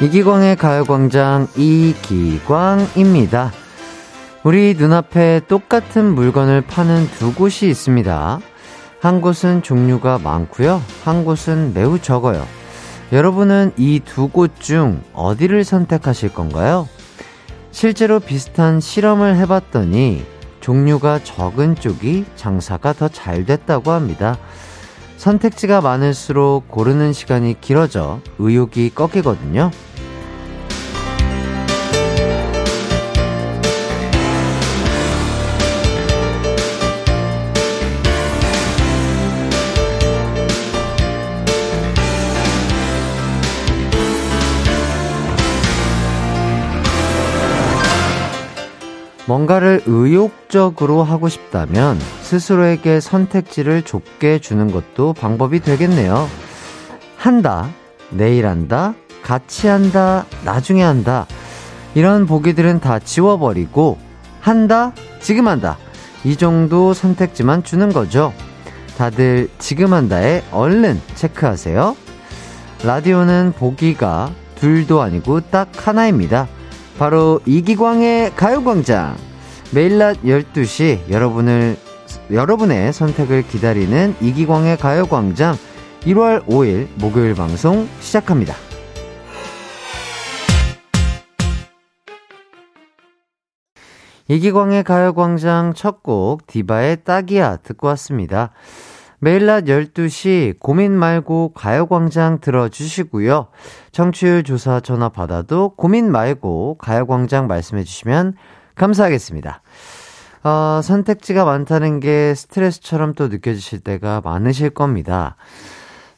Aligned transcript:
이기광의 0.00 0.56
가요광장 0.56 1.48
이기광입니다. 1.56 3.50
우리 4.44 4.74
눈앞에 4.74 5.40
똑같은 5.48 6.14
물건을 6.14 6.60
파는 6.62 7.08
두 7.18 7.34
곳이 7.34 7.68
있습니다. 7.68 8.40
한 9.00 9.20
곳은 9.20 9.62
종류가 9.62 10.18
많고요. 10.18 10.80
한 11.04 11.24
곳은 11.24 11.72
매우 11.74 11.98
적어요. 11.98 12.46
여러분은 13.12 13.72
이 13.76 14.00
두 14.00 14.28
곳 14.28 14.50
중 14.60 15.02
어디를 15.14 15.64
선택하실 15.64 16.32
건가요? 16.34 16.88
실제로 17.72 18.20
비슷한 18.20 18.80
실험을 18.80 19.36
해봤더니 19.36 20.24
종류가 20.60 21.20
적은 21.24 21.74
쪽이 21.76 22.24
장사가 22.36 22.92
더 22.92 23.08
잘 23.08 23.44
됐다고 23.44 23.90
합니다. 23.90 24.36
선택지가 25.16 25.80
많을수록 25.80 26.68
고르는 26.68 27.12
시간이 27.12 27.60
길어져 27.60 28.20
의욕이 28.38 28.90
꺾이거든요. 28.94 29.70
뭔가를 49.28 49.82
의욕적으로 49.84 51.04
하고 51.04 51.28
싶다면 51.28 51.98
스스로에게 52.22 52.98
선택지를 52.98 53.82
좁게 53.82 54.38
주는 54.38 54.72
것도 54.72 55.12
방법이 55.12 55.60
되겠네요. 55.60 56.26
한다, 57.14 57.68
내일 58.08 58.46
한다, 58.46 58.94
같이 59.22 59.66
한다, 59.68 60.24
나중에 60.46 60.82
한다. 60.82 61.26
이런 61.94 62.26
보기들은 62.26 62.80
다 62.80 62.98
지워버리고 62.98 63.98
한다, 64.40 64.92
지금 65.20 65.46
한다. 65.46 65.76
이 66.24 66.36
정도 66.36 66.94
선택지만 66.94 67.62
주는 67.62 67.92
거죠. 67.92 68.32
다들 68.96 69.50
지금 69.58 69.92
한다에 69.92 70.42
얼른 70.52 71.02
체크하세요. 71.16 71.96
라디오는 72.82 73.52
보기가 73.58 74.30
둘도 74.54 75.02
아니고 75.02 75.40
딱 75.50 75.68
하나입니다. 75.86 76.48
바로 76.98 77.40
이기광의 77.46 78.34
가요광장. 78.34 79.16
매일 79.72 79.98
낮 79.98 80.20
12시 80.22 81.08
여러분을, 81.10 81.76
여러분의 82.32 82.92
선택을 82.92 83.46
기다리는 83.46 84.16
이기광의 84.20 84.78
가요광장 84.78 85.56
1월 86.02 86.44
5일 86.46 86.88
목요일 86.96 87.34
방송 87.34 87.88
시작합니다. 88.00 88.54
이기광의 94.26 94.82
가요광장 94.82 95.74
첫 95.74 96.02
곡 96.02 96.46
디바의 96.46 97.04
딱이야 97.04 97.58
듣고 97.58 97.86
왔습니다. 97.88 98.50
매일 99.20 99.46
낮 99.46 99.64
12시 99.64 100.60
고민 100.60 100.92
말고 100.92 101.52
가요광장 101.54 102.40
들어주시고요. 102.40 103.48
청취율 103.90 104.44
조사 104.44 104.80
전화 104.80 105.08
받아도 105.08 105.70
고민 105.70 106.12
말고 106.12 106.76
가요광장 106.78 107.48
말씀해 107.48 107.82
주시면 107.82 108.34
감사하겠습니다. 108.76 109.60
어, 110.44 110.80
선택지가 110.82 111.44
많다는 111.44 111.98
게 111.98 112.34
스트레스처럼 112.34 113.14
또 113.14 113.28
느껴지실 113.28 113.80
때가 113.80 114.20
많으실 114.24 114.70
겁니다. 114.70 115.36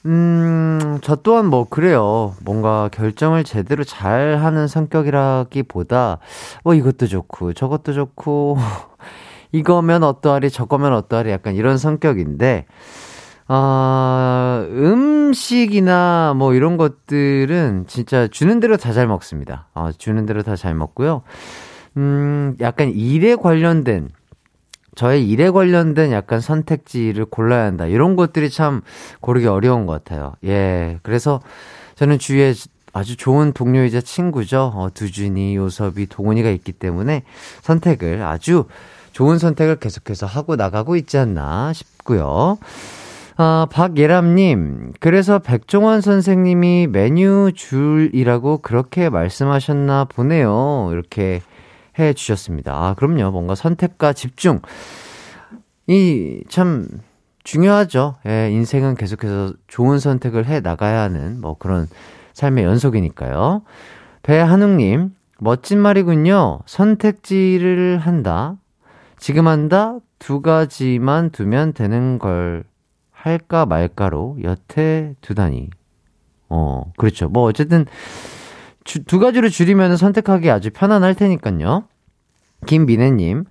음, 0.07 0.99
저 1.03 1.17
또한 1.17 1.47
뭐, 1.47 1.67
그래요. 1.69 2.35
뭔가 2.43 2.89
결정을 2.93 3.45
제대로 3.45 3.85
잘 3.85 4.39
하는 4.39 4.67
성격이라기보다, 4.67 6.19
뭐 6.65 6.75
이것도 6.75 7.07
좋고, 7.07 7.53
저것도 7.53 7.93
좋고, 7.93 8.57
이거면 9.53 10.03
어떠하리, 10.05 10.51
저거면 10.51 10.93
어떠하리 10.93 11.31
약간 11.31 11.55
이런 11.55 11.79
성격인데, 11.79 12.67
아, 13.49 14.65
음식이나 14.71 16.35
뭐 16.37 16.55
이런 16.55 16.77
것들은 16.77 17.87
진짜 17.89 18.29
주는 18.29 18.61
대로 18.61 18.77
다 18.77 18.93
잘 18.93 19.07
먹습니다. 19.09 19.69
아, 19.75 19.91
주는 19.97 20.25
대로 20.27 20.43
다 20.43 20.55
잘 20.57 20.75
먹고요. 20.75 21.23
음, 21.97 22.57
약간 22.61 22.91
일에 22.91 23.35
관련된, 23.35 24.11
저의 24.95 25.29
일에 25.29 25.51
관련된 25.51 26.13
약간 26.13 26.41
선택지를 26.41 27.25
골라야 27.25 27.65
한다. 27.65 27.87
이런 27.87 28.17
것들이 28.17 28.51
참 28.51 28.83
고르기 29.21 29.47
어려운 29.47 29.87
것 29.87 29.93
같아요. 29.93 30.35
예. 30.45 30.99
그래서 31.03 31.41
저는 31.97 32.19
주위에 32.19 32.55
아주 32.93 33.17
좋은 33.17 33.53
동료이자 33.53 34.01
친구죠. 34.01 34.73
어, 34.75 34.91
두준이, 34.93 35.55
요섭이, 35.57 36.07
동훈이가 36.07 36.51
있기 36.51 36.73
때문에 36.73 37.23
선택을 37.63 38.23
아주 38.23 38.65
좋은 39.21 39.37
선택을 39.37 39.77
계속해서 39.77 40.25
하고 40.25 40.57
나가고 40.57 40.97
있지 40.97 41.19
않나 41.19 41.75
싶고요. 41.75 42.57
아, 43.37 43.67
박예람님, 43.71 44.95
그래서 44.99 45.41
백종원 45.41 46.01
선생님이 46.01 46.87
메뉴 46.87 47.53
줄이라고 47.55 48.63
그렇게 48.63 49.11
말씀하셨나 49.11 50.07
보네요. 50.07 50.89
이렇게 50.93 51.43
해 51.99 52.15
주셨습니다. 52.15 52.73
아, 52.73 52.95
그럼요. 52.95 53.31
뭔가 53.31 53.55
선택과 53.55 54.15
집중. 54.15 54.63
이, 55.87 56.43
참, 56.49 56.89
중요하죠. 57.45 58.15
예, 58.27 58.51
인생은 58.51 58.95
계속해서 58.95 59.53
좋은 59.69 59.99
선택을 59.99 60.47
해 60.47 60.61
나가야 60.61 60.99
하는 60.99 61.43
뭐 61.43 61.59
그런 61.59 61.89
삶의 62.33 62.65
연속이니까요. 62.65 63.65
배한웅님, 64.23 65.15
멋진 65.41 65.79
말이군요. 65.79 66.61
선택지를 66.65 67.99
한다. 67.99 68.57
지금 69.21 69.47
한다? 69.47 69.99
두 70.19 70.41
가지만 70.41 71.29
두면 71.31 71.75
되는 71.75 72.19
걸 72.19 72.65
할까 73.13 73.67
말까로 73.67 74.39
여태 74.43 75.15
두다니. 75.21 75.69
어, 76.49 76.91
그렇죠. 76.97 77.29
뭐 77.29 77.45
어쨌든 77.45 77.85
주, 78.83 79.05
두 79.05 79.19
가지로 79.19 79.51
줄이면 79.51 79.99
선택하기 79.99 80.51
아주 80.51 80.71
편안할 80.71 81.15
테니까요. 81.15 81.85
김민혜님, 82.67 83.45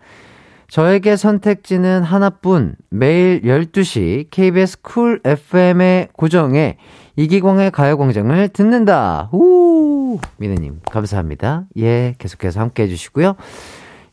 저에게 0.69 1.15
선택지는 1.15 2.01
하나뿐 2.01 2.75
매일 2.89 3.41
12시 3.43 4.27
KBS 4.31 4.81
쿨 4.81 5.21
FM의 5.23 6.09
고정에 6.13 6.77
이기광의 7.15 7.69
가요광장을 7.71 8.49
듣는다. 8.49 9.29
우 9.33 10.19
민혜님, 10.37 10.81
감사합니다. 10.89 11.65
예, 11.77 12.15
계속해서 12.17 12.59
함께 12.59 12.83
해주시고요. 12.83 13.35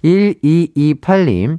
1228님, 0.04 1.58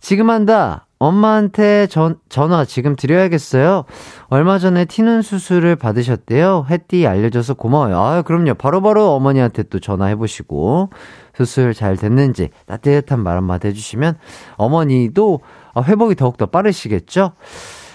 지금 0.00 0.30
한다. 0.30 0.86
엄마한테 0.98 1.86
전, 1.88 2.16
전화 2.28 2.64
지금 2.64 2.96
드려야겠어요. 2.96 3.84
얼마 4.28 4.58
전에 4.58 4.86
티눈 4.86 5.22
수술을 5.22 5.76
받으셨대요. 5.76 6.66
햇띠 6.70 7.06
알려줘서 7.06 7.54
고마워요. 7.54 7.98
아, 7.98 8.22
그럼요. 8.22 8.54
바로바로 8.54 9.00
바로 9.00 9.14
어머니한테 9.14 9.64
또 9.64 9.80
전화해보시고, 9.80 10.90
수술 11.34 11.74
잘 11.74 11.96
됐는지 11.96 12.50
따뜻한 12.66 13.20
말 13.22 13.36
한마디 13.36 13.68
해주시면, 13.68 14.16
어머니도 14.56 15.40
회복이 15.76 16.14
더욱더 16.14 16.46
빠르시겠죠? 16.46 17.32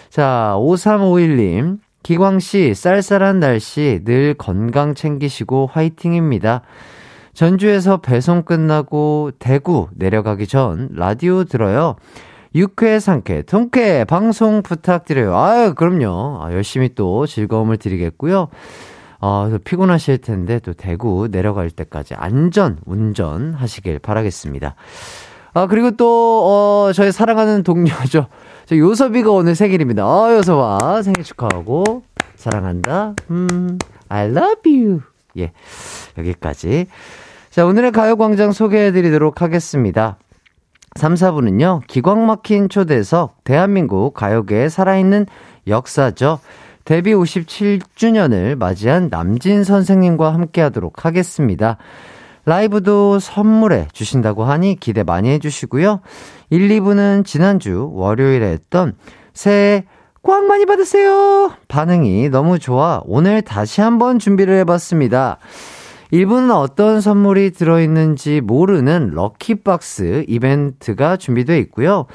자, 0.10 0.56
5351님. 0.58 1.80
기광씨, 2.04 2.76
쌀쌀한 2.76 3.40
날씨 3.40 4.02
늘 4.06 4.34
건강 4.34 4.96
챙기시고 4.96 5.70
화이팅입니다. 5.72 6.62
전주에서 7.40 8.02
배송 8.02 8.44
끝나고 8.44 9.32
대구 9.40 9.88
내려가기 9.96 10.46
전 10.46 10.90
라디오 10.92 11.46
들어요. 11.46 11.96
6회, 12.54 13.00
상쾌, 13.00 13.44
통쾌 13.44 14.04
방송 14.04 14.62
부탁드려요. 14.62 15.38
아유, 15.38 15.74
그럼요. 15.74 16.40
아, 16.44 16.52
열심히 16.52 16.94
또 16.96 17.26
즐거움을 17.26 17.78
드리겠고요. 17.78 18.50
어, 19.22 19.58
피곤하실 19.64 20.18
텐데 20.18 20.60
또 20.60 20.74
대구 20.74 21.30
내려갈 21.32 21.70
때까지 21.70 22.14
안전 22.14 22.78
운전 22.86 23.54
하시길 23.54 24.00
바라겠습니다. 24.00 24.76
아, 25.54 25.68
그리고 25.68 25.92
또, 25.92 26.44
어, 26.44 26.92
저희 26.92 27.14
사랑하는 27.14 27.64
동료죠. 27.64 28.28
저 28.66 28.78
요섭이가 28.78 29.32
오늘 29.32 29.56
생일입니다. 29.56 30.06
어, 30.06 30.34
요섭아, 30.34 31.04
생일 31.04 31.24
축하하고, 31.24 32.04
사랑한다. 32.36 33.14
음, 33.32 33.80
I 34.10 34.28
love 34.28 34.62
you. 34.66 35.02
예, 35.38 35.54
여기까지. 36.18 36.88
자, 37.50 37.66
오늘의 37.66 37.92
가요광장 37.92 38.52
소개해드리도록 38.52 39.42
하겠습니다. 39.42 40.20
3, 40.96 41.16
4부는요, 41.16 41.82
기광 41.88 42.28
막힌 42.28 42.70
초대석, 42.70 43.44
대한민국 43.44 44.14
가요계에 44.14 44.70
살아있는 44.70 45.26
역사죠. 45.66 46.40
데뷔 46.86 47.12
57주년을 47.14 48.56
맞이한 48.56 49.10
남진 49.10 49.64
선생님과 49.64 50.32
함께 50.32 50.62
하도록 50.62 51.04
하겠습니다. 51.04 51.78
라이브도 52.46 53.18
선물해 53.18 53.88
주신다고 53.94 54.44
하니 54.44 54.76
기대 54.80 55.04
많이 55.04 55.30
해주시고요. 55.32 56.02
1, 56.52 56.68
2부는 56.68 57.26
지난주 57.26 57.90
월요일에 57.94 58.46
했던 58.46 58.94
새해 59.34 59.86
꽉 60.22 60.44
많이 60.46 60.68
받으세요! 60.68 61.52
반응이 61.68 62.30
너무 62.30 62.60
좋아 62.60 63.02
오늘 63.06 63.42
다시 63.42 63.82
한번 63.82 64.20
준비를 64.20 64.56
해봤습니다. 64.60 65.40
이분은 66.12 66.52
어떤 66.52 67.02
선물이 67.02 67.52
들어있는지 67.52 68.42
모르는 68.42 69.12
럭키박스 69.14 70.26
이벤트가 70.28 71.18
준비되어 71.18 71.58
있고요. 71.58 72.06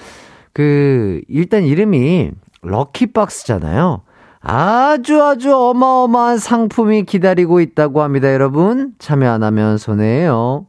그, 0.52 1.20
일단 1.28 1.62
이름이 1.62 2.32
럭키박스잖아요. 2.62 4.02
아주 4.40 5.22
아주 5.22 5.56
어마어마한 5.56 6.38
상품이 6.38 7.04
기다리고 7.04 7.60
있다고 7.60 8.02
합니다, 8.02 8.32
여러분. 8.32 8.92
참여 8.98 9.30
안 9.30 9.42
하면 9.42 9.78
손해예요. 9.78 10.66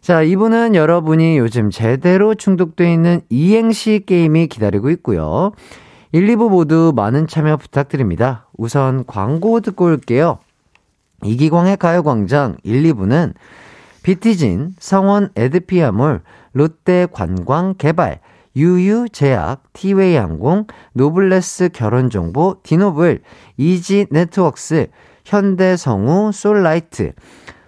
자, 0.00 0.22
이분은 0.22 0.74
여러분이 0.74 1.38
요즘 1.38 1.70
제대로 1.70 2.34
중독돼 2.34 2.92
있는 2.92 3.20
이행시 3.30 4.02
게임이 4.04 4.48
기다리고 4.48 4.90
있고요. 4.90 5.52
1, 6.12 6.26
2부 6.26 6.50
모두 6.50 6.92
많은 6.96 7.28
참여 7.28 7.58
부탁드립니다. 7.58 8.48
우선 8.56 9.04
광고 9.06 9.60
듣고 9.60 9.84
올게요. 9.84 10.38
이기광의 11.24 11.76
가요광장 11.76 12.56
1, 12.62 12.82
2부는 12.94 13.34
비티진, 14.02 14.74
성원 14.78 15.30
에드피아몰, 15.36 16.22
롯데 16.52 17.06
관광 17.12 17.74
개발, 17.76 18.20
유유제약, 18.56 19.72
티웨이 19.72 20.16
항공, 20.16 20.66
노블레스 20.94 21.70
결혼정보, 21.72 22.60
디노블, 22.62 23.22
이지 23.56 24.06
네트웍스, 24.10 24.88
현대성우, 25.24 26.32
솔라이트, 26.32 27.12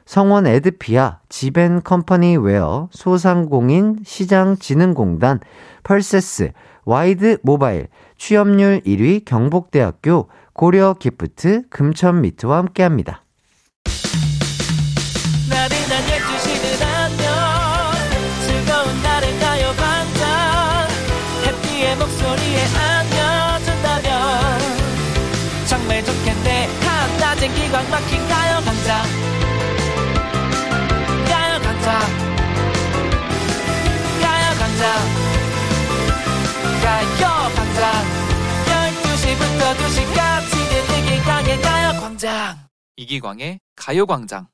성원 0.05 0.47
에드피아, 0.47 1.21
지벤 1.29 1.83
컴퍼니 1.83 2.37
웨어, 2.37 2.89
소상공인 2.91 3.99
시장진흥공단, 4.05 5.41
펄세스, 5.85 6.53
와이드 6.85 7.39
모바일, 7.43 7.89
취업률 8.19 8.81
1위 8.81 9.25
경복대학교, 9.25 10.29
고려 10.53 10.95
기프트, 10.99 11.69
금천미트와 11.71 12.59
함께합니다. 12.59 13.23
막힌 27.91 28.29
가요광장. 28.29 29.03
가요광장. 31.29 32.01
가요광장. 34.23 34.83
가요광장. 36.83 37.83
12시부터 38.67 39.61
2시까지 39.77 40.53
이기광의 40.99 41.61
가요광장. 41.61 42.59
이기광의 42.97 43.61
가요광장. 43.77 44.47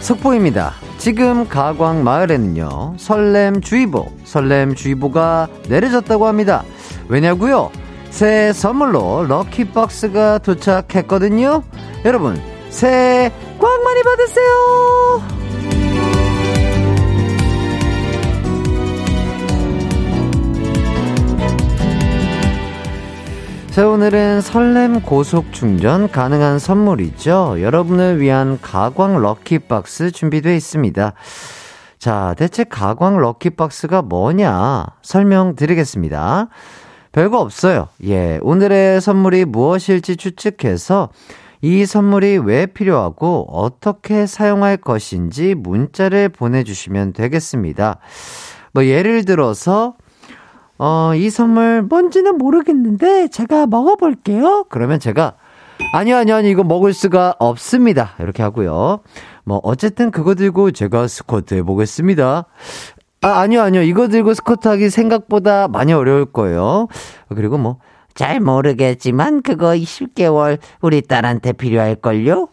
속보입니다. 0.00 0.74
지금 1.02 1.48
가광 1.48 2.04
마을에는요, 2.04 2.94
설렘주의보, 2.96 4.12
설렘주의보가 4.22 5.48
내려졌다고 5.68 6.28
합니다. 6.28 6.62
왜냐고요? 7.08 7.72
새 8.10 8.52
선물로 8.52 9.24
럭키박스가 9.24 10.38
도착했거든요. 10.38 11.64
여러분, 12.04 12.40
꽉 13.58 13.82
많이 13.82 14.02
받으세요! 14.04 15.41
자, 23.72 23.88
오늘은 23.88 24.42
설렘 24.42 25.00
고속 25.00 25.50
충전 25.50 26.10
가능한 26.10 26.58
선물이죠. 26.58 27.62
여러분을 27.62 28.20
위한 28.20 28.60
가광 28.60 29.22
럭키박스 29.22 30.10
준비되어 30.10 30.52
있습니다. 30.52 31.14
자, 31.98 32.34
대체 32.36 32.64
가광 32.64 33.16
럭키박스가 33.16 34.02
뭐냐 34.02 34.84
설명드리겠습니다. 35.00 36.48
별거 37.12 37.40
없어요. 37.40 37.88
예, 38.04 38.38
오늘의 38.42 39.00
선물이 39.00 39.46
무엇일지 39.46 40.16
추측해서 40.16 41.08
이 41.62 41.86
선물이 41.86 42.40
왜 42.44 42.66
필요하고 42.66 43.46
어떻게 43.50 44.26
사용할 44.26 44.76
것인지 44.76 45.54
문자를 45.54 46.28
보내주시면 46.28 47.14
되겠습니다. 47.14 48.00
뭐 48.74 48.84
예를 48.84 49.24
들어서 49.24 49.94
어, 50.84 51.14
이 51.14 51.30
선물 51.30 51.82
뭔지는 51.82 52.38
모르겠는데 52.38 53.28
제가 53.28 53.68
먹어볼게요. 53.68 54.64
그러면 54.68 54.98
제가 54.98 55.34
아니요, 55.92 56.16
아니요, 56.16 56.34
아니, 56.34 56.50
이거 56.50 56.64
먹을 56.64 56.92
수가 56.92 57.36
없습니다. 57.38 58.16
이렇게 58.18 58.42
하고요. 58.42 58.98
뭐, 59.44 59.60
어쨌든 59.62 60.10
그거 60.10 60.34
들고 60.34 60.72
제가 60.72 61.06
스쿼트 61.06 61.54
해보겠습니다. 61.54 62.46
아, 63.20 63.28
아니요, 63.28 63.62
아니요. 63.62 63.82
이거 63.82 64.08
들고 64.08 64.34
스쿼트 64.34 64.66
하기 64.66 64.90
생각보다 64.90 65.68
많이 65.68 65.92
어려울 65.92 66.24
거예요. 66.24 66.88
그리고 67.28 67.58
뭐, 67.58 67.78
잘 68.14 68.40
모르겠지만 68.40 69.42
그거 69.42 69.68
10개월 69.68 70.58
우리 70.80 71.00
딸한테 71.02 71.52
필요할걸요? 71.52 72.48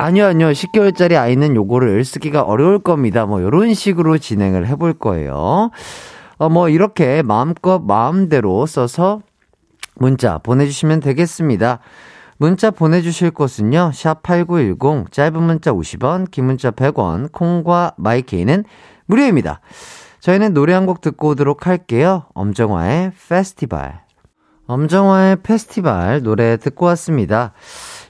아니요, 0.00 0.26
아니요. 0.26 0.48
10개월짜리 0.48 1.16
아이는 1.16 1.54
요거를 1.54 2.04
쓰기가 2.04 2.42
어려울 2.42 2.80
겁니다. 2.80 3.26
뭐, 3.26 3.40
요런 3.40 3.74
식으로 3.74 4.18
진행을 4.18 4.66
해볼 4.66 4.94
거예요. 4.94 5.70
어, 6.38 6.48
뭐, 6.48 6.68
이렇게 6.68 7.22
마음껏 7.22 7.78
마음대로 7.80 8.66
써서 8.66 9.20
문자 9.96 10.38
보내주시면 10.38 11.00
되겠습니다. 11.00 11.78
문자 12.38 12.70
보내주실 12.70 13.30
곳은요, 13.30 13.92
샵8910, 13.94 15.12
짧은 15.12 15.42
문자 15.42 15.72
50원, 15.72 16.30
긴 16.30 16.46
문자 16.46 16.70
100원, 16.72 17.30
콩과 17.32 17.94
마이케이는 17.96 18.64
무료입니다. 19.06 19.60
저희는 20.20 20.54
노래 20.54 20.72
한 20.72 20.86
곡 20.86 21.00
듣고 21.00 21.28
오도록 21.28 21.66
할게요. 21.66 22.24
엄정화의 22.34 23.12
페스티벌. 23.28 24.00
엄정화의 24.66 25.36
페스티벌 25.42 26.22
노래 26.22 26.56
듣고 26.56 26.86
왔습니다. 26.86 27.52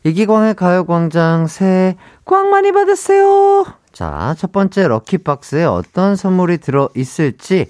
이기광의 0.04 0.54
가요광장 0.54 1.48
새해 1.48 1.96
꽉 2.24 2.46
많이 2.46 2.70
받으세요! 2.72 3.64
자, 3.92 4.34
첫 4.38 4.52
번째 4.52 4.86
럭키박스에 4.88 5.64
어떤 5.64 6.14
선물이 6.16 6.58
들어 6.58 6.88
있을지 6.94 7.66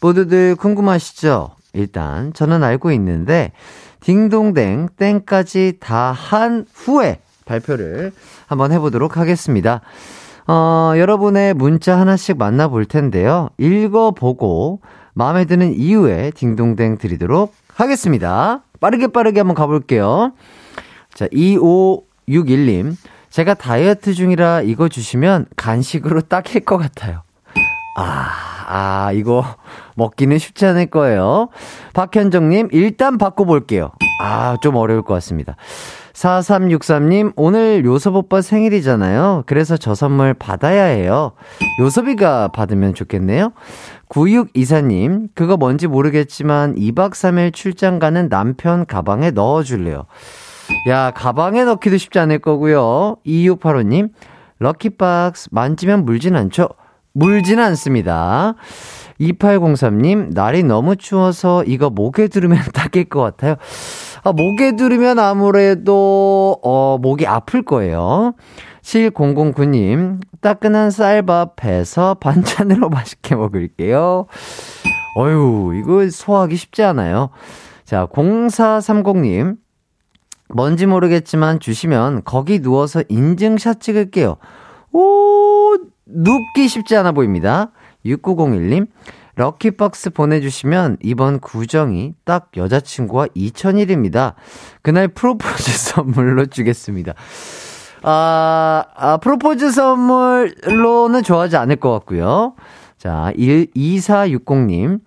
모두들 0.00 0.56
궁금하시죠? 0.56 1.50
일단 1.74 2.32
저는 2.32 2.62
알고 2.64 2.92
있는데 2.92 3.52
딩동댕 4.00 4.88
땡까지 4.96 5.74
다 5.80 6.12
한 6.12 6.64
후에 6.72 7.20
발표를 7.44 8.12
한번 8.46 8.72
해보도록 8.72 9.16
하겠습니다. 9.16 9.80
어, 10.46 10.92
여러분의 10.96 11.54
문자 11.54 11.98
하나씩 11.98 12.38
만나볼 12.38 12.86
텐데요. 12.86 13.48
읽어보고 13.58 14.80
마음에 15.14 15.44
드는 15.44 15.74
이유에 15.74 16.30
딩동댕 16.34 16.98
드리도록 16.98 17.54
하겠습니다. 17.74 18.62
빠르게 18.80 19.08
빠르게 19.08 19.40
한번 19.40 19.54
가볼게요. 19.54 20.32
자, 21.14 21.26
2561님. 21.28 22.94
제가 23.30 23.54
다이어트 23.54 24.14
중이라 24.14 24.62
이거 24.62 24.88
주시면 24.88 25.46
간식으로 25.56 26.22
딱일 26.28 26.64
것 26.64 26.78
같아요. 26.78 27.22
아, 27.96 28.57
아, 28.70 29.12
이거 29.12 29.44
먹기는 29.96 30.38
쉽지 30.38 30.66
않을 30.66 30.86
거예요. 30.86 31.48
박현정님, 31.94 32.68
일단 32.72 33.16
바꿔볼게요. 33.16 33.92
아, 34.20 34.56
좀 34.60 34.76
어려울 34.76 35.02
것 35.02 35.14
같습니다. 35.14 35.56
4363님, 36.12 37.32
오늘 37.36 37.84
요섭 37.84 38.16
오빠 38.16 38.42
생일이잖아요. 38.42 39.44
그래서 39.46 39.76
저 39.76 39.94
선물 39.94 40.34
받아야 40.34 40.84
해요. 40.84 41.32
요섭이가 41.80 42.48
받으면 42.48 42.92
좋겠네요. 42.94 43.52
9624님, 44.08 45.28
그거 45.34 45.56
뭔지 45.56 45.86
모르겠지만 45.86 46.74
2박 46.74 47.12
3일 47.12 47.54
출장 47.54 47.98
가는 47.98 48.28
남편 48.28 48.84
가방에 48.84 49.30
넣어줄래요. 49.30 50.04
야, 50.88 51.12
가방에 51.12 51.64
넣기도 51.64 51.96
쉽지 51.96 52.18
않을 52.18 52.40
거고요. 52.40 53.16
2685님, 53.24 54.10
럭키박스 54.58 55.50
만지면 55.52 56.04
물진 56.04 56.36
않죠? 56.36 56.68
물진 57.18 57.58
않습니다. 57.58 58.54
2803님, 59.20 60.32
날이 60.32 60.62
너무 60.62 60.94
추워서 60.94 61.64
이거 61.64 61.90
목에 61.90 62.28
두르면 62.28 62.58
닦일 62.72 63.08
것 63.08 63.20
같아요. 63.20 63.56
아, 64.22 64.32
목에 64.32 64.76
두르면 64.76 65.18
아무래도, 65.18 66.60
어, 66.62 66.98
목이 66.98 67.26
아플 67.26 67.62
거예요. 67.64 68.34
7009님, 68.82 70.20
따끈한 70.40 70.92
쌀밥 70.92 71.64
해서 71.64 72.14
반찬으로 72.14 72.88
맛있게 72.90 73.34
먹을게요. 73.34 74.26
어휴, 75.16 75.74
이거 75.74 76.08
소화하기 76.08 76.54
쉽지 76.54 76.84
않아요. 76.84 77.30
자, 77.84 78.06
0430님, 78.06 79.56
뭔지 80.54 80.86
모르겠지만 80.86 81.58
주시면 81.58 82.22
거기 82.24 82.60
누워서 82.60 83.02
인증샷 83.08 83.80
찍을게요. 83.80 84.36
오, 84.92 85.27
눕기 86.08 86.68
쉽지 86.68 86.96
않아 86.96 87.12
보입니다. 87.12 87.70
6901님, 88.04 88.86
럭키박스 89.36 90.10
보내주시면 90.10 90.98
이번 91.02 91.38
구정이 91.38 92.14
딱 92.24 92.50
여자친구와 92.56 93.26
2000일입니다. 93.28 94.34
그날 94.82 95.08
프로포즈 95.08 95.70
선물로 95.94 96.46
주겠습니다. 96.46 97.14
아, 98.02 98.84
아, 98.94 99.16
프로포즈 99.18 99.70
선물로는 99.70 101.22
좋아하지 101.22 101.56
않을 101.56 101.76
것 101.76 101.92
같고요. 101.92 102.54
자, 102.96 103.32
1, 103.36 103.70
2460님. 103.74 105.00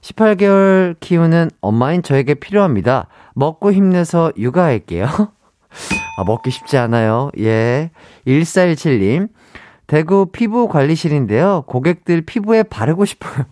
18개월 0.00 0.96
키우는 0.98 1.50
엄마인 1.60 2.02
저에게 2.02 2.34
필요합니다. 2.34 3.06
먹고 3.34 3.72
힘내서 3.72 4.32
육아할게요. 4.36 5.06
아, 6.18 6.24
먹기 6.24 6.50
쉽지 6.50 6.76
않아요. 6.76 7.30
예. 7.38 7.90
1417님. 8.26 9.28
대구 9.86 10.26
피부 10.26 10.68
관리실인데요. 10.68 11.64
고객들 11.66 12.22
피부에 12.22 12.62
바르고 12.62 13.04
싶어요. 13.04 13.44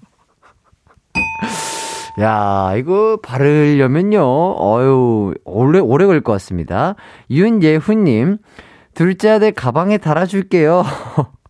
야, 2.20 2.74
이거 2.76 3.18
바르려면요. 3.22 4.20
어유 4.22 5.34
오래, 5.44 5.78
오래 5.78 6.06
걸릴 6.06 6.22
것 6.22 6.32
같습니다. 6.32 6.94
윤예훈님. 7.30 8.38
둘째 8.94 9.30
아들 9.30 9.52
가방에 9.52 9.98
달아줄게요. 9.98 10.84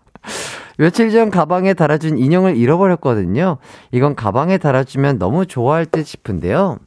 며칠 0.78 1.10
전 1.10 1.30
가방에 1.30 1.74
달아준 1.74 2.18
인형을 2.18 2.56
잃어버렸거든요. 2.56 3.58
이건 3.92 4.14
가방에 4.14 4.56
달아주면 4.58 5.18
너무 5.18 5.46
좋아할 5.46 5.84
듯 5.86 6.06
싶은데요. 6.06 6.78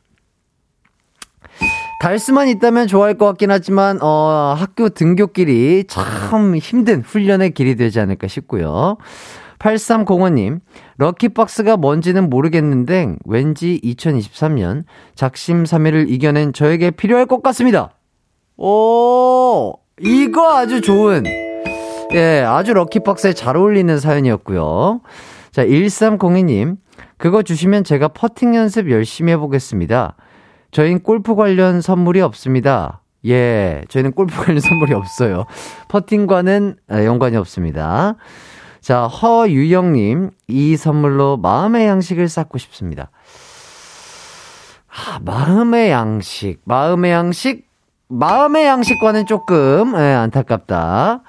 달 2.04 2.20
수만 2.20 2.50
있다면 2.50 2.88
좋아할 2.88 3.14
것 3.14 3.26
같긴 3.28 3.50
하지만, 3.50 3.98
어, 4.02 4.54
학교 4.58 4.90
등교길이 4.90 5.86
참 5.88 6.54
힘든 6.58 7.00
훈련의 7.02 7.52
길이 7.52 7.78
되지 7.78 8.02
않을까 8.02 8.28
싶고요. 8.28 8.98
8305님, 9.60 10.60
럭키박스가 10.98 11.78
뭔지는 11.78 12.30
모르겠는데, 12.30 13.16
왠지 13.24 13.80
2023년 13.82 14.84
작심 15.16 15.66
삼일을 15.66 16.10
이겨낸 16.10 16.52
저에게 16.52 16.92
필요할 16.92 17.26
것 17.26 17.42
같습니다. 17.42 17.92
오, 18.58 19.72
이거 20.02 20.58
아주 20.58 20.82
좋은, 20.82 21.24
예, 22.12 22.42
아주 22.46 22.74
럭키박스에 22.74 23.32
잘 23.32 23.56
어울리는 23.56 23.98
사연이었고요. 23.98 25.00
자, 25.54 25.66
1302님, 25.66 26.76
그거 27.16 27.44
주시면 27.44 27.86
제가 27.86 28.10
퍼팅 28.10 28.58
연습 28.58 28.92
열심히 28.92 29.32
해보겠습니다. 29.32 30.18
저희는 30.74 31.04
골프 31.04 31.36
관련 31.36 31.82
선물이 31.82 32.22
없습니다. 32.22 33.02
예, 33.26 33.84
저희는 33.88 34.12
골프 34.12 34.36
관련 34.36 34.60
선물이 34.62 34.94
없어요. 34.94 35.46
퍼팅과는 35.88 36.76
아, 36.90 37.04
연관이 37.06 37.38
없습니다. 37.38 38.16
자, 38.82 39.08
허유영님, 39.08 40.32
이 40.50 40.76
선물로 40.76 41.38
마음의 41.38 41.88
양식을 41.88 42.28
쌓고 42.28 42.58
싶습니다. 42.58 43.12
아, 44.90 45.20
마음의 45.22 45.90
양식, 45.92 46.60
마음의 46.66 47.12
양식, 47.12 47.66
마음의 48.10 48.66
양식과는 48.66 49.26
조금, 49.26 49.94
예, 49.96 50.00
안타깝다. 50.00 51.22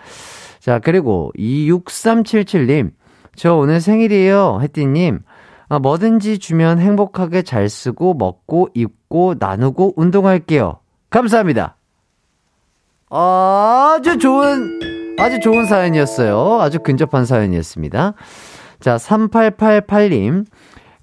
자, 0.58 0.78
그리고 0.80 1.30
26377님, 1.38 2.92
저 3.36 3.54
오늘 3.54 3.80
생일이에요. 3.80 4.58
혜띠님, 4.62 5.20
아, 5.68 5.78
뭐든지 5.78 6.38
주면 6.38 6.78
행복하게 6.78 7.42
잘 7.42 7.68
쓰고 7.68 8.14
먹고 8.14 8.68
입고 8.74 9.03
나누고 9.38 9.94
운동할게요. 9.96 10.78
감사합니다. 11.10 11.76
아주 13.10 14.18
좋은, 14.18 15.16
아주 15.18 15.38
좋은 15.40 15.66
사연이었어요. 15.66 16.60
아주 16.60 16.80
근접한 16.80 17.24
사연이었습니다. 17.24 18.14
자, 18.80 18.96
3888님. 18.96 20.46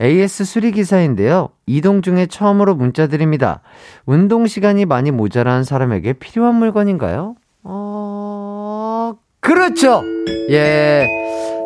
AS 0.02 0.46
수리기사인데요. 0.46 1.50
이동 1.68 2.02
중에 2.02 2.26
처음으로 2.26 2.76
문자 2.76 3.08
드립니다. 3.08 3.62
운동 4.06 4.48
시간이 4.48 4.86
많이 4.86 5.12
모자란 5.12 5.64
사람에게 5.64 6.14
필요한 6.14 6.56
물건인가요? 6.56 7.36
어, 7.64 9.14
그렇죠! 9.40 10.02
예. 10.50 11.08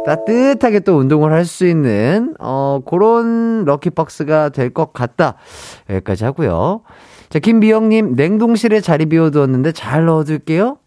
따뜻하게 0.05 0.79
또 0.81 0.97
운동을 0.97 1.31
할 1.31 1.45
수 1.45 1.65
있는, 1.67 2.35
어, 2.39 2.81
그런 2.85 3.65
럭키박스가 3.65 4.50
될 4.50 4.71
것 4.74 4.93
같다. 4.93 5.35
여기까지 5.89 6.25
하고요. 6.25 6.81
자, 7.29 7.39
김미영님, 7.39 8.13
냉동실에 8.15 8.81
자리 8.81 9.05
비워 9.07 9.29
두었는데 9.31 9.71
잘 9.71 10.05
넣어 10.05 10.24
둘게요. 10.24 10.77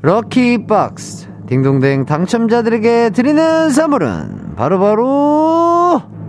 럭키박스, 0.00 1.28
딩동댕 1.46 2.06
당첨자들에게 2.06 3.10
드리는 3.10 3.70
선물은 3.70 4.56
바로바로, 4.56 6.00
바로 6.00 6.22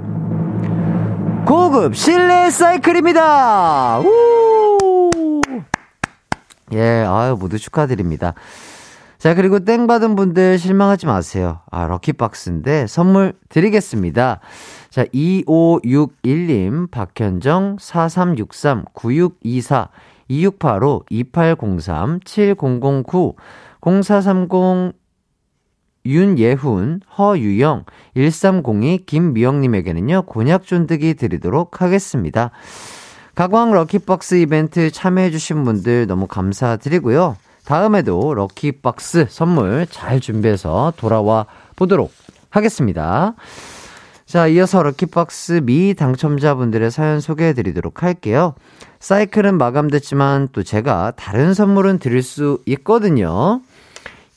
고급 1.45 1.95
실내 1.95 2.49
사이클입니다! 2.49 3.99
우! 3.99 5.09
예, 6.73 7.05
아유, 7.07 7.37
모두 7.39 7.57
축하드립니다. 7.57 8.33
자, 9.23 9.35
그리고 9.35 9.61
땡 9.61 9.87
받은 9.87 10.17
분들 10.17 10.59
실망하지 10.59 11.05
마세요. 11.05 11.61
아, 11.71 11.87
럭키박스인데 11.87 12.87
선물 12.87 13.31
드리겠습니다. 13.47 14.41
자, 14.89 15.05
2561님, 15.05 16.91
박현정, 16.91 17.77
4363, 17.79 18.83
9624, 18.91 19.87
2685, 20.27 21.05
2803, 21.09 22.19
7009, 22.25 23.35
0430, 23.79 24.91
윤예훈, 26.05 26.99
허유영, 27.17 27.85
1302, 28.15 29.05
김미영님에게는요, 29.05 30.23
곤약 30.23 30.65
쫀득이 30.65 31.13
드리도록 31.13 31.81
하겠습니다. 31.81 32.51
가광 33.35 33.71
럭키박스 33.71 34.35
이벤트 34.35 34.91
참여해주신 34.91 35.63
분들 35.63 36.07
너무 36.07 36.27
감사드리고요. 36.27 37.37
다음에도 37.65 38.33
럭키박스 38.33 39.27
선물 39.29 39.87
잘 39.89 40.19
준비해서 40.19 40.93
돌아와 40.97 41.45
보도록 41.75 42.11
하겠습니다. 42.49 43.35
자, 44.25 44.47
이어서 44.47 44.81
럭키박스 44.83 45.61
미 45.63 45.93
당첨자분들의 45.93 46.89
사연 46.91 47.19
소개해 47.19 47.53
드리도록 47.53 48.03
할게요. 48.03 48.55
사이클은 48.99 49.57
마감됐지만 49.57 50.49
또 50.53 50.63
제가 50.63 51.13
다른 51.15 51.53
선물은 51.53 51.99
드릴 51.99 52.23
수 52.23 52.59
있거든요. 52.65 53.61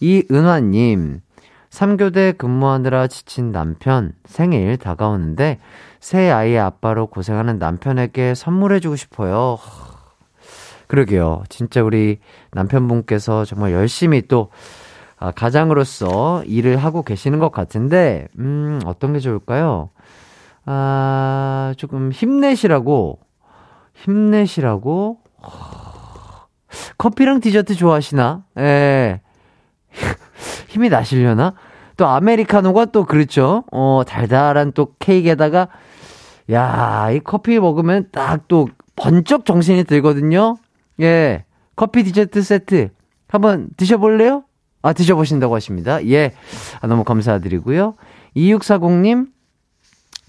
이은화님, 0.01 1.21
3교대 1.71 2.37
근무하느라 2.37 3.07
지친 3.07 3.53
남편 3.53 4.13
생일 4.27 4.77
다가오는데 4.77 5.59
새 6.01 6.31
아이의 6.31 6.59
아빠로 6.59 7.07
고생하는 7.07 7.59
남편에게 7.59 8.35
선물해주고 8.35 8.97
싶어요. 8.97 9.59
그러게요. 10.87 11.43
진짜 11.49 11.83
우리 11.83 12.19
남편분께서 12.53 13.45
정말 13.45 13.73
열심히 13.73 14.23
또 14.29 14.51
아, 15.19 15.31
가장으로서 15.31 16.45
일을 16.45 16.77
하고 16.77 17.03
계시는 17.03 17.39
것 17.39 17.51
같은데, 17.51 18.29
음, 18.39 18.81
어떤 18.85 19.15
게 19.15 19.19
좋을까요? 19.19 19.89
아, 20.67 21.73
조금 21.79 22.13
힘내시라고, 22.13 23.19
힘내시라고, 23.95 25.19
커피랑 26.99 27.41
디저트 27.41 27.77
좋아하시나? 27.77 28.45
예. 28.59 29.23
힘이 30.69 30.91
나시려나? 30.91 31.55
또 31.97 32.07
아메리카노가 32.07 32.87
또 32.87 33.05
그렇죠. 33.07 33.65
어, 33.73 34.03
달달한 34.07 34.73
또 34.73 34.93
케이크에다가, 34.99 35.69
야, 36.53 37.11
이 37.11 37.21
커피 37.21 37.59
먹으면 37.59 38.09
딱 38.13 38.49
또 38.49 38.69
번쩍 38.97 39.45
정신이 39.45 39.85
들거든요. 39.85 40.57
예. 41.01 41.45
커피 41.75 42.03
디저트 42.05 42.43
세트 42.43 42.91
한번 43.29 43.69
드셔볼래요? 43.77 44.45
아, 44.83 44.93
드셔보신다고 44.93 45.55
하십니다. 45.55 46.05
예. 46.07 46.33
아, 46.81 46.87
너무 46.87 47.05
감사드리고요. 47.05 47.95
2640님, 48.37 49.27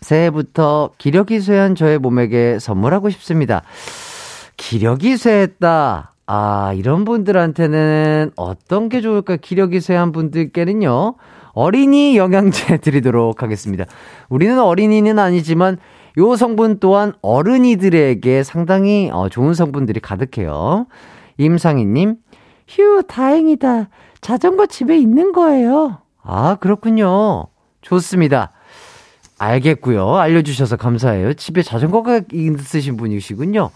새해부터 0.02 0.92
기력이 0.98 1.40
쇠한 1.40 1.76
저의 1.76 2.00
몸에게 2.00 2.60
선물하고 2.60 3.10
싶습니다. 3.10 3.64
기력이 4.58 5.18
쇠했다. 5.18 6.14
아, 6.26 6.74
이런 6.76 7.06
분들한테는 7.06 8.32
어떤 8.36 8.90
게 8.90 9.02
좋을까? 9.02 9.38
기력이 9.38 9.80
쇠한 9.80 10.12
분들께는요, 10.12 11.16
어린이 11.54 12.18
영양제 12.18 12.78
드리도록 12.82 13.42
하겠습니다. 13.42 13.86
우리는 14.30 14.60
어린이는 14.60 15.20
아니지만 15.20 15.78
요 16.18 16.36
성분 16.36 16.80
또한 16.80 17.14
어른이들에게 17.22 18.44
상당히 18.44 19.10
어, 19.14 19.30
좋은 19.30 19.54
성분들이 19.54 20.00
가득해요. 20.00 20.88
임상희님, 21.38 22.16
휴, 22.68 23.04
다행이다. 23.08 23.90
자전거 24.22 24.66
집에 24.66 24.98
있는 24.98 25.32
거예요. 25.32 26.00
아, 26.24 26.56
그렇군요. 26.56 27.48
좋습니다. 27.82 28.52
알겠고요. 29.38 30.16
알려주셔서 30.16 30.78
감사해요. 30.78 31.36
집에 31.36 31.62
자전거가 31.62 32.22
있으신 32.34 32.98
분이시군요. 32.98 33.70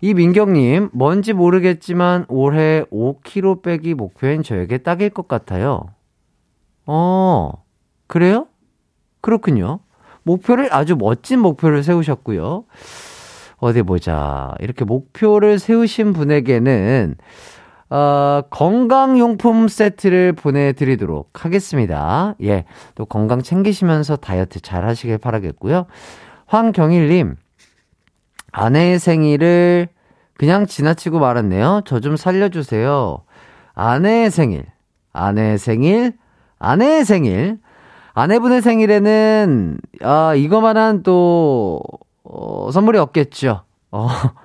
이민경님, 0.00 0.90
뭔지 0.92 1.32
모르겠지만 1.32 2.26
올해 2.28 2.84
5kg 2.92 3.62
빼기 3.62 3.94
목표인 3.94 4.42
저에게 4.42 4.78
딱일 4.78 5.10
것 5.10 5.26
같아요. 5.26 5.86
어, 6.86 7.50
그래요? 8.06 8.46
그렇군요. 9.20 9.80
목표를 10.24 10.72
아주 10.72 10.96
멋진 10.96 11.38
목표를 11.40 11.82
세우셨고요. 11.82 12.64
어디 13.58 13.82
보자. 13.82 14.52
이렇게 14.60 14.84
목표를 14.84 15.58
세우신 15.58 16.12
분에게는 16.12 17.14
어, 17.90 18.42
건강용품 18.50 19.68
세트를 19.68 20.32
보내드리도록 20.32 21.44
하겠습니다. 21.44 22.34
예. 22.42 22.64
또 22.94 23.04
건강 23.04 23.42
챙기시면서 23.42 24.16
다이어트 24.16 24.60
잘 24.60 24.84
하시길 24.86 25.18
바라겠고요. 25.18 25.86
황경일님, 26.46 27.36
아내의 28.52 28.98
생일을 28.98 29.88
그냥 30.36 30.66
지나치고 30.66 31.20
말았네요. 31.20 31.82
저 31.84 32.00
좀 32.00 32.16
살려주세요. 32.16 33.18
아내의 33.74 34.30
생일, 34.30 34.66
아내의 35.12 35.58
생일, 35.58 36.12
아내의 36.58 37.04
생일. 37.04 37.58
아내분의 38.14 38.62
생일에는, 38.62 39.78
아, 40.02 40.34
이거만한 40.34 41.02
또, 41.02 41.82
어, 42.22 42.70
선물이 42.72 42.98
없겠죠. 42.98 43.62
어, 43.90 44.08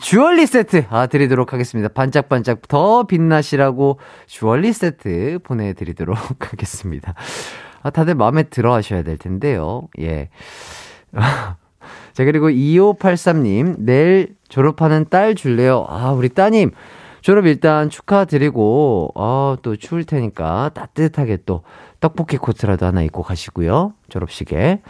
주얼리 0.00 0.46
세트 0.46 0.86
아 0.88 1.08
드리도록 1.08 1.52
하겠습니다. 1.52 1.88
반짝반짝 1.88 2.68
더 2.68 3.02
빛나시라고 3.04 3.98
주얼리 4.26 4.72
세트 4.72 5.40
보내드리도록 5.42 6.16
하겠습니다. 6.52 7.14
아, 7.82 7.90
다들 7.90 8.14
마음에 8.14 8.44
들어 8.44 8.74
하셔야 8.74 9.02
될 9.02 9.18
텐데요. 9.18 9.88
예. 9.98 10.28
자, 12.12 12.24
그리고 12.24 12.50
2583님, 12.50 13.76
내일 13.78 14.36
졸업하는 14.48 15.06
딸 15.08 15.34
줄래요? 15.34 15.86
아, 15.88 16.12
우리 16.12 16.28
따님, 16.28 16.70
졸업 17.22 17.46
일단 17.46 17.88
축하드리고, 17.90 19.12
아, 19.14 19.56
또 19.62 19.76
추울 19.76 20.04
테니까 20.04 20.70
따뜻하게 20.74 21.38
또 21.46 21.62
떡볶이 22.00 22.36
코트라도 22.38 22.86
하나 22.86 23.02
입고 23.02 23.22
가시고요. 23.22 23.94
졸업식에. 24.08 24.82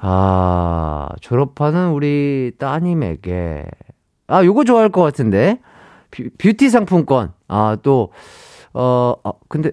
아, 0.00 1.08
졸업하는 1.20 1.90
우리 1.90 2.52
따님에게 2.58 3.64
아, 4.26 4.44
요거 4.44 4.64
좋아할 4.64 4.88
것 4.88 5.02
같은데. 5.02 5.60
뷰, 6.10 6.52
티 6.54 6.68
상품권. 6.68 7.32
아, 7.48 7.76
또, 7.82 8.12
어, 8.74 9.14
아, 9.24 9.32
근데, 9.48 9.70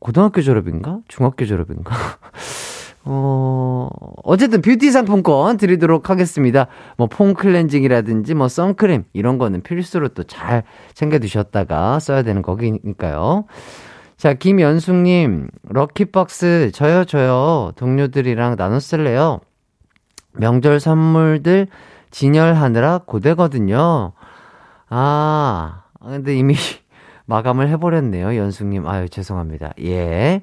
고등학교 0.00 0.40
졸업인가? 0.42 1.00
중학교 1.08 1.44
졸업인가? 1.46 1.94
어, 3.08 3.88
어쨌든 4.24 4.62
뷰티 4.62 4.90
상품권 4.90 5.56
드리도록 5.58 6.10
하겠습니다. 6.10 6.66
뭐, 6.96 7.06
폼 7.06 7.34
클렌징이라든지, 7.34 8.34
뭐, 8.34 8.48
선크림, 8.48 9.04
이런 9.12 9.38
거는 9.38 9.62
필수로 9.62 10.08
또 10.08 10.24
잘 10.24 10.64
챙겨두셨다가 10.94 12.00
써야 12.00 12.22
되는 12.22 12.42
거기니까요. 12.42 13.44
자, 14.16 14.32
김연숙님, 14.32 15.48
럭키박스, 15.68 16.70
저요, 16.72 17.04
저요. 17.04 17.72
동료들이랑 17.76 18.56
나눠 18.56 18.80
쓸래요? 18.80 19.40
명절 20.32 20.80
선물들 20.80 21.66
진열하느라 22.10 23.02
고되거든요. 23.06 24.12
아, 24.88 25.82
근데 26.02 26.34
이미 26.34 26.54
마감을 27.26 27.68
해버렸네요. 27.68 28.36
연숙님. 28.36 28.86
아유, 28.86 29.08
죄송합니다. 29.08 29.72
예. 29.80 30.42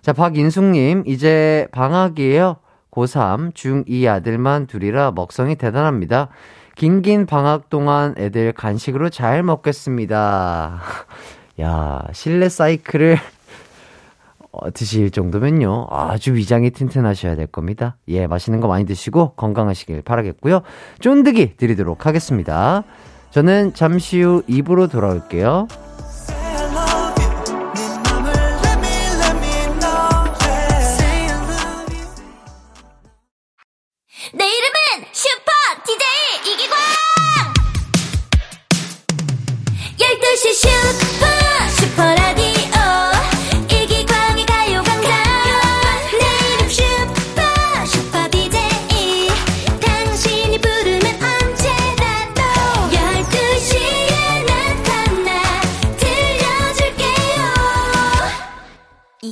자, 0.00 0.12
박인숙님. 0.12 1.04
이제 1.06 1.66
방학이에요. 1.72 2.56
고3, 2.90 3.52
중2 3.52 4.06
아들만 4.08 4.66
둘이라 4.66 5.12
먹성이 5.12 5.56
대단합니다. 5.56 6.28
긴긴 6.76 7.26
방학 7.26 7.70
동안 7.70 8.14
애들 8.16 8.52
간식으로 8.52 9.10
잘 9.10 9.42
먹겠습니다. 9.42 10.80
야, 11.60 12.02
실내 12.12 12.48
사이클을 12.48 13.18
어, 14.52 14.70
드실 14.70 15.10
정도면요. 15.10 15.88
아주 15.90 16.34
위장이 16.34 16.70
튼튼하셔야 16.70 17.36
될 17.36 17.46
겁니다. 17.46 17.96
예, 18.08 18.26
맛있는 18.26 18.60
거 18.60 18.68
많이 18.68 18.86
드시고 18.86 19.32
건강하시길 19.32 20.02
바라겠고요. 20.02 20.62
쫀득이 21.00 21.56
드리도록 21.56 22.06
하겠습니다. 22.06 22.84
저는 23.30 23.74
잠시 23.74 24.22
후 24.22 24.42
입으로 24.46 24.86
돌아올게요. 24.88 25.68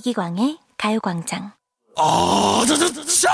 이기광의 0.06 0.58
가요광장. 0.78 1.50
아, 1.96 2.64
저, 2.68 2.76
저, 2.76 2.92
저, 2.92 3.02
저! 3.02 3.28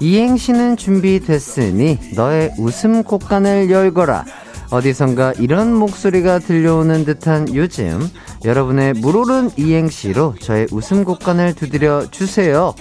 이행시는 0.00 0.76
준비됐으니 0.76 1.98
너의 2.14 2.52
웃음 2.58 3.02
곳간을 3.02 3.70
열거라. 3.70 4.24
어디선가 4.70 5.34
이런 5.38 5.74
목소리가 5.74 6.38
들려오는 6.38 7.04
듯한 7.04 7.54
요즘 7.54 8.00
여러분의 8.44 8.94
물오른 8.94 9.50
이행시로 9.56 10.36
저의 10.40 10.66
웃음 10.70 11.04
곳간을 11.04 11.54
두드려 11.54 12.06
주세요. 12.10 12.74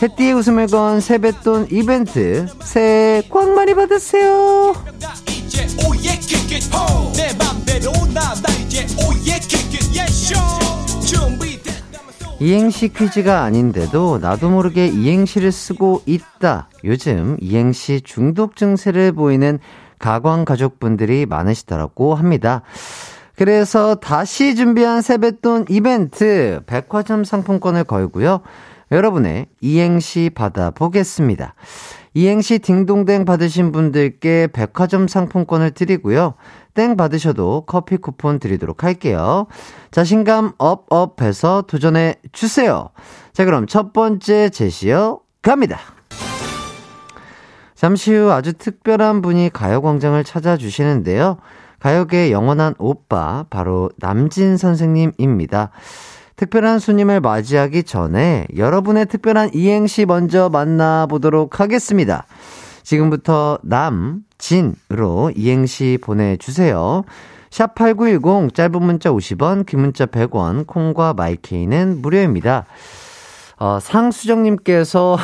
해띠의 0.00 0.32
웃음을 0.32 0.66
건 0.68 1.00
세뱃돈 1.00 1.68
이벤트 1.70 2.46
새해 2.60 3.22
꽉 3.28 3.50
많이 3.50 3.74
받으세요 3.74 4.74
이행시 12.40 12.88
퀴즈가 12.88 13.42
아닌데도 13.42 14.18
나도 14.18 14.50
모르게 14.50 14.88
이행시를 14.88 15.52
쓰고 15.52 16.02
있다. 16.06 16.68
요즘 16.82 17.36
이행시 17.40 18.00
중독 18.00 18.56
증세를 18.56 19.12
보이는 19.12 19.60
가광 20.00 20.44
가족분들이 20.44 21.24
많으시더라고 21.24 22.16
합니다. 22.16 22.62
그래서 23.36 23.94
다시 23.94 24.56
준비한 24.56 25.02
세뱃돈 25.02 25.66
이벤트 25.68 26.60
백화점 26.66 27.22
상품권을 27.22 27.84
걸고요. 27.84 28.40
여러분의 28.92 29.46
이행시 29.60 30.30
받아보겠습니다. 30.34 31.54
이행시 32.14 32.58
딩동댕 32.58 33.24
받으신 33.24 33.72
분들께 33.72 34.48
백화점 34.52 35.08
상품권을 35.08 35.70
드리고요. 35.70 36.34
땡 36.74 36.96
받으셔도 36.96 37.64
커피 37.66 37.96
쿠폰 37.96 38.38
드리도록 38.38 38.84
할게요. 38.84 39.46
자신감 39.90 40.52
업업 40.58 41.22
해서 41.22 41.62
도전해 41.66 42.16
주세요. 42.32 42.90
자, 43.32 43.46
그럼 43.46 43.66
첫 43.66 43.94
번째 43.94 44.50
제시어 44.50 45.20
갑니다. 45.40 45.78
잠시 47.74 48.14
후 48.14 48.30
아주 48.30 48.52
특별한 48.52 49.22
분이 49.22 49.50
가요광장을 49.52 50.22
찾아주시는데요. 50.22 51.38
가요계의 51.80 52.30
영원한 52.30 52.74
오빠, 52.78 53.44
바로 53.50 53.90
남진 53.96 54.56
선생님입니다. 54.56 55.70
특별한 56.42 56.80
손님을 56.80 57.20
맞이하기 57.20 57.84
전에 57.84 58.48
여러분의 58.56 59.06
특별한 59.06 59.50
이행시 59.54 60.04
먼저 60.06 60.48
만나보도록 60.48 61.60
하겠습니다. 61.60 62.26
지금부터 62.82 63.60
남, 63.62 64.24
진으로 64.38 65.30
이행시 65.36 65.98
보내주세요. 66.02 67.04
샵8910 67.50 68.54
짧은 68.54 68.82
문자 68.82 69.10
50원, 69.12 69.66
긴 69.66 69.82
문자 69.82 70.06
100원, 70.06 70.66
콩과 70.66 71.14
마이케이는 71.14 72.02
무료입니다. 72.02 72.66
어, 73.60 73.78
상수정님께서 73.80 75.16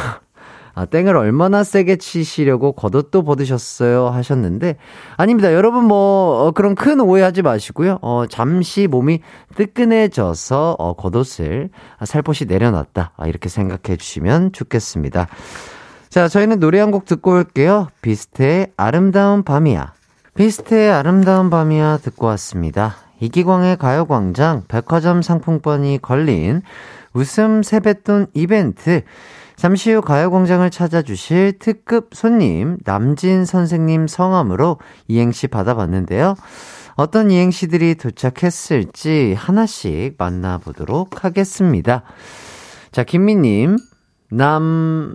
아, 0.79 0.85
땡을 0.85 1.17
얼마나 1.17 1.65
세게 1.65 1.97
치시려고 1.97 2.71
겉옷도 2.71 3.25
벗으셨어요 3.25 4.11
하셨는데 4.11 4.77
아닙니다. 5.17 5.53
여러분 5.53 5.85
뭐 5.85 6.47
어, 6.47 6.51
그런 6.53 6.77
큰 6.77 7.01
오해하지 7.01 7.43
마시고요. 7.43 7.99
어, 8.01 8.27
잠시 8.29 8.87
몸이 8.87 9.21
뜨끈해져서 9.57 10.77
어, 10.79 10.93
겉옷을 10.95 11.71
살포시 12.05 12.45
내려놨다 12.45 13.11
아, 13.17 13.27
이렇게 13.27 13.49
생각해 13.49 13.97
주시면 13.97 14.53
좋겠습니다. 14.53 15.27
자, 16.11 16.29
저희는 16.29 16.61
노래 16.61 16.79
한 16.79 16.93
곡 16.93 17.05
듣고 17.07 17.33
올게요. 17.33 17.89
비스트의 18.01 18.69
아름다운 18.77 19.43
밤이야. 19.43 19.93
비스트의 20.37 20.91
아름다운 20.93 21.51
밤이야 21.51 21.99
듣고 21.99 22.27
왔습니다. 22.29 22.95
이기광의 23.21 23.77
가요광장 23.79 24.63
백화점 24.69 25.23
상품권이 25.23 25.99
걸린 26.01 26.63
웃음 27.13 27.65
세뱃돈 27.65 28.29
이벤트 28.33 29.03
잠시 29.59 29.91
후 29.93 30.01
가요광장을 30.03 30.71
찾아주실 30.71 31.59
특급 31.59 32.11
손님 32.13 32.79
남진 32.85 33.45
선생님 33.45 34.07
성함으로 34.07 34.79
이행시 35.09 35.49
받아봤는데요. 35.49 36.37
어떤 36.95 37.33
이행시들이 37.33 37.97
도착했을지 37.97 39.35
하나씩 39.37 40.15
만나보도록 40.17 41.25
하겠습니다. 41.25 42.05
자, 42.93 43.03
김미님, 43.03 43.79
남, 44.31 45.13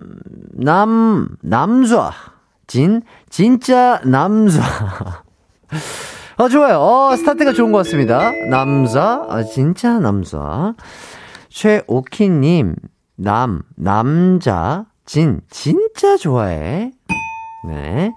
남, 0.51 1.29
남좌. 1.41 2.11
진, 2.67 3.01
진짜 3.29 4.01
남좌. 4.03 4.61
어, 6.35 6.49
좋아요. 6.49 6.79
어, 6.79 7.15
스타트가 7.15 7.53
좋은 7.53 7.71
것 7.71 7.77
같습니다. 7.79 8.31
남자, 8.49 9.25
아, 9.29 9.43
진짜 9.43 9.99
남자. 9.99 10.73
최오키님, 11.47 12.75
남, 13.15 13.61
남자, 13.75 14.85
진, 15.05 15.41
진짜 15.49 16.17
좋아해. 16.17 16.91
네. 17.65 18.13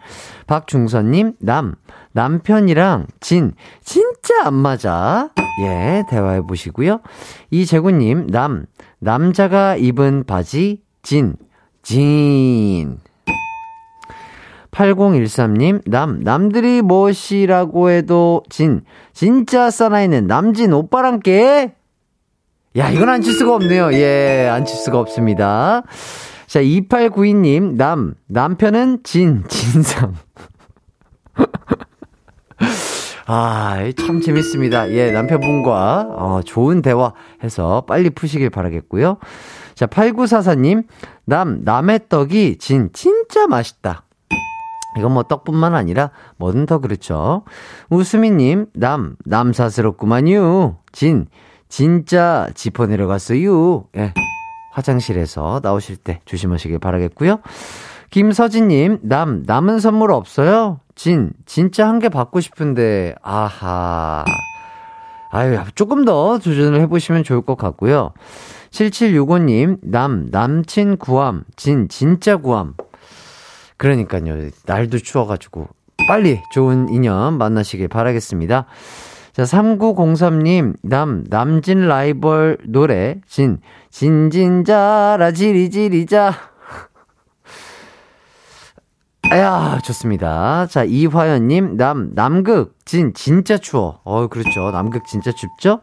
박중선님, 0.46 1.34
남, 1.38 1.74
남편이랑 2.12 3.06
진, 3.20 3.52
진짜 3.82 4.46
안 4.46 4.54
맞아. 4.54 5.30
예, 5.60 6.04
대화해 6.08 6.40
보시고요. 6.40 7.00
이재구님, 7.50 8.26
남, 8.28 8.66
남자가 8.98 9.76
입은 9.76 10.24
바지, 10.24 10.82
진, 11.02 11.36
진. 11.82 12.98
8013님, 14.72 15.88
남, 15.88 16.20
남들이 16.20 16.82
무엇이라고 16.82 17.90
해도 17.90 18.42
진, 18.50 18.82
진짜 19.12 19.70
사나이는 19.70 20.26
남진 20.26 20.72
오빠랑 20.72 21.20
께? 21.20 21.75
야, 22.76 22.90
이건 22.90 23.08
안 23.08 23.22
칠 23.22 23.32
수가 23.32 23.54
없네요. 23.54 23.92
예, 23.94 24.48
안 24.50 24.64
칠 24.66 24.76
수가 24.76 24.98
없습니다. 25.00 25.82
자, 26.46 26.60
2892님, 26.60 27.76
남, 27.76 28.14
남편은 28.28 29.00
진, 29.02 29.44
진상. 29.48 30.14
아, 33.28 33.78
참 33.98 34.20
재밌습니다. 34.20 34.90
예, 34.92 35.10
남편분과, 35.10 36.08
어, 36.16 36.40
좋은 36.44 36.82
대화 36.82 37.12
해서 37.42 37.84
빨리 37.88 38.10
푸시길 38.10 38.50
바라겠고요. 38.50 39.18
자, 39.74 39.86
8944님, 39.86 40.84
남, 41.24 41.62
남의 41.64 42.00
떡이 42.08 42.58
진, 42.58 42.90
진짜 42.92 43.46
맛있다. 43.46 44.04
이건 44.98 45.12
뭐 45.12 45.24
떡뿐만 45.24 45.74
아니라 45.74 46.10
뭐든 46.38 46.64
더 46.66 46.78
그렇죠. 46.78 47.42
우수미님, 47.90 48.66
남, 48.74 49.16
남사스럽구만요. 49.26 50.78
진, 50.92 51.26
진짜 51.68 52.48
짚어 52.54 52.86
내려갔어요. 52.86 53.84
예. 53.96 54.12
화장실에서 54.72 55.60
나오실 55.62 55.96
때 55.96 56.20
조심하시길 56.26 56.78
바라겠고요. 56.78 57.40
김서진님, 58.10 59.00
남, 59.02 59.42
남은 59.46 59.80
선물 59.80 60.12
없어요? 60.12 60.80
진, 60.94 61.32
진짜 61.44 61.88
한 61.88 61.98
개 61.98 62.08
받고 62.08 62.40
싶은데, 62.40 63.14
아하. 63.22 64.24
아유, 65.30 65.58
조금 65.74 66.04
더 66.04 66.38
도전을 66.38 66.80
해보시면 66.82 67.24
좋을 67.24 67.42
것 67.42 67.56
같고요. 67.56 68.12
7765님, 68.70 69.78
남, 69.82 70.28
남친 70.30 70.98
구함, 70.98 71.44
진, 71.56 71.88
진짜 71.88 72.36
구함. 72.36 72.74
그러니까요. 73.76 74.50
날도 74.66 74.98
추워가지고 74.98 75.68
빨리 76.08 76.40
좋은 76.52 76.88
인연 76.90 77.36
만나시길 77.38 77.88
바라겠습니다. 77.88 78.66
자, 79.36 79.42
3903님, 79.42 80.76
남, 80.82 81.22
남진 81.28 81.88
라이벌 81.88 82.56
노래, 82.68 83.20
진, 83.28 83.58
진진자라 83.90 85.32
지리지리자. 85.32 86.32
야 89.32 89.78
좋습니다. 89.84 90.66
자, 90.68 90.84
이화연님, 90.84 91.76
남, 91.76 92.12
남극, 92.14 92.78
진, 92.86 93.12
진짜 93.12 93.58
추워. 93.58 94.00
어, 94.04 94.26
그렇죠. 94.28 94.70
남극 94.70 95.04
진짜 95.06 95.32
춥죠? 95.32 95.82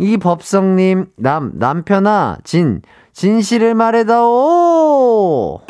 이법성님, 0.00 1.06
남, 1.18 1.52
남편아, 1.54 2.38
진, 2.42 2.82
진실을 3.12 3.76
말해다오! 3.76 5.60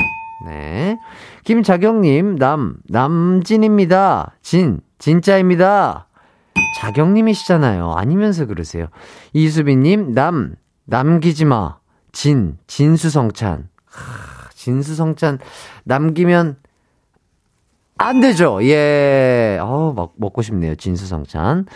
네. 0.47 0.97
김자경님, 1.45 2.37
남, 2.37 2.77
남진입니다. 2.89 4.33
진, 4.41 4.81
진짜입니다. 4.99 6.07
자경님이시잖아요. 6.79 7.93
아니면서 7.93 8.47
그러세요. 8.47 8.87
이수빈님, 9.33 10.15
남, 10.15 10.57
남기지 10.85 11.45
마. 11.45 11.79
진, 12.13 12.59
진수성찬. 12.67 13.69
하, 13.87 14.49
진수성찬, 14.55 15.39
남기면 15.85 16.57
안 17.99 18.21
되죠. 18.21 18.59
예. 18.65 19.59
어, 19.61 19.93
먹, 19.95 20.15
먹고 20.17 20.43
싶네요. 20.43 20.75
진수성찬. 20.75 21.67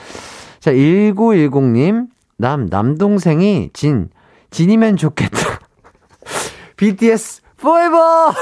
자, 0.60 0.72
1910님, 0.72 2.08
남, 2.36 2.66
남동생이 2.66 3.70
진, 3.72 4.10
진이면 4.50 4.96
좋겠다. 4.96 5.60
BTS, 6.76 7.42
forever! 7.58 8.32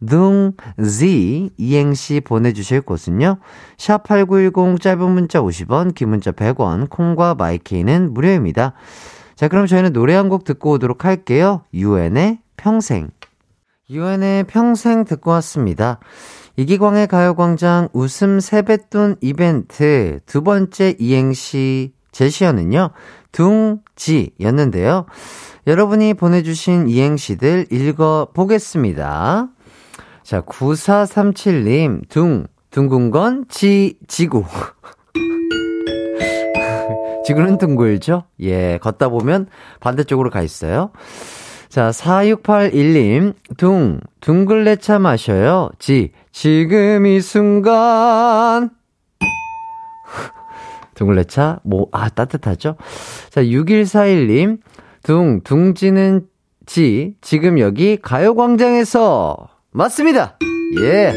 둥지 0.05 1.51
이행시 1.57 2.21
보내주실 2.21 2.83
곳은요. 2.83 3.39
샵8910 3.77 4.81
짧은 4.81 5.11
문자 5.11 5.41
50원 5.41 5.95
긴 5.95 6.11
문자 6.11 6.33
100원 6.33 6.89
콩과 6.91 7.35
마이케이는 7.35 8.13
무료입니다. 8.15 8.75
자 9.35 9.49
그럼 9.49 9.67
저희는 9.67 9.93
노래 9.93 10.15
한 10.15 10.29
곡 10.29 10.45
듣고 10.45 10.73
오도록 10.73 11.05
할게요. 11.05 11.63
유엔의 11.75 12.41
평생 12.57 13.11
유엔의 13.91 14.45
평생 14.45 15.05
듣고 15.05 15.31
왔습니다. 15.33 16.01
이기광의 16.57 17.07
가요광장 17.07 17.89
웃음 17.93 18.41
세뱃돈 18.41 19.17
이벤트 19.21 20.19
두 20.27 20.43
번째 20.43 20.97
이행시 20.99 21.93
제시어는요, 22.19 22.91
둥지였는데요. 23.31 25.07
여러분이 25.69 26.15
보내주신 26.15 26.89
이행시들 26.89 27.67
읽어보겠습니다. 27.71 29.49
자, 30.25 30.41
9437님, 30.41 32.09
둥, 32.09 32.49
둥근 32.71 33.13
건 33.13 33.45
지, 33.49 33.95
지구. 34.09 34.45
지구는 37.25 37.59
둥글죠? 37.59 38.25
예, 38.41 38.79
걷다 38.79 39.11
보면 39.11 39.47
반대쪽으로 39.79 40.31
가 40.31 40.43
있어요. 40.43 40.91
자, 41.69 41.91
4681님, 41.91 43.35
둥, 43.59 44.01
둥글레차 44.21 44.99
마셔요. 44.99 45.71
지, 45.79 46.11
지금 46.33 47.07
이 47.07 47.21
순간. 47.21 48.71
둥글레차, 50.99 51.61
뭐, 51.63 51.87
아, 51.93 52.09
따뜻하죠? 52.09 52.75
자, 53.31 53.41
6141님, 53.41 54.59
둥, 55.05 55.41
둥지는 55.45 56.27
지, 56.67 57.15
지금 57.21 57.61
여기 57.61 57.97
가요광장에서. 57.97 59.49
맞습니다! 59.71 60.39
예. 60.83 61.13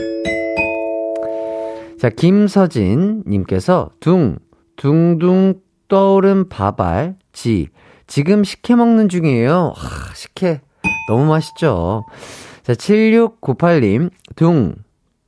자, 1.99 2.09
김서진님께서 2.09 3.89
둥, 3.99 4.37
둥둥 4.75 5.55
떠오른 5.87 6.47
밥알, 6.47 7.15
지, 7.33 7.69
지금 8.05 8.43
식혜 8.43 8.75
먹는 8.75 9.09
중이에요. 9.09 9.73
하, 9.75 10.13
식혜. 10.13 10.61
너무 11.07 11.25
맛있죠? 11.25 12.05
자, 12.61 12.73
7698님, 12.73 14.11
둥, 14.35 14.75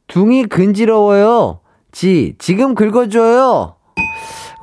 둥이 0.08 0.46
근지러워요. 0.46 1.60
지, 1.92 2.36
지금 2.38 2.76
긁어줘요. 2.76 3.78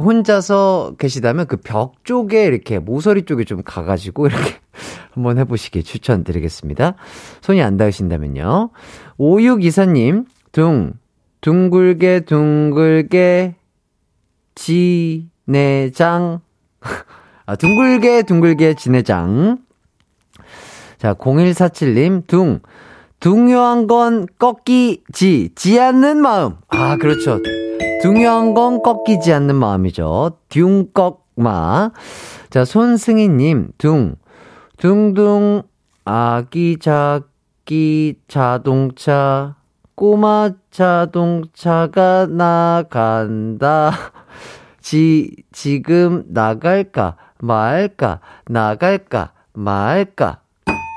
혼자서 0.00 0.94
계시다면 0.98 1.46
그 1.46 1.56
벽 1.56 2.04
쪽에 2.04 2.44
이렇게 2.44 2.78
모서리 2.78 3.24
쪽에 3.24 3.44
좀 3.44 3.62
가가지고 3.62 4.26
이렇게 4.26 4.54
한번 5.12 5.38
해보시길 5.38 5.82
추천드리겠습니다. 5.84 6.94
손이 7.42 7.62
안 7.62 7.76
닿으신다면요. 7.76 8.70
5624님, 9.18 10.26
둥, 10.52 10.94
둥글게 11.40 12.20
둥글게 12.20 13.54
지내장. 14.54 16.40
아, 17.46 17.56
둥글게 17.56 18.22
둥글게 18.22 18.74
지내장. 18.74 19.58
자, 20.98 21.14
0147님, 21.14 22.26
둥. 22.26 22.60
중요한 23.20 23.86
건 23.86 24.26
꺾이지, 24.38 25.50
지 25.54 25.80
않는 25.80 26.18
마음. 26.22 26.56
아, 26.68 26.96
그렇죠. 26.96 27.38
중요한 28.00 28.54
건 28.54 28.82
꺾이지 28.82 29.32
않는 29.32 29.54
마음이죠. 29.56 30.38
둥꺽마. 30.48 31.90
자, 32.48 32.64
손승희님, 32.64 33.72
둥. 33.76 34.16
둥둥, 34.78 35.62
아기, 36.06 36.78
자기, 36.78 38.14
자동차, 38.26 39.56
꼬마 39.94 40.50
자동차가 40.70 42.26
나간다. 42.26 43.92
지, 44.80 45.36
지금 45.52 46.24
나갈까, 46.28 47.16
말까, 47.38 48.20
나갈까, 48.46 49.32
말까. 49.52 50.40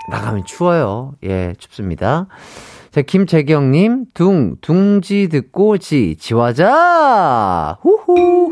나가면 0.09 0.45
추워요. 0.45 1.15
예, 1.23 1.53
춥습니다. 1.57 2.27
자, 2.93 3.01
김재경님, 3.01 4.05
둥, 4.13 4.55
둥지 4.61 5.27
듣고 5.29 5.79
지, 5.79 6.15
지화자! 6.19 7.79
후후! 7.81 8.51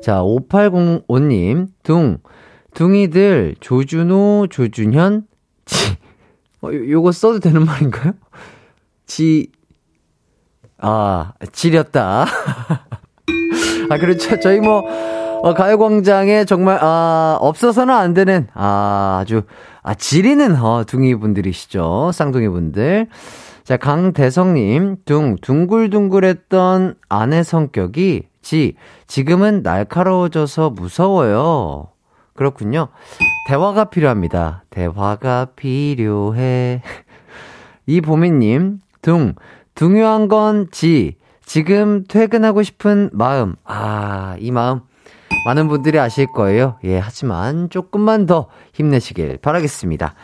자, 0.00 0.22
5805님, 0.22 1.66
둥, 1.82 2.18
둥이들, 2.74 3.56
조준호, 3.58 4.46
조준현, 4.50 5.24
지, 5.64 5.96
어, 6.62 6.68
요 6.72 7.02
거 7.02 7.10
써도 7.10 7.40
되는 7.40 7.64
말인가요? 7.66 8.12
지, 9.06 9.50
아, 10.78 11.32
지렸다. 11.50 12.24
아, 13.90 13.98
그렇죠. 13.98 14.38
저희 14.38 14.60
뭐, 14.60 14.84
어, 15.42 15.54
가요광장에 15.54 16.44
정말, 16.44 16.78
아, 16.80 17.36
없어서는 17.40 17.92
안 17.92 18.14
되는, 18.14 18.46
아, 18.54 19.18
아주, 19.20 19.42
아, 19.82 19.94
지리는, 19.94 20.56
어, 20.60 20.84
둥이 20.84 21.14
분들이시죠. 21.16 22.10
쌍둥이 22.12 22.48
분들. 22.48 23.08
자, 23.64 23.76
강대성님, 23.76 24.96
둥, 25.04 25.36
둥글둥글했던 25.40 26.96
아내 27.08 27.42
성격이, 27.42 28.24
지, 28.42 28.74
지금은 29.06 29.62
날카로워져서 29.62 30.70
무서워요. 30.70 31.88
그렇군요. 32.34 32.88
대화가 33.46 33.84
필요합니다. 33.84 34.64
대화가 34.70 35.48
필요해. 35.56 36.82
이보미님, 37.86 38.80
둥, 39.02 39.34
중요한 39.74 40.28
건 40.28 40.68
지, 40.70 41.16
지금 41.44 42.04
퇴근하고 42.04 42.62
싶은 42.62 43.10
마음. 43.12 43.56
아, 43.64 44.36
이 44.38 44.50
마음. 44.50 44.80
많은 45.44 45.68
분들이 45.68 45.98
아실 45.98 46.26
거예요. 46.26 46.76
예, 46.84 46.98
하지만 46.98 47.68
조금만 47.70 48.26
더 48.26 48.48
힘내시길 48.74 49.38
바라겠습니다. 49.38 50.14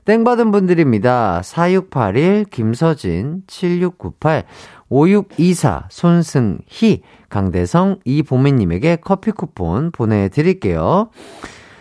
땡 0.05 0.25
받은 0.25 0.51
분들입니다. 0.51 1.43
4681 1.43 2.47
김서진 2.51 3.43
7698 3.47 4.43
5624 4.91 5.87
손승희 5.89 7.03
강대성 7.29 8.01
이보미님에게 8.05 8.97
커피 8.97 9.31
쿠폰 9.31 9.91
보내드릴게요. 9.93 11.11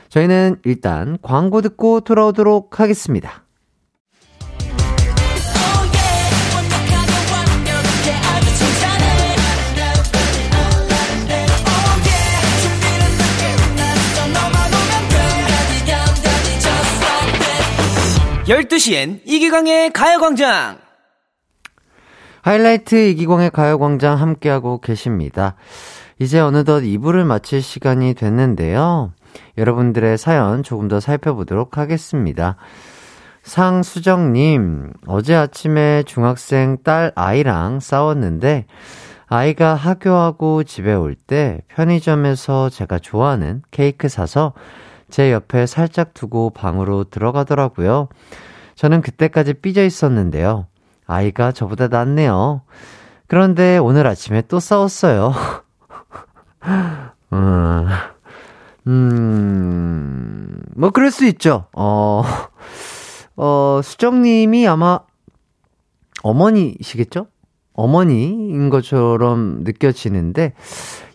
저희는 0.10 0.58
일단 0.64 1.18
광고 1.22 1.62
듣고 1.62 2.02
돌아오도록 2.02 2.80
하겠습니다. 2.80 3.44
열두 18.48 18.80
시엔 18.80 19.22
이기광의 19.26 19.92
가요광장! 19.94 20.89
하이라이트 22.50 22.96
이기광의 23.10 23.52
가요광장 23.52 24.20
함께하고 24.20 24.82
계십니다. 24.82 25.54
이제 26.18 26.40
어느덧 26.40 26.80
2부를 26.80 27.24
마칠 27.24 27.62
시간이 27.62 28.16
됐는데요. 28.16 29.14
여러분들의 29.60 30.18
사연 30.18 30.64
조금 30.64 30.88
더 30.88 31.00
살펴보도록 31.00 31.78
하겠습니다. 31.78 32.56
상수정님, 33.44 34.94
어제 35.06 35.36
아침에 35.36 36.02
중학생 36.08 36.80
딸 36.84 37.12
아이랑 37.14 37.80
싸웠는데, 37.80 38.66
아이가 39.28 39.76
학교하고 39.76 40.64
집에 40.64 40.96
올 40.96 41.14
때 41.14 41.62
편의점에서 41.68 42.72
제가 42.72 42.98
좋아하는 42.98 43.62
케이크 43.70 44.10
사서 44.10 44.54
제 45.12 45.32
옆에 45.32 45.68
살짝 45.68 46.16
두고 46.16 46.50
방으로 46.50 47.04
들어가더라고요. 47.04 48.10
저는 48.74 49.02
그때까지 49.02 49.54
삐져 49.54 49.84
있었는데요. 49.86 50.66
아이가 51.10 51.52
저보다 51.52 51.88
낫네요. 51.88 52.62
그런데 53.26 53.80
오늘 53.80 54.06
아침에 54.06 54.44
또 54.44 54.60
싸웠어요. 54.60 55.34
음, 57.34 57.88
음, 58.88 60.62
뭐, 60.76 60.92
그럴 60.92 61.10
수 61.10 61.26
있죠. 61.26 61.66
어, 61.74 62.24
어, 63.36 63.82
수정님이 63.84 64.68
아마 64.68 65.00
어머니시겠죠? 66.22 67.26
어머니인 67.80 68.70
것처럼 68.70 69.64
느껴지는데, 69.64 70.54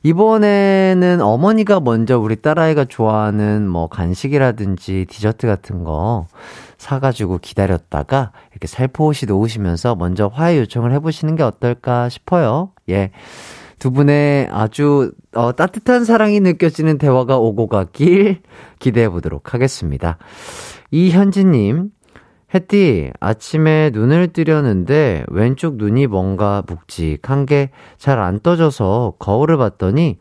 이번에는 0.03 1.23
어머니가 1.23 1.81
먼저 1.81 2.19
우리 2.19 2.37
딸아이가 2.37 2.85
좋아하는 2.85 3.67
뭐 3.69 3.89
간식이라든지 3.89 5.07
디저트 5.09 5.47
같은 5.47 5.83
거 5.83 6.27
사가지고 6.77 7.39
기다렸다가 7.39 8.33
이렇게 8.53 8.67
살포시 8.67 9.25
놓으시면서 9.25 9.95
먼저 9.95 10.27
화해 10.27 10.59
요청을 10.59 10.93
해보시는 10.93 11.37
게 11.37 11.43
어떨까 11.43 12.11
싶어요. 12.11 12.73
예. 12.91 13.13
두 13.79 13.91
분의 13.91 14.49
아주 14.51 15.13
어, 15.35 15.53
따뜻한 15.53 16.05
사랑이 16.05 16.41
느껴지는 16.41 16.99
대화가 16.99 17.39
오고 17.39 17.69
가길 17.69 18.43
기대해 18.79 19.09
보도록 19.09 19.55
하겠습니다. 19.55 20.19
이현진님, 20.91 21.91
햇띠, 22.55 23.11
아침에 23.19 23.91
눈을 23.93 24.29
뜨려는데 24.29 25.25
왼쪽 25.29 25.77
눈이 25.77 26.07
뭔가 26.07 26.63
묵직한 26.67 27.47
게 27.47 27.71
잘 27.99 28.21
안 28.21 28.39
떠져서 28.41 29.15
거울을 29.19 29.57
봤더니 29.57 30.19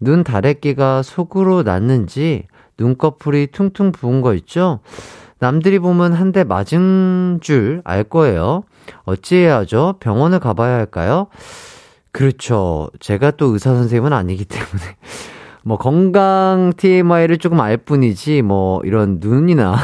눈 0.00 0.24
다래끼가 0.24 1.02
속으로 1.02 1.62
났는지 1.62 2.44
눈꺼풀이 2.78 3.48
퉁퉁 3.48 3.92
부은 3.92 4.20
거 4.22 4.34
있죠? 4.34 4.80
남들이 5.38 5.78
보면 5.78 6.12
한 6.14 6.32
대 6.32 6.42
맞은 6.44 7.38
줄 7.40 7.80
알 7.84 8.02
거예요. 8.04 8.64
어찌해야 9.04 9.58
하죠? 9.58 9.94
병원을 10.00 10.40
가봐야 10.40 10.74
할까요? 10.74 11.28
그렇죠. 12.10 12.88
제가 12.98 13.32
또 13.32 13.46
의사 13.52 13.74
선생님은 13.74 14.12
아니기 14.12 14.44
때문에. 14.44 14.82
뭐 15.62 15.76
건강 15.76 16.72
TMI를 16.76 17.38
조금 17.38 17.60
알 17.60 17.76
뿐이지 17.76 18.42
뭐 18.42 18.80
이런 18.84 19.18
눈이나 19.20 19.76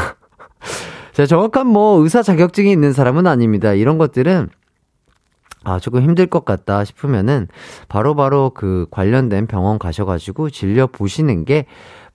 제가 1.15 1.27
정확한 1.27 1.69
뭐 1.69 2.03
의사 2.03 2.23
자격증이 2.23 2.71
있는 2.71 2.93
사람은 2.93 3.27
아닙니다. 3.29 3.73
이런 3.73 3.99
것들은 3.99 4.51
아, 5.63 5.79
조금 5.79 6.03
힘들 6.03 6.27
것 6.27 6.45
같다 6.45 6.85
싶으면은 6.85 7.47
바로바로 7.89 8.15
바로 8.15 8.51
그 8.51 8.87
관련된 8.91 9.47
병원 9.47 9.79
가셔가지고 9.79 10.51
진료 10.51 10.89
보시는 10.89 11.45
게 11.45 11.67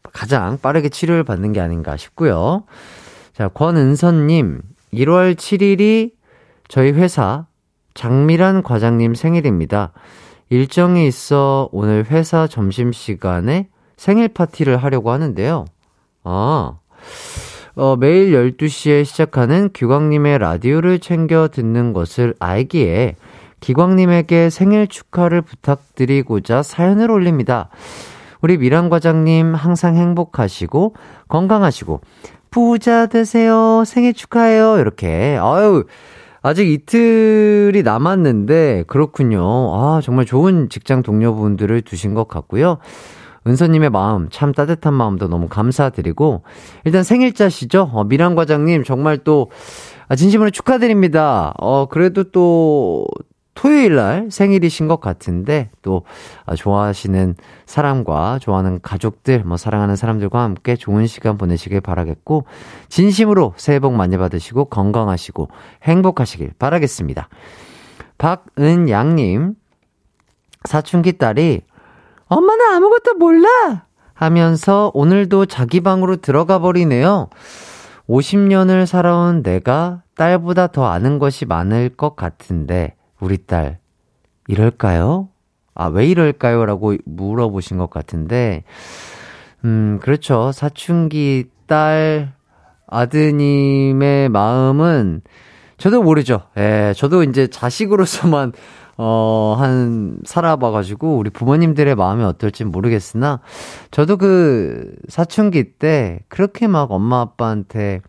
가장 0.03 0.59
빠르게 0.61 0.89
치료를 0.89 1.23
받는 1.23 1.53
게 1.53 1.61
아닌가 1.61 1.97
싶고요. 1.97 2.65
자, 3.33 3.47
권은선님, 3.47 4.61
1월 4.93 5.35
7일이 5.35 6.11
저희 6.67 6.91
회사 6.91 7.47
장미란 7.93 8.63
과장님 8.63 9.15
생일입니다. 9.15 9.93
일정이 10.49 11.07
있어 11.07 11.69
오늘 11.71 12.05
회사 12.09 12.47
점심시간에 12.47 13.69
생일 13.95 14.27
파티를 14.27 14.77
하려고 14.77 15.11
하는데요. 15.11 15.65
아, 16.23 16.79
어, 17.79 17.95
매일 17.95 18.33
12시에 18.33 19.05
시작하는 19.05 19.69
규광님의 19.73 20.39
라디오를 20.39 20.99
챙겨 20.99 21.47
듣는 21.47 21.93
것을 21.93 22.33
알기에 22.37 23.15
기광님에게 23.61 24.49
생일 24.49 24.85
축하를 24.87 25.41
부탁드리고자 25.41 26.61
사연을 26.61 27.09
올립니다. 27.09 27.69
우리 28.41 28.57
미란 28.57 28.89
과장님 28.89 29.55
항상 29.55 29.95
행복하시고 29.95 30.93
건강하시고 31.29 32.01
부자 32.51 33.05
되세요. 33.05 33.83
생일 33.85 34.13
축하해요. 34.13 34.79
이렇게. 34.79 35.37
아유, 35.39 35.85
아직 36.41 36.69
이틀이 36.69 37.81
남았는데 37.83 38.83
그렇군요. 38.87 39.41
아, 39.41 40.01
정말 40.03 40.25
좋은 40.25 40.67
직장 40.67 41.01
동료분들을 41.01 41.83
두신 41.83 42.13
것 42.13 42.27
같고요. 42.27 42.79
은서님의 43.47 43.89
마음, 43.89 44.29
참 44.29 44.51
따뜻한 44.51 44.93
마음도 44.93 45.27
너무 45.27 45.47
감사드리고, 45.47 46.43
일단 46.85 47.03
생일자시죠? 47.03 47.89
어, 47.93 48.03
미란 48.03 48.35
과장님, 48.35 48.83
정말 48.83 49.17
또, 49.19 49.49
아, 50.07 50.15
진심으로 50.15 50.49
축하드립니다. 50.49 51.53
어, 51.57 51.87
그래도 51.87 52.23
또, 52.31 53.05
토요일 53.59 53.95
날 53.95 54.29
생일이신 54.31 54.87
것 54.87 55.01
같은데 55.01 55.69
또 55.81 56.03
아, 56.45 56.55
좋아하시는 56.55 57.35
사람과 57.65 58.39
좋아하는 58.39 58.79
가족들, 58.81 59.43
뭐 59.43 59.57
사랑하는 59.57 59.97
사람들과 59.97 60.41
함께 60.41 60.77
좋은 60.77 61.07
시간 61.07 61.37
보내시길 61.37 61.81
바라겠고 61.81 62.45
진심으로 62.87 63.55
새해 63.57 63.79
복 63.79 63.95
많이 63.95 64.17
받으시고 64.17 64.65
건강하시고 64.65 65.49
행복하시길 65.83 66.53
바라겠습니다. 66.57 67.27
박은양님 68.17 69.55
사춘기 70.63 71.17
딸이 71.17 71.63
엄마는 72.29 72.73
아무것도 72.75 73.15
몰라 73.15 73.85
하면서 74.13 74.91
오늘도 74.93 75.47
자기 75.47 75.81
방으로 75.81 76.17
들어가 76.17 76.59
버리네요. 76.59 77.29
50년을 78.07 78.85
살아온 78.85 79.43
내가 79.43 80.03
딸보다 80.15 80.67
더 80.67 80.87
아는 80.87 81.19
것이 81.19 81.45
많을 81.45 81.89
것 81.89 82.15
같은데 82.15 82.95
우리 83.19 83.37
딸, 83.37 83.79
이럴까요? 84.47 85.29
아, 85.75 85.87
왜 85.87 86.07
이럴까요? 86.07 86.65
라고 86.65 86.95
물어보신 87.05 87.77
것 87.77 87.89
같은데, 87.89 88.63
음, 89.63 89.99
그렇죠. 90.01 90.51
사춘기 90.51 91.45
딸, 91.67 92.33
아드님의 92.87 94.29
마음은 94.29 95.21
저도 95.77 96.03
모르죠. 96.03 96.41
예, 96.57 96.93
저도 96.95 97.23
이제 97.23 97.47
자식으로서만, 97.47 98.53
어, 99.01 99.55
한, 99.57 100.17
살아봐가지고, 100.25 101.17
우리 101.17 101.29
부모님들의 101.29 101.95
마음이 101.95 102.21
어떨지 102.25 102.65
모르겠으나, 102.65 103.39
저도 103.91 104.17
그, 104.17 104.93
사춘기 105.07 105.71
때, 105.71 106.19
그렇게 106.27 106.67
막 106.67 106.91
엄마 106.91 107.21
아빠한테, 107.21 108.01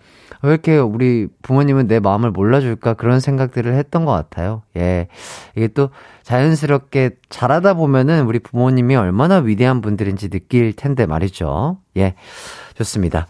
왜 0.43 0.51
이렇게 0.51 0.79
우리 0.79 1.29
부모님은 1.43 1.87
내 1.87 2.01
마음을 2.01 2.33
몰라줄까 2.33 2.95
그런 2.95 3.21
생각들을 3.21 3.73
했던 3.75 4.05
것 4.05 4.13
같아요. 4.13 4.63
예. 4.77 5.07
이게 5.55 5.69
또 5.69 5.91
자연스럽게 6.23 7.11
자라다 7.29 7.75
보면은 7.75 8.25
우리 8.25 8.39
부모님이 8.39 8.97
얼마나 8.97 9.37
위대한 9.37 9.83
분들인지 9.83 10.31
느낄 10.31 10.73
텐데 10.73 11.05
말이죠. 11.07 11.79
예. 11.99 12.15
좋습니다. 12.75 13.27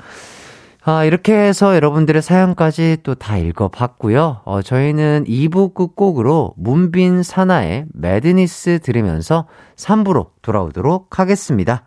아, 0.83 1.05
이렇게 1.05 1.35
해서 1.35 1.75
여러분들의 1.77 2.23
사연까지 2.23 2.99
또 3.03 3.14
다 3.14 3.37
읽어봤고요. 3.37 4.40
어, 4.45 4.62
저희는 4.62 5.25
2부 5.29 5.75
끝곡으로 5.75 6.55
문빈 6.57 7.23
사나의 7.23 7.85
매드니스 7.93 8.81
들으면서 8.83 9.47
3부로 9.77 10.29
돌아오도록 10.40 11.19
하겠습니다. 11.19 11.85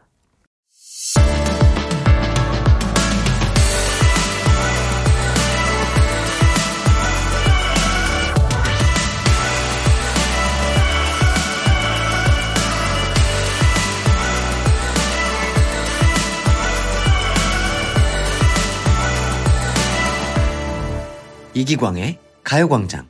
이기광의 21.55 22.17
가요광장. 22.43 23.07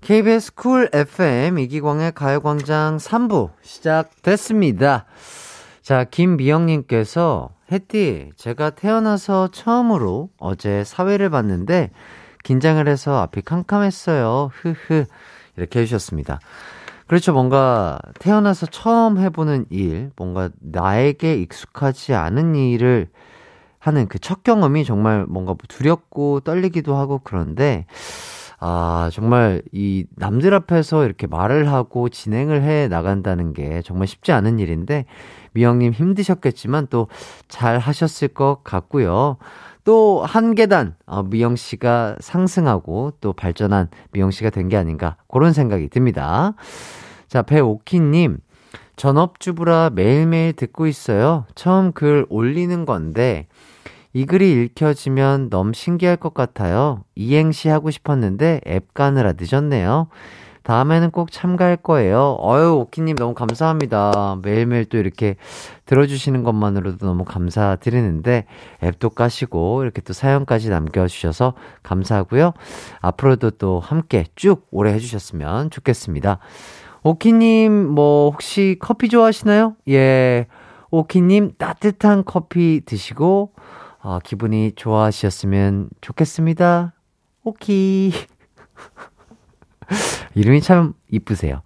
KBS 0.00 0.54
쿨 0.54 0.88
FM 0.92 1.58
이기광의 1.58 2.12
가요광장 2.12 2.98
3부 2.98 3.50
시작됐습니다. 3.60 5.04
자, 5.82 6.04
김미영님께서 6.04 7.50
혜띠, 7.72 8.30
제가 8.36 8.70
태어나서 8.70 9.48
처음으로 9.48 10.30
어제 10.38 10.84
사회를 10.84 11.28
봤는데 11.30 11.90
긴장을 12.44 12.86
해서 12.86 13.20
앞이 13.20 13.42
캄캄했어요. 13.42 14.50
흐흐. 14.54 15.04
이렇게 15.56 15.80
해주셨습니다. 15.80 16.38
그렇죠. 17.08 17.32
뭔가 17.32 17.98
태어나서 18.20 18.66
처음 18.66 19.18
해보는 19.18 19.66
일, 19.70 20.12
뭔가 20.14 20.50
나에게 20.60 21.34
익숙하지 21.34 22.14
않은 22.14 22.54
일을 22.54 23.08
하는 23.88 24.06
그 24.06 24.18
첫 24.20 24.44
경험이 24.44 24.84
정말 24.84 25.26
뭔가 25.28 25.54
두렵고 25.68 26.40
떨리기도 26.40 26.94
하고 26.96 27.20
그런데, 27.24 27.86
아, 28.60 29.10
정말 29.12 29.62
이 29.72 30.04
남들 30.16 30.54
앞에서 30.54 31.04
이렇게 31.04 31.26
말을 31.26 31.70
하고 31.72 32.08
진행을 32.08 32.62
해 32.62 32.88
나간다는 32.88 33.52
게 33.52 33.82
정말 33.82 34.06
쉽지 34.06 34.32
않은 34.32 34.58
일인데, 34.60 35.06
미영님 35.54 35.92
힘드셨겠지만 35.92 36.86
또 36.88 37.08
잘 37.48 37.78
하셨을 37.78 38.28
것 38.28 38.60
같고요. 38.64 39.38
또 39.84 40.22
한 40.24 40.54
계단, 40.54 40.94
어, 41.06 41.22
미영 41.22 41.56
씨가 41.56 42.16
상승하고 42.20 43.14
또 43.20 43.32
발전한 43.32 43.88
미영 44.12 44.30
씨가 44.30 44.50
된 44.50 44.68
게 44.68 44.76
아닌가, 44.76 45.16
그런 45.28 45.52
생각이 45.52 45.88
듭니다. 45.88 46.54
자, 47.28 47.42
배오키님, 47.42 48.38
전업주부라 48.96 49.90
매일매일 49.94 50.52
듣고 50.54 50.86
있어요. 50.86 51.44
처음 51.54 51.92
글 51.92 52.26
올리는 52.28 52.84
건데, 52.84 53.46
이 54.18 54.26
글이 54.26 54.50
읽혀지면 54.64 55.48
너무 55.48 55.72
신기할 55.72 56.16
것 56.16 56.34
같아요. 56.34 57.04
이행시 57.14 57.68
하고 57.68 57.92
싶었는데 57.92 58.62
앱 58.66 58.92
가느라 58.92 59.34
늦었네요. 59.38 60.08
다음에는 60.64 61.12
꼭 61.12 61.30
참가할 61.30 61.76
거예요. 61.76 62.36
어유 62.40 62.78
오키님 62.80 63.14
너무 63.14 63.32
감사합니다. 63.34 64.40
매일매일 64.42 64.86
또 64.86 64.98
이렇게 64.98 65.36
들어주시는 65.86 66.42
것만으로도 66.42 67.06
너무 67.06 67.24
감사드리는데 67.24 68.46
앱도 68.82 69.10
까시고 69.10 69.84
이렇게 69.84 70.00
또 70.00 70.12
사연까지 70.12 70.68
남겨주셔서 70.68 71.54
감사하고요. 71.84 72.54
앞으로도 73.00 73.52
또 73.52 73.78
함께 73.78 74.24
쭉 74.34 74.66
오래 74.72 74.92
해주셨으면 74.94 75.70
좋겠습니다. 75.70 76.40
오키님 77.04 77.72
뭐 77.72 78.30
혹시 78.30 78.78
커피 78.80 79.08
좋아하시나요? 79.10 79.76
예. 79.88 80.48
오키님 80.90 81.52
따뜻한 81.56 82.24
커피 82.24 82.80
드시고 82.84 83.52
어, 84.02 84.18
기분이 84.22 84.72
좋아하셨으면 84.76 85.90
좋겠습니다. 86.00 86.92
오키. 87.44 88.12
이름이 90.34 90.60
참 90.60 90.94
이쁘세요. 91.10 91.62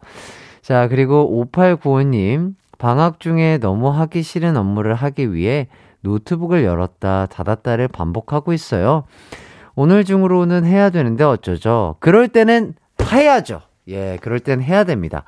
자, 0.62 0.89
그리고 0.89 1.47
5895님, 1.53 2.55
방학 2.78 3.20
중에 3.20 3.59
너무 3.59 3.91
하기 3.91 4.22
싫은 4.22 4.57
업무를 4.57 4.95
하기 4.95 5.35
위해 5.35 5.68
노트북을 6.01 6.64
열었다 6.64 7.26
닫았다를 7.26 7.89
반복하고 7.89 8.53
있어요. 8.53 9.05
오늘 9.74 10.05
중으로는 10.05 10.64
해야 10.64 10.91
되는데 10.91 11.24
어쩌죠? 11.24 11.97
그럴 12.01 12.28
때는 12.28 12.74
해야죠. 13.01 13.61
예, 13.89 14.18
그럴 14.20 14.41
땐 14.41 14.62
해야 14.62 14.85
됩니다. 14.85 15.24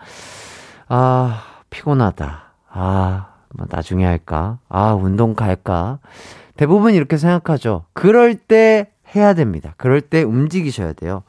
아, 0.89 1.43
피곤하다. 1.71 2.43
아, 2.71 3.35
뭐 3.55 3.67
나중에 3.71 4.05
할까? 4.05 4.59
아, 4.69 4.93
운동 4.93 5.35
갈까? 5.35 5.99
대부분 6.57 6.95
이렇게 6.95 7.17
생각하죠. 7.17 7.85
그럴 7.93 8.35
때 8.35 8.91
해야 9.15 9.35
됩니다. 9.35 9.75
그럴 9.77 10.01
때 10.01 10.23
움직이셔야 10.23 10.93
돼요. 10.93 11.23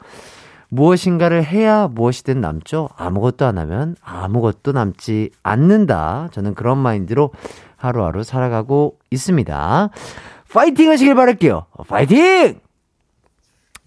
무엇인가를 0.70 1.44
해야 1.44 1.88
무엇이든 1.88 2.42
남죠? 2.42 2.90
아무것도 2.98 3.46
안 3.46 3.58
하면 3.58 3.96
아무것도 4.02 4.72
남지 4.72 5.32
않는다. 5.44 6.30
저는 6.32 6.54
그런 6.54 6.78
마인드로 6.78 7.32
하루하루 7.78 8.24
살아가고 8.24 8.98
있습니다. 9.12 9.90
파이팅 10.52 10.90
하시길 10.90 11.16
바랄게요. 11.16 11.66
파이팅! 11.88 12.60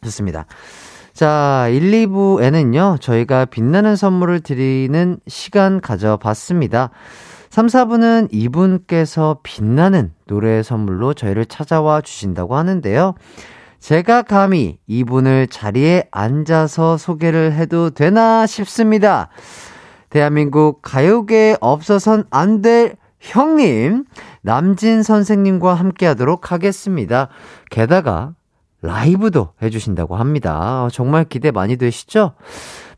좋습니다. 0.05 0.47
자, 1.13 1.67
1, 1.69 1.91
2부에는요, 2.07 3.01
저희가 3.01 3.47
빛나는 3.47 3.97
선물을 3.97 4.41
드리는 4.41 5.19
시간 5.27 5.81
가져봤습니다. 5.81 6.91
3, 7.59 7.67
4부는 7.67 8.29
이분께서 8.31 9.41
빛나는 9.43 10.13
노래 10.29 10.63
선물로 10.63 11.13
저희를 11.13 11.45
찾아와 11.45 12.01
주신다고 12.01 12.55
하는데요. 12.55 13.17
제가 13.81 14.23
감히 14.23 14.79
이분을 14.87 15.49
자리에 15.49 16.05
앉아서 16.13 16.97
소개를 16.97 17.53
해도 17.55 17.91
되나 17.91 18.47
싶습니다. 18.47 19.29
대한민국 20.09 20.83
가요계에 20.83 21.57
없어선 21.61 22.27
안 22.31 22.63
될 22.63 22.95
형님, 23.19 24.05
남진 24.43 25.03
선생님과 25.03 25.75
함께 25.75 26.07
하도록 26.07 26.53
하겠습니다. 26.53 27.27
게다가 27.73 28.35
라이브도 28.83 29.55
해주신다고 29.61 30.15
합니다. 30.15 30.87
정말 30.93 31.25
기대 31.25 31.51
많이 31.51 31.77
되시죠? 31.77 32.35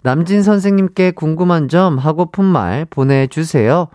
남진 0.03 0.43
선생님께 0.43 1.13
궁금한 1.13 1.69
점 1.69 1.97
하고픈 1.97 2.45
말 2.45 2.85
보내주세요. 2.85 3.89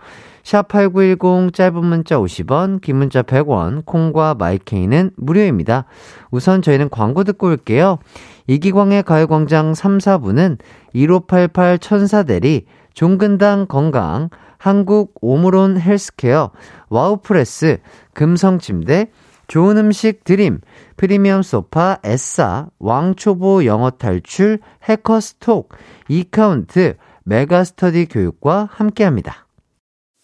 샵8910 0.46 1.52
짧은 1.52 1.84
문자 1.84 2.16
50원, 2.18 2.80
긴 2.80 2.96
문자 2.96 3.22
100원, 3.22 3.84
콩과 3.84 4.34
마이케이는 4.34 5.10
무료입니다. 5.16 5.86
우선 6.30 6.62
저희는 6.62 6.88
광고 6.90 7.24
듣고 7.24 7.48
올게요. 7.48 7.98
이기광의 8.46 9.02
가요광장 9.02 9.74
3, 9.74 9.98
4부는 9.98 10.58
1588 10.92 11.80
천사대리, 11.80 12.66
종근당 12.94 13.66
건강, 13.66 14.30
한국 14.56 15.14
오므론 15.20 15.80
헬스케어, 15.80 16.52
와우프레스, 16.90 17.78
금성침대, 18.14 19.10
좋은 19.48 19.76
음식 19.78 20.22
드림, 20.22 20.60
프리미엄 20.96 21.42
소파, 21.42 21.98
에싸, 22.04 22.68
왕초보 22.78 23.64
영어 23.64 23.90
탈출, 23.90 24.60
해커스톡, 24.84 25.70
이카운트, 26.08 26.94
메가스터디 27.24 28.06
교육과 28.06 28.68
함께합니다. 28.70 29.45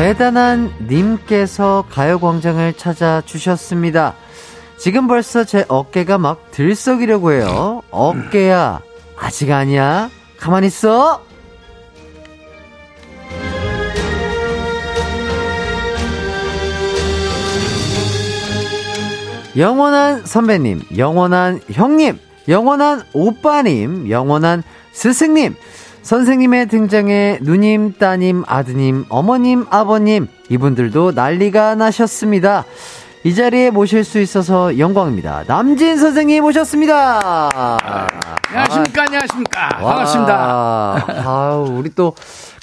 대단한 0.00 0.72
님께서 0.88 1.84
가요광장을 1.90 2.72
찾아주셨습니다. 2.72 4.14
지금 4.78 5.06
벌써 5.06 5.44
제 5.44 5.66
어깨가 5.68 6.16
막 6.16 6.50
들썩이려고 6.52 7.32
해요. 7.32 7.82
어깨야, 7.90 8.80
아직 9.18 9.52
아니야? 9.52 10.08
가만히 10.38 10.68
있어! 10.68 11.22
영원한 19.54 20.24
선배님, 20.24 20.80
영원한 20.96 21.60
형님, 21.70 22.18
영원한 22.48 23.02
오빠님, 23.12 24.08
영원한 24.08 24.62
스승님, 24.92 25.54
선생님의 26.02 26.66
등장에 26.66 27.38
누님, 27.42 27.94
따님, 27.98 28.44
아드님, 28.46 29.04
어머님, 29.08 29.66
아버님, 29.70 30.28
이분들도 30.48 31.12
난리가 31.12 31.74
나셨습니다. 31.74 32.64
이 33.22 33.34
자리에 33.34 33.70
모실 33.70 34.02
수 34.02 34.18
있어서 34.18 34.78
영광입니다. 34.78 35.44
남진 35.46 35.98
선생님 35.98 36.42
모셨습니다. 36.42 37.50
안녕하십니까, 38.48 39.02
안녕하십니까. 39.02 39.68
반갑습니다. 39.68 41.04
아, 41.26 41.64
우리 41.68 41.90
또 41.94 42.14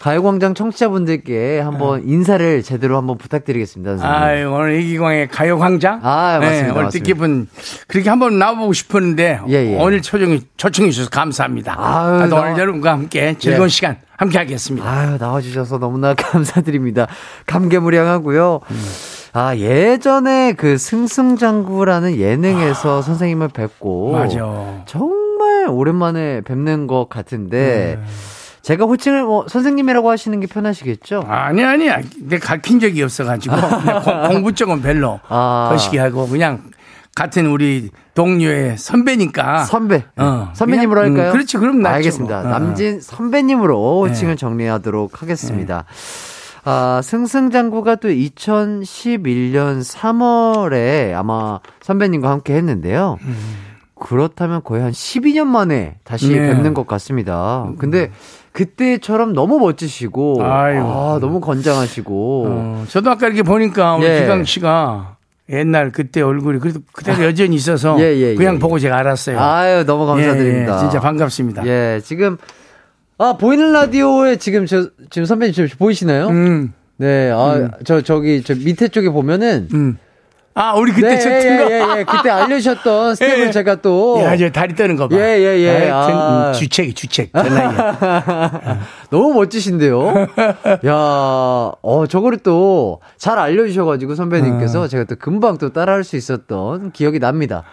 가요광장 0.01 0.53
청취자분들께 0.53 1.59
한번 1.59 2.03
인사를 2.07 2.61
제대로 2.61 2.97
한번 2.97 3.17
부탁드리겠습니다. 3.17 3.97
선생님. 3.97 4.15
아유, 4.15 4.51
오늘 4.51 4.79
이기광의 4.81 5.27
가요광장. 5.29 6.01
아, 6.03 6.37
맞습니다, 6.39 6.73
네, 6.73 6.79
오늘. 6.79 6.89
뜻깊은, 6.89 7.47
그렇게 7.87 8.09
한번 8.09 8.37
나와보고 8.37 8.73
싶었는데, 8.73 9.39
예, 9.49 9.53
예. 9.53 9.75
오늘 9.79 10.01
초청이, 10.03 10.41
초청해 10.55 10.91
주셔서 10.91 11.09
감사합니다. 11.09 11.75
아유, 11.77 12.27
나- 12.27 12.35
오늘 12.41 12.57
여러분과 12.59 12.91
함께 12.91 13.35
즐거운 13.39 13.65
예. 13.65 13.69
시간 13.69 13.97
함께 14.17 14.37
하겠습니다. 14.37 14.87
아유, 14.87 15.17
나와주셔서 15.19 15.79
너무나 15.79 16.13
감사드립니다. 16.15 17.07
감개무량하고요. 17.47 18.59
음. 18.69 18.85
아, 19.33 19.55
예전에 19.55 20.53
그 20.53 20.77
승승장구라는 20.77 22.17
예능에서 22.17 23.01
선생님을 23.01 23.47
뵙고. 23.49 24.15
아. 24.15 24.19
맞아. 24.21 24.83
정말 24.85 25.67
오랜만에 25.69 26.41
뵙는 26.41 26.85
것 26.85 27.07
같은데. 27.09 27.97
네. 27.99 28.07
제가 28.67 28.83
호칭을 28.83 29.23
뭐 29.23 29.45
선생님이라고 29.47 30.09
하시는 30.11 30.37
게 30.41 30.45
편하시겠죠? 30.47 31.23
아니, 31.25 31.63
아니야. 31.63 32.01
내가 32.19 32.47
가르친 32.47 32.81
적이 32.81 33.03
없어가지고, 33.03 33.55
공- 34.03 34.27
공부 34.27 34.51
쪽은 34.53 34.81
별로 34.81 35.21
아. 35.29 35.69
거시기 35.71 35.97
하고, 35.97 36.27
그냥 36.27 36.63
같은 37.15 37.45
우리 37.47 37.91
동료의 38.13 38.77
선배니까. 38.77 39.63
선배. 39.63 40.03
어. 40.17 40.49
선배님으로 40.53 40.99
그냥, 40.99 41.13
음, 41.13 41.17
할까요? 41.17 41.31
그렇지, 41.31 41.55
그럼 41.55 41.79
낫죠, 41.81 41.95
알겠습니다. 41.95 42.41
뭐. 42.41 42.45
어. 42.49 42.51
남진 42.59 42.99
선배님으로 42.99 44.01
네. 44.03 44.09
호칭을 44.09 44.35
정리하도록 44.35 45.21
하겠습니다. 45.21 45.85
아, 46.65 46.99
승승장구가 47.01 47.95
또 47.95 48.09
2011년 48.09 49.81
3월에 49.81 51.13
아마 51.15 51.61
선배님과 51.83 52.29
함께 52.29 52.55
했는데요. 52.55 53.17
그렇다면 53.99 54.61
거의 54.63 54.83
한 54.83 54.91
12년 54.91 55.45
만에 55.45 55.95
다시 56.03 56.29
네. 56.29 56.49
뵙는 56.49 56.73
것 56.73 56.85
같습니다. 56.85 57.65
근데 57.79 58.11
그때처럼 58.57 59.33
너무 59.33 59.59
멋지시고, 59.59 60.43
아이고. 60.43 60.87
아, 60.87 61.19
너무 61.21 61.39
건장하시고, 61.39 62.45
어, 62.49 62.85
저도 62.87 63.11
아까 63.11 63.27
이렇게 63.27 63.43
보니까 63.43 63.97
우리 63.97 64.07
예. 64.07 64.21
기강 64.21 64.45
씨가 64.45 65.17
옛날 65.49 65.91
그때 65.91 66.21
얼굴이 66.21 66.57
그래도 66.57 66.79
그대로 66.91 67.23
여전히 67.23 67.55
있어서 67.55 67.97
예, 67.99 68.15
예, 68.15 68.33
그냥 68.33 68.55
예, 68.55 68.59
보고 68.59 68.79
제가 68.79 68.97
알았어요. 68.97 69.39
아유, 69.39 69.85
너무 69.85 70.07
감사드립니다. 70.07 70.71
예, 70.71 70.75
예, 70.75 70.79
진짜 70.79 70.99
반갑습니다. 70.99 71.67
예, 71.67 72.01
지금, 72.03 72.37
아, 73.19 73.37
보이는 73.39 73.71
라디오에 73.73 74.37
지금 74.37 74.65
저, 74.65 74.89
지금 75.11 75.25
선배님 75.25 75.53
지금 75.53 75.69
보이시나요? 75.77 76.27
음, 76.29 76.73
네, 76.97 77.29
아, 77.29 77.69
저, 77.85 78.01
저기, 78.01 78.41
저 78.41 78.55
밑에 78.55 78.87
쪽에 78.87 79.09
보면은. 79.09 79.67
음. 79.71 79.97
아, 80.59 80.73
우리 80.73 80.91
그때 80.91 81.09
네, 81.09 81.17
쳤던 81.19 81.41
예, 81.43 81.57
거. 81.57 81.71
예, 81.71 81.99
예. 81.99 82.03
그때 82.03 82.29
알려주셨던 82.31 83.13
스텝을 83.15 83.47
예. 83.47 83.51
제가 83.51 83.75
또. 83.75 84.19
야, 84.23 84.35
저 84.35 84.49
다리 84.49 84.75
떠는 84.75 84.95
거 84.95 85.07
봐. 85.07 85.15
예, 85.15 85.37
예, 85.39 85.59
예. 85.59 85.89
하여튼 85.89 86.15
아. 86.17 86.47
음, 86.47 86.53
주책, 86.53 86.95
주책. 86.95 87.29
저 87.31 87.43
나이에. 87.43 87.77
너무 89.11 89.33
멋지신데요? 89.35 90.27
야, 90.85 90.91
어, 90.93 92.05
저거를 92.09 92.39
또 92.39 92.99
잘 93.17 93.39
알려주셔가지고 93.39 94.15
선배님께서 94.15 94.81
어. 94.83 94.87
제가 94.87 95.03
또 95.05 95.15
금방 95.15 95.57
또 95.57 95.71
따라할 95.73 96.03
수 96.03 96.15
있었던 96.15 96.91
기억이 96.91 97.19
납니다. 97.19 97.63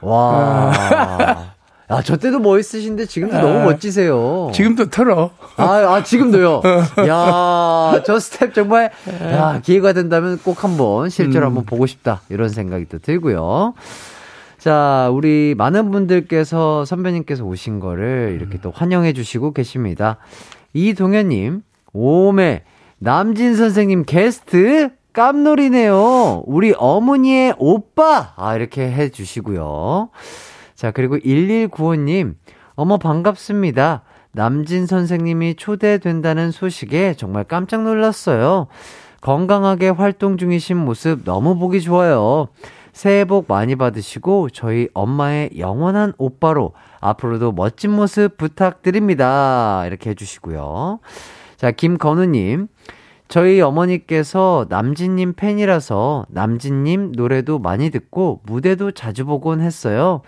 와. 0.00 0.72
야, 1.90 2.02
저 2.02 2.16
때도 2.16 2.38
멋있으신데 2.38 3.06
지금도 3.06 3.36
너무 3.40 3.64
멋지세요. 3.64 4.50
지금도 4.54 4.90
털어. 4.90 5.30
아, 5.56 5.64
아, 5.64 6.02
지금도요. 6.04 6.62
야, 7.08 8.02
저 8.06 8.18
스텝 8.20 8.54
정말, 8.54 8.90
야, 9.24 9.60
기회가 9.62 9.92
된다면 9.92 10.38
꼭 10.44 10.62
한번 10.62 11.08
실제로 11.08 11.46
한번 11.46 11.64
보고 11.64 11.86
싶다. 11.86 12.20
이런 12.28 12.48
생각이 12.48 12.86
또 12.88 12.98
들고요. 12.98 13.74
자, 14.58 15.10
우리 15.12 15.54
많은 15.56 15.90
분들께서 15.90 16.84
선배님께서 16.84 17.44
오신 17.44 17.80
거를 17.80 18.38
이렇게 18.38 18.58
또 18.60 18.70
환영해 18.70 19.12
주시고 19.12 19.52
계십니다. 19.52 20.18
이동현님, 20.74 21.62
오메, 21.92 22.62
남진 22.98 23.56
선생님 23.56 24.04
게스트 24.04 24.90
깜놀이네요. 25.12 26.44
우리 26.46 26.72
어머니의 26.76 27.54
오빠! 27.58 28.34
아, 28.36 28.54
이렇게 28.54 28.82
해 28.82 29.08
주시고요. 29.08 30.10
자, 30.80 30.92
그리고 30.92 31.18
1195님, 31.18 32.36
어머, 32.74 32.96
반갑습니다. 32.96 34.00
남진 34.32 34.86
선생님이 34.86 35.56
초대된다는 35.56 36.50
소식에 36.52 37.12
정말 37.18 37.44
깜짝 37.44 37.82
놀랐어요. 37.82 38.66
건강하게 39.20 39.90
활동 39.90 40.38
중이신 40.38 40.78
모습 40.78 41.24
너무 41.24 41.58
보기 41.58 41.82
좋아요. 41.82 42.48
새해 42.94 43.26
복 43.26 43.44
많이 43.46 43.76
받으시고 43.76 44.48
저희 44.54 44.88
엄마의 44.94 45.50
영원한 45.58 46.14
오빠로 46.16 46.72
앞으로도 47.00 47.52
멋진 47.52 47.90
모습 47.90 48.38
부탁드립니다. 48.38 49.84
이렇게 49.86 50.08
해주시고요. 50.08 51.00
자, 51.58 51.72
김건우님. 51.72 52.68
저희 53.28 53.60
어머니께서 53.60 54.64
남진님 54.70 55.34
팬이라서 55.34 56.24
남진님 56.30 57.12
노래도 57.16 57.58
많이 57.58 57.90
듣고 57.90 58.40
무대도 58.44 58.92
자주 58.92 59.26
보곤 59.26 59.60
했어요. 59.60 60.22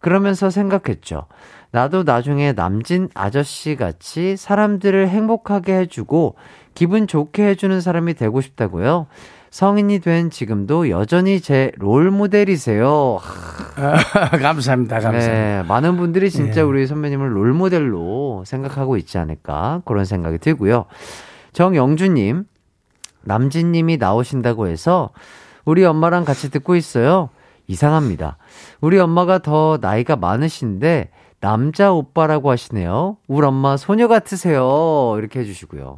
그러면서 0.00 0.50
생각했죠. 0.50 1.26
나도 1.72 2.02
나중에 2.02 2.52
남진 2.52 3.08
아저씨 3.14 3.76
같이 3.76 4.36
사람들을 4.36 5.08
행복하게 5.08 5.74
해주고 5.78 6.34
기분 6.74 7.06
좋게 7.06 7.46
해주는 7.48 7.80
사람이 7.80 8.14
되고 8.14 8.40
싶다고요. 8.40 9.06
성인이 9.50 9.98
된 9.98 10.30
지금도 10.30 10.90
여전히 10.90 11.40
제 11.40 11.72
롤 11.76 12.10
모델이세요. 12.10 13.18
감사합니다. 14.40 15.00
감사합니다. 15.00 15.26
네, 15.26 15.62
많은 15.68 15.96
분들이 15.96 16.30
진짜 16.30 16.60
예. 16.60 16.64
우리 16.64 16.86
선배님을 16.86 17.36
롤 17.36 17.52
모델로 17.52 18.44
생각하고 18.46 18.96
있지 18.96 19.18
않을까 19.18 19.82
그런 19.84 20.04
생각이 20.04 20.38
들고요. 20.38 20.86
정영주님, 21.52 22.44
남진님이 23.22 23.96
나오신다고 23.96 24.68
해서 24.68 25.10
우리 25.64 25.84
엄마랑 25.84 26.24
같이 26.24 26.50
듣고 26.50 26.76
있어요. 26.76 27.30
이상합니다. 27.66 28.36
우리 28.80 28.98
엄마가 28.98 29.38
더 29.38 29.78
나이가 29.80 30.16
많으신데 30.16 31.10
남자 31.42 31.90
오빠라고 31.90 32.50
하시네요. 32.50 33.16
우리 33.26 33.46
엄마 33.46 33.78
소녀 33.78 34.08
같으세요. 34.08 35.14
이렇게 35.18 35.40
해주시고요. 35.40 35.96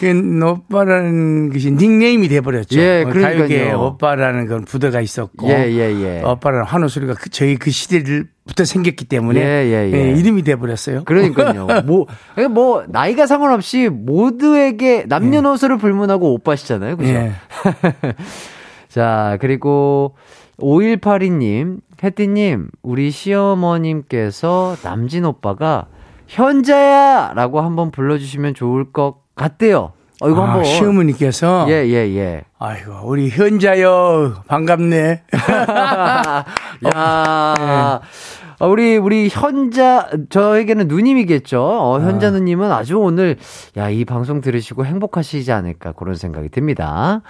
그 0.00 0.44
오빠라는 0.50 1.50
것이 1.50 1.70
닉네임이 1.70 2.28
돼버렸죠. 2.28 2.78
예, 2.78 3.02
어, 3.02 3.04
그러니까요. 3.08 3.36
가요계에 3.38 3.72
오빠라는 3.72 4.46
그런 4.46 4.64
부대가 4.66 5.00
있었고. 5.00 5.48
예, 5.48 5.70
예, 5.72 5.78
예. 6.18 6.22
오빠라는 6.22 6.66
환호 6.66 6.88
소리가 6.88 7.14
그- 7.14 7.30
저희 7.30 7.56
그 7.56 7.70
시대부터 7.70 8.66
생겼기 8.66 9.06
때문에 9.06 9.40
예, 9.40 9.64
예, 9.66 9.90
예. 9.94 10.10
이름이 10.10 10.42
돼버렸어요. 10.42 11.04
그러니까요. 11.04 11.66
뭐, 11.86 12.06
그러니까 12.34 12.52
뭐, 12.54 12.84
나이가 12.86 13.26
상관없이 13.26 13.88
모두에게 13.88 15.06
남녀노소를 15.08 15.78
불문하고 15.78 16.34
오빠시잖아요. 16.34 16.98
그죠? 16.98 17.10
예. 17.14 17.32
자, 18.90 19.38
그리고 19.40 20.14
5182님, 20.58 21.80
혜띠님, 22.02 22.68
우리 22.82 23.10
시어머님께서 23.10 24.76
남진 24.82 25.24
오빠가 25.24 25.86
현자야! 26.26 27.32
라고 27.34 27.60
한번 27.60 27.90
불러주시면 27.90 28.54
좋을 28.54 28.92
것 28.92 29.16
같대요. 29.34 29.92
어, 30.20 30.28
이거 30.30 30.42
아, 30.42 30.48
한번. 30.48 30.64
시어머니께서 30.64 31.66
예, 31.68 31.86
예, 31.86 32.16
예. 32.16 32.44
아이고 32.58 32.92
우리 33.04 33.28
현자여 33.30 34.44
반갑네. 34.46 35.22
야 36.94 38.00
어, 38.60 38.68
우리, 38.68 38.96
우리 38.96 39.28
현자, 39.28 40.08
저에게는 40.30 40.86
누님이겠죠. 40.86 41.60
어, 41.60 42.00
현자 42.00 42.30
누님은 42.30 42.70
아주 42.70 42.98
오늘, 42.98 43.36
야, 43.76 43.90
이 43.90 44.04
방송 44.04 44.40
들으시고 44.40 44.86
행복하시지 44.86 45.50
않을까, 45.50 45.92
그런 45.92 46.14
생각이 46.14 46.48
듭니다. 46.50 47.22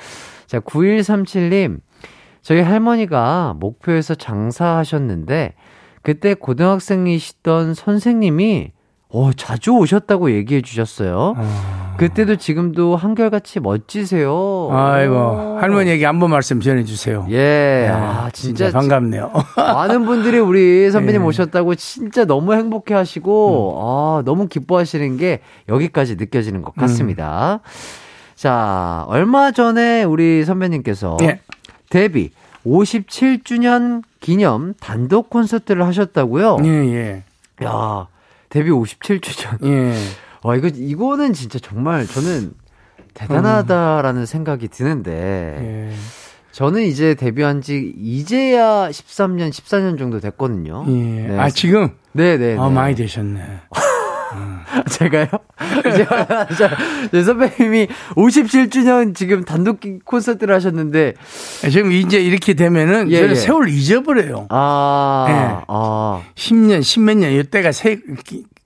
자, 0.46 0.60
9137님. 0.60 1.78
저희 2.44 2.60
할머니가 2.60 3.54
목표에서 3.58 4.14
장사하셨는데, 4.14 5.54
그때 6.02 6.34
고등학생이시던 6.34 7.72
선생님이, 7.72 8.72
어, 9.08 9.30
자주 9.32 9.70
오셨다고 9.70 10.30
얘기해 10.32 10.60
주셨어요. 10.60 11.34
그때도 11.96 12.36
지금도 12.36 12.96
한결같이 12.96 13.60
멋지세요. 13.60 14.68
아이고 14.72 15.14
오. 15.14 15.58
할머니에게 15.58 16.04
안부 16.04 16.28
말씀 16.28 16.60
전해 16.60 16.84
주세요. 16.84 17.24
예, 17.30 17.36
네, 17.36 17.88
아, 17.88 18.28
진짜, 18.32 18.70
반갑네요. 18.72 19.32
많은 19.56 20.04
분들이 20.04 20.38
우리 20.38 20.90
선배님 20.90 21.22
예. 21.22 21.24
오셨다고 21.24 21.76
진짜 21.76 22.26
너무 22.26 22.52
행복해 22.52 22.92
하시고, 22.92 23.78
아, 23.80 24.22
너무 24.26 24.48
기뻐하시는 24.48 25.16
게 25.16 25.40
여기까지 25.68 26.16
느껴지는 26.16 26.60
것 26.60 26.74
같습니다. 26.74 27.60
자, 28.34 29.04
얼마 29.08 29.52
전에 29.52 30.02
우리 30.02 30.44
선배님께서 30.44 31.16
예. 31.22 31.40
데뷔 31.90 32.30
57주년 32.66 34.02
기념 34.20 34.74
단독 34.80 35.30
콘서트를 35.30 35.84
하셨다고요? 35.84 36.58
예, 36.64 36.68
예. 36.68 37.22
야, 37.64 38.06
데뷔 38.48 38.70
57주년. 38.70 39.64
예. 39.66 39.94
와, 40.42 40.56
이거, 40.56 40.68
이거는 40.68 41.32
진짜 41.32 41.58
정말 41.58 42.06
저는 42.06 42.52
대단하다라는 43.14 44.26
생각이 44.26 44.68
드는데, 44.68 45.12
예. 45.90 45.94
저는 46.52 46.82
이제 46.82 47.14
데뷔한 47.14 47.62
지 47.62 47.92
이제야 47.98 48.88
13년, 48.88 49.50
14년 49.50 49.98
정도 49.98 50.20
됐거든요. 50.20 50.84
예. 50.88 50.92
네. 51.28 51.38
아 51.38 51.50
지금 51.50 51.90
네네. 52.12 52.58
아 52.58 52.68
많이 52.68 52.94
되셨네. 52.94 53.40
제가요? 54.90 55.26
제가, 55.96 56.46
저, 56.56 56.68
제 57.10 57.22
선배님이 57.22 57.88
57주년 58.16 59.14
지금 59.14 59.44
단독 59.44 59.80
콘서트를 60.04 60.54
하셨는데, 60.54 61.14
지금 61.70 61.92
이제 61.92 62.20
이렇게 62.20 62.54
되면은 62.54 63.10
예, 63.10 63.28
예. 63.28 63.34
세월 63.34 63.68
잊어버려요. 63.68 64.46
아, 64.50 65.24
네. 65.28 65.64
아, 65.68 66.22
10년, 66.34 66.80
10몇 66.80 67.18
년 67.18 67.32
이때가 67.32 67.72
세 67.72 67.98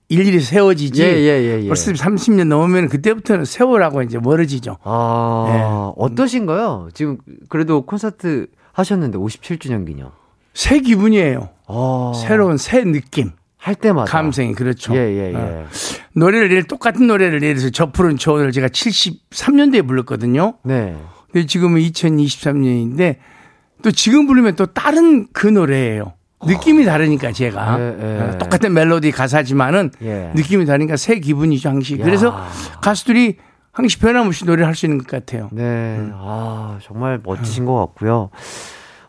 일일이 0.09 0.39
세워지지. 0.39 1.03
예, 1.03 1.05
예, 1.05 1.43
예, 1.43 1.61
예. 1.63 1.67
벌써 1.67 1.91
30년 1.91 2.47
넘으면 2.47 2.89
그때부터는 2.89 3.45
세월하고 3.45 4.01
이제 4.01 4.17
멀어지죠. 4.17 4.77
아, 4.83 5.45
네. 5.51 5.93
어떠신가요? 6.03 6.89
지금 6.93 7.17
그래도 7.47 7.83
콘서트 7.83 8.47
하셨는데 8.73 9.17
57주년 9.19 9.85
기념. 9.85 10.11
새 10.53 10.79
기분이에요. 10.79 11.49
아, 11.67 12.13
새로운 12.15 12.57
새 12.57 12.83
느낌. 12.83 13.31
할 13.59 13.75
때마다. 13.75 14.09
감성이 14.09 14.53
그렇죠. 14.53 14.95
예, 14.95 14.99
예, 14.99 15.31
예. 15.33 15.35
어. 15.35 15.65
노래를 16.13 16.63
똑같은 16.63 17.07
노래를 17.07 17.43
예를 17.43 17.55
들어서 17.55 17.69
저 17.71 17.91
푸른 17.91 18.15
초를 18.17 18.51
제가 18.53 18.67
73년도에 18.69 19.85
불렀거든요. 19.85 20.55
네. 20.63 20.95
근데 21.31 21.45
지금은 21.45 21.81
2023년인데 21.81 23.17
또 23.83 23.91
지금 23.91 24.27
부르면 24.27 24.55
또 24.55 24.65
다른 24.65 25.27
그 25.33 25.45
노래예요. 25.47 26.13
느낌이 26.45 26.85
다르니까 26.85 27.33
제가 27.33 27.77
예, 27.79 27.97
예. 28.01 28.21
어, 28.21 28.37
똑같은 28.37 28.73
멜로디 28.73 29.11
가사지만은 29.11 29.91
예. 30.03 30.31
느낌이 30.35 30.65
다르니까 30.65 30.95
새 30.95 31.19
기분이죠 31.19 31.67
항시. 31.67 31.99
야. 31.99 32.05
그래서 32.05 32.33
가수들이 32.81 33.35
항시 33.73 33.99
변함없이 33.99 34.45
노래를 34.45 34.65
할 34.65 34.73
수 34.73 34.85
있는 34.85 34.99
것 34.99 35.07
같아요. 35.07 35.49
네. 35.51 35.63
음. 35.63 36.11
아, 36.15 36.79
정말 36.81 37.19
멋지신 37.21 37.65
것 37.65 37.75
같고요. 37.75 38.29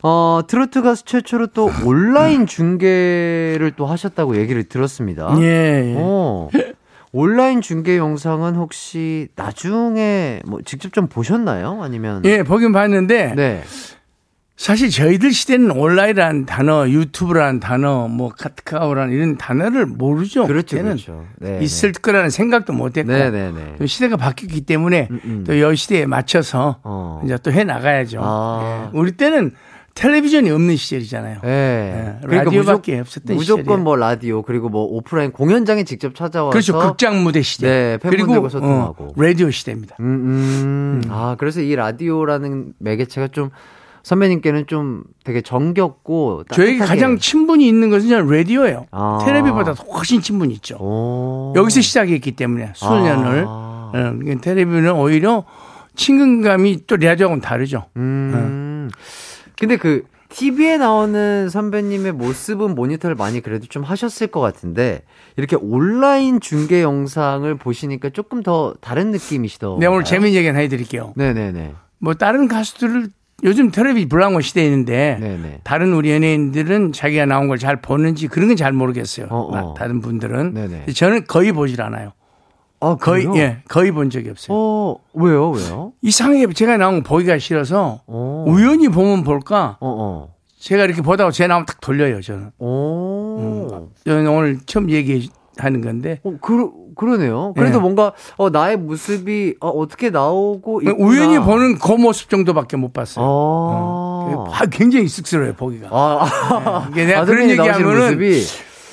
어, 0.02 0.40
트로트 0.46 0.82
가수 0.82 1.04
최초로 1.04 1.48
또 1.48 1.70
온라인 1.84 2.46
중계를 2.46 3.72
또 3.76 3.86
하셨다고 3.86 4.36
얘기를 4.38 4.64
들었습니다. 4.64 5.36
예. 5.40 5.44
예. 5.44 5.94
어, 5.98 6.48
온라인 7.12 7.60
중계 7.60 7.96
영상은 7.96 8.54
혹시 8.54 9.28
나중에 9.36 10.40
뭐 10.46 10.60
직접 10.64 10.92
좀 10.92 11.06
보셨나요? 11.08 11.82
아니면 11.82 12.22
예, 12.24 12.42
보긴 12.42 12.72
봤는데 12.72 13.34
네. 13.34 13.62
사실 14.56 14.90
저희들 14.90 15.32
시대는 15.32 15.70
온라인이라는 15.70 16.44
단어, 16.44 16.86
유튜브라는 16.86 17.60
단어, 17.60 18.08
뭐 18.08 18.28
카카오라는 18.28 19.12
이런 19.14 19.38
단어를 19.38 19.86
모르죠. 19.86 20.46
그렇죠. 20.46 20.76
그렇죠. 20.76 21.24
네, 21.38 21.58
있을 21.62 21.92
거라는 21.92 22.28
생각도 22.28 22.74
못 22.74 22.98
했고 22.98 23.10
네, 23.10 23.30
네, 23.30 23.50
네. 23.52 23.74
또 23.78 23.86
시대가 23.86 24.18
바뀌었기 24.18 24.60
때문에 24.66 25.08
음, 25.10 25.20
음. 25.24 25.44
또여 25.46 25.74
시대에 25.74 26.04
맞춰서 26.04 26.76
어. 26.84 27.22
이제 27.24 27.38
또 27.38 27.50
해 27.50 27.64
나가야죠. 27.64 28.20
아. 28.22 28.90
예. 28.92 28.98
우리 28.98 29.12
때는 29.12 29.52
텔레비전이 29.94 30.50
없는 30.50 30.76
시절이잖아요. 30.76 31.40
네. 31.42 32.18
예, 32.22 32.26
라디오밖에 32.26 33.00
없었던 33.00 33.36
무조건 33.36 33.62
시절이에요. 33.64 33.82
뭐 33.84 33.96
라디오 33.96 34.42
그리고 34.42 34.68
뭐 34.68 34.84
오프라인 34.84 35.32
공연장에 35.32 35.84
직접 35.84 36.14
찾아와서 36.14 36.50
그렇죠. 36.50 36.78
극장 36.78 37.22
무대 37.22 37.42
시대. 37.42 37.66
네, 37.68 37.98
팬분들과 37.98 38.32
그리고 38.32 38.48
소통하고. 38.48 39.04
어, 39.04 39.12
라디오 39.16 39.50
시대입니다. 39.50 39.96
음, 40.00 40.04
음. 40.06 41.02
아, 41.10 41.36
그래서 41.38 41.60
이 41.60 41.74
라디오라는 41.74 42.74
매개체가 42.78 43.28
좀 43.28 43.50
선배님께는 44.02 44.66
좀 44.66 45.02
되게 45.24 45.42
정겹고 45.42 46.44
저에게. 46.50 46.78
가장 46.78 47.18
친분이 47.18 47.66
있는 47.68 47.90
것은 47.90 48.08
저는 48.08 48.30
라디오예요. 48.34 48.86
아. 48.92 49.18
텔레비보다 49.26 49.72
훨씬 49.72 50.22
친분이 50.22 50.54
있죠. 50.54 50.76
오. 50.80 51.52
여기서 51.56 51.82
시작했기 51.82 52.32
때문에 52.32 52.72
수년을 52.74 53.44
아. 53.46 53.90
어, 53.92 53.92
그러니까 53.92 54.40
텔레비는 54.40 54.92
오히려 54.92 55.44
친근감이 55.96 56.86
또 56.86 56.96
라디오하고는 56.96 57.42
다르죠. 57.42 57.86
음. 57.96 58.88
근데 59.60 59.76
그 59.76 60.04
TV에 60.30 60.78
나오는 60.78 61.48
선배님의 61.50 62.12
모습은 62.12 62.74
모니터를 62.74 63.14
많이 63.16 63.40
그래도 63.40 63.66
좀 63.66 63.82
하셨을 63.82 64.28
것 64.28 64.40
같은데 64.40 65.02
이렇게 65.36 65.56
온라인 65.56 66.40
중계 66.40 66.82
영상을 66.82 67.52
보시니까 67.56 68.10
조금 68.10 68.42
더 68.42 68.74
다른 68.80 69.10
느낌이시더. 69.10 69.76
내가 69.78 69.80
네, 69.80 69.86
오늘 69.88 70.04
재미있는 70.04 70.38
얘기 70.38 70.46
하나 70.46 70.60
해드릴게요. 70.60 71.12
네네네. 71.16 71.74
뭐 71.98 72.14
다른 72.14 72.48
가수들을 72.48 73.08
요즘 73.42 73.70
텔레비 73.70 74.06
불황고 74.08 74.40
시대인데 74.42 75.18
네네. 75.20 75.60
다른 75.64 75.92
우리 75.94 76.10
연예인들은 76.12 76.92
자기가 76.92 77.26
나온 77.26 77.48
걸 77.48 77.58
잘 77.58 77.80
보는지 77.80 78.28
그런 78.28 78.48
건 78.48 78.56
잘 78.56 78.72
모르겠어요. 78.72 79.26
어, 79.30 79.36
어. 79.48 79.50
나- 79.54 79.74
다른 79.76 80.00
분들은 80.00 80.54
네네. 80.54 80.86
저는 80.94 81.24
거의 81.26 81.52
보질 81.52 81.82
않아요. 81.82 82.12
아, 82.80 82.96
거의 82.96 83.26
그래요? 83.26 83.42
예 83.42 83.58
거의 83.68 83.92
본 83.92 84.10
적이 84.10 84.30
없어요. 84.30 84.56
어, 84.56 84.96
왜요, 85.14 85.50
왜요? 85.50 85.92
이상하게 86.02 86.52
제가 86.52 86.76
나온 86.78 87.02
거 87.02 87.08
보기가 87.08 87.38
싫어서 87.38 88.00
어. 88.06 88.44
우연히 88.48 88.88
보면 88.88 89.22
볼까 89.22 89.76
어, 89.80 89.88
어. 89.88 90.34
제가 90.58 90.84
이렇게 90.84 91.02
보다가 91.02 91.30
제 91.30 91.46
나오면 91.46 91.66
딱 91.66 91.80
돌려요 91.80 92.20
저는. 92.20 92.50
오. 92.58 93.88
저는 94.04 94.26
오늘 94.28 94.58
처음 94.66 94.90
얘기하는 94.90 95.80
건데 95.82 96.20
어, 96.24 96.34
그, 96.40 96.70
그러네요. 96.94 97.54
그래도 97.56 97.78
예. 97.78 97.80
뭔가, 97.80 98.12
어, 98.36 98.50
나의 98.50 98.76
모습이, 98.76 99.54
어, 99.60 99.68
어떻게 99.68 100.10
나오고 100.10 100.82
있구나. 100.82 100.96
우연히 100.98 101.38
보는 101.38 101.78
그 101.78 101.92
모습 101.92 102.28
정도밖에 102.28 102.76
못 102.76 102.92
봤어요. 102.92 103.24
어. 103.26 104.50
아, 104.52 104.66
굉장히 104.66 105.08
쑥스러워요 105.08 105.54
보기가. 105.54 105.88
아, 105.90 106.24
아, 106.24 106.88
이게 106.90 107.06
내가 107.06 107.20
아, 107.20 107.24
그런 107.24 107.48
선배님 107.48 107.56
나오시는 107.56 107.90
얘기하면은. 107.90 108.42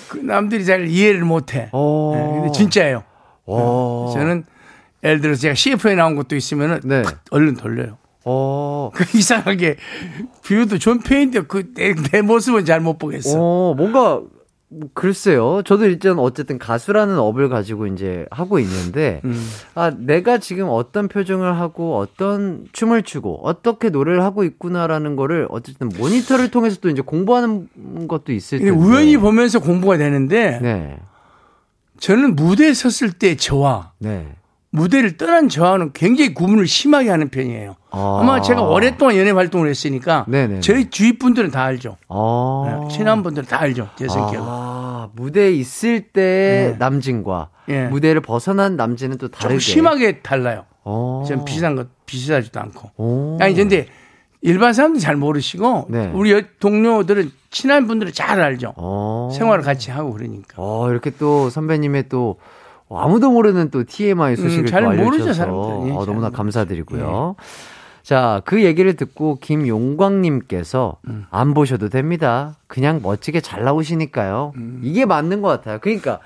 그 0.07 0.17
남들이 0.19 0.63
잘 0.63 0.87
이해를 0.87 1.25
못해. 1.25 1.67
어. 1.73 2.13
네, 2.15 2.39
근데 2.39 2.51
진짜예요. 2.53 3.03
어. 3.47 4.11
저는 4.13 4.43
예를 5.03 5.21
들어서 5.21 5.41
제가 5.41 5.55
CF에 5.55 5.95
나온 5.95 6.15
것도 6.15 6.35
있으면은 6.35 6.81
네. 6.83 7.01
탁 7.03 7.21
얼른 7.31 7.55
돌려요. 7.55 7.97
어. 8.25 8.91
그 8.93 9.05
이상하게 9.17 9.77
비위도 10.43 10.79
좋은 10.79 10.99
편인데 10.99 11.41
그내 11.43 11.95
내 12.11 12.21
모습은 12.21 12.65
잘 12.65 12.81
못 12.81 12.97
보겠어. 12.97 13.39
어, 13.39 13.73
뭔가, 13.73 14.21
뭐 14.69 14.89
글쎄요. 14.93 15.61
저도 15.63 15.85
일단 15.85 16.19
어쨌든 16.19 16.59
가수라는 16.59 17.17
업을 17.17 17.47
가지고 17.47 17.87
이제 17.87 18.25
하고 18.31 18.59
있는데, 18.59 19.21
음. 19.23 19.41
아, 19.75 19.91
내가 19.97 20.39
지금 20.39 20.67
어떤 20.69 21.07
표정을 21.07 21.57
하고 21.57 21.95
어떤 21.97 22.65
춤을 22.73 23.03
추고 23.03 23.39
어떻게 23.47 23.89
노래를 23.89 24.23
하고 24.23 24.43
있구나라는 24.43 25.15
거를 25.15 25.47
어쨌든 25.49 25.87
모니터를 25.97 26.51
통해서 26.51 26.79
또 26.81 26.89
이제 26.89 27.01
공부하는 27.01 27.69
것도 28.09 28.33
있을 28.33 28.59
텐데. 28.59 28.73
우연히 28.73 29.15
보면서 29.15 29.59
공부가 29.59 29.95
되는데 29.97 30.59
네. 30.61 30.97
저는 31.99 32.35
무대에 32.35 32.73
섰을 32.73 33.11
때 33.13 33.35
저와 33.35 33.93
네. 33.99 34.27
무대를 34.69 35.17
떠난 35.17 35.49
저와는 35.49 35.91
굉장히 35.93 36.33
구분을 36.33 36.67
심하게 36.67 37.09
하는 37.09 37.29
편이에요. 37.29 37.75
아. 37.89 38.19
아마 38.21 38.41
제가 38.41 38.61
오랫동안 38.61 39.15
연예 39.15 39.31
활동을 39.31 39.69
했으니까 39.69 40.25
네네네. 40.27 40.59
저희 40.59 40.89
주위 40.89 41.17
분들은 41.17 41.51
다 41.51 41.63
알죠. 41.63 41.97
아. 42.09 42.63
네, 42.87 42.95
친한 42.95 43.23
분들은 43.23 43.47
다 43.47 43.59
알죠. 43.61 43.89
제 43.97 44.07
성격을. 44.07 44.39
아, 44.41 45.09
무대에 45.15 45.51
있을 45.51 46.01
때 46.01 46.71
네. 46.73 46.75
남진과 46.77 47.49
예. 47.69 47.85
무대를 47.87 48.21
벗어난 48.21 48.75
남진은 48.75 49.17
또 49.17 49.29
다르게. 49.29 49.53
좀 49.55 49.59
심하게 49.59 50.19
달라요. 50.19 50.65
어. 50.83 51.23
전 51.27 51.43
비슷한 51.45 51.75
것 51.75 51.87
비슷하지도 52.05 52.59
않고. 52.59 52.91
오. 52.97 53.37
아니 53.41 53.55
근데 53.55 53.87
일반 54.41 54.73
사람들이 54.73 55.01
잘 55.01 55.15
모르시고 55.15 55.87
네. 55.89 56.11
우리 56.13 56.31
여- 56.33 56.41
동료들은 56.59 57.31
친한 57.49 57.87
분들은 57.87 58.13
잘 58.13 58.41
알죠. 58.41 58.73
어. 58.77 59.29
생활을 59.33 59.63
같이 59.63 59.91
하고 59.91 60.13
그러니까. 60.13 60.55
어, 60.57 60.89
이렇게 60.89 61.09
또 61.11 61.49
선배님의 61.49 62.09
또 62.09 62.37
아무도 62.89 63.31
모르는 63.31 63.69
또 63.69 63.83
TMI 63.83 64.35
소식을 64.35 64.63
음, 64.63 64.65
잘또 64.67 64.91
모르죠, 64.91 65.33
사람들은. 65.33 65.87
예, 65.87 65.91
어, 65.91 66.05
잘 66.05 66.05
너무나. 66.13 66.29
감사드리고요. 66.29 67.35
자, 68.03 68.41
그 68.45 68.63
얘기를 68.63 68.95
듣고 68.95 69.37
김용광님께서 69.41 70.97
음. 71.09 71.25
안 71.29 71.53
보셔도 71.53 71.89
됩니다. 71.89 72.55
그냥 72.67 73.01
멋지게 73.03 73.41
잘 73.41 73.65
나오시니까요. 73.65 74.53
음. 74.55 74.79
이게 74.83 75.05
맞는 75.05 75.41
것 75.41 75.49
같아요. 75.49 75.79
그러니까 75.81 76.19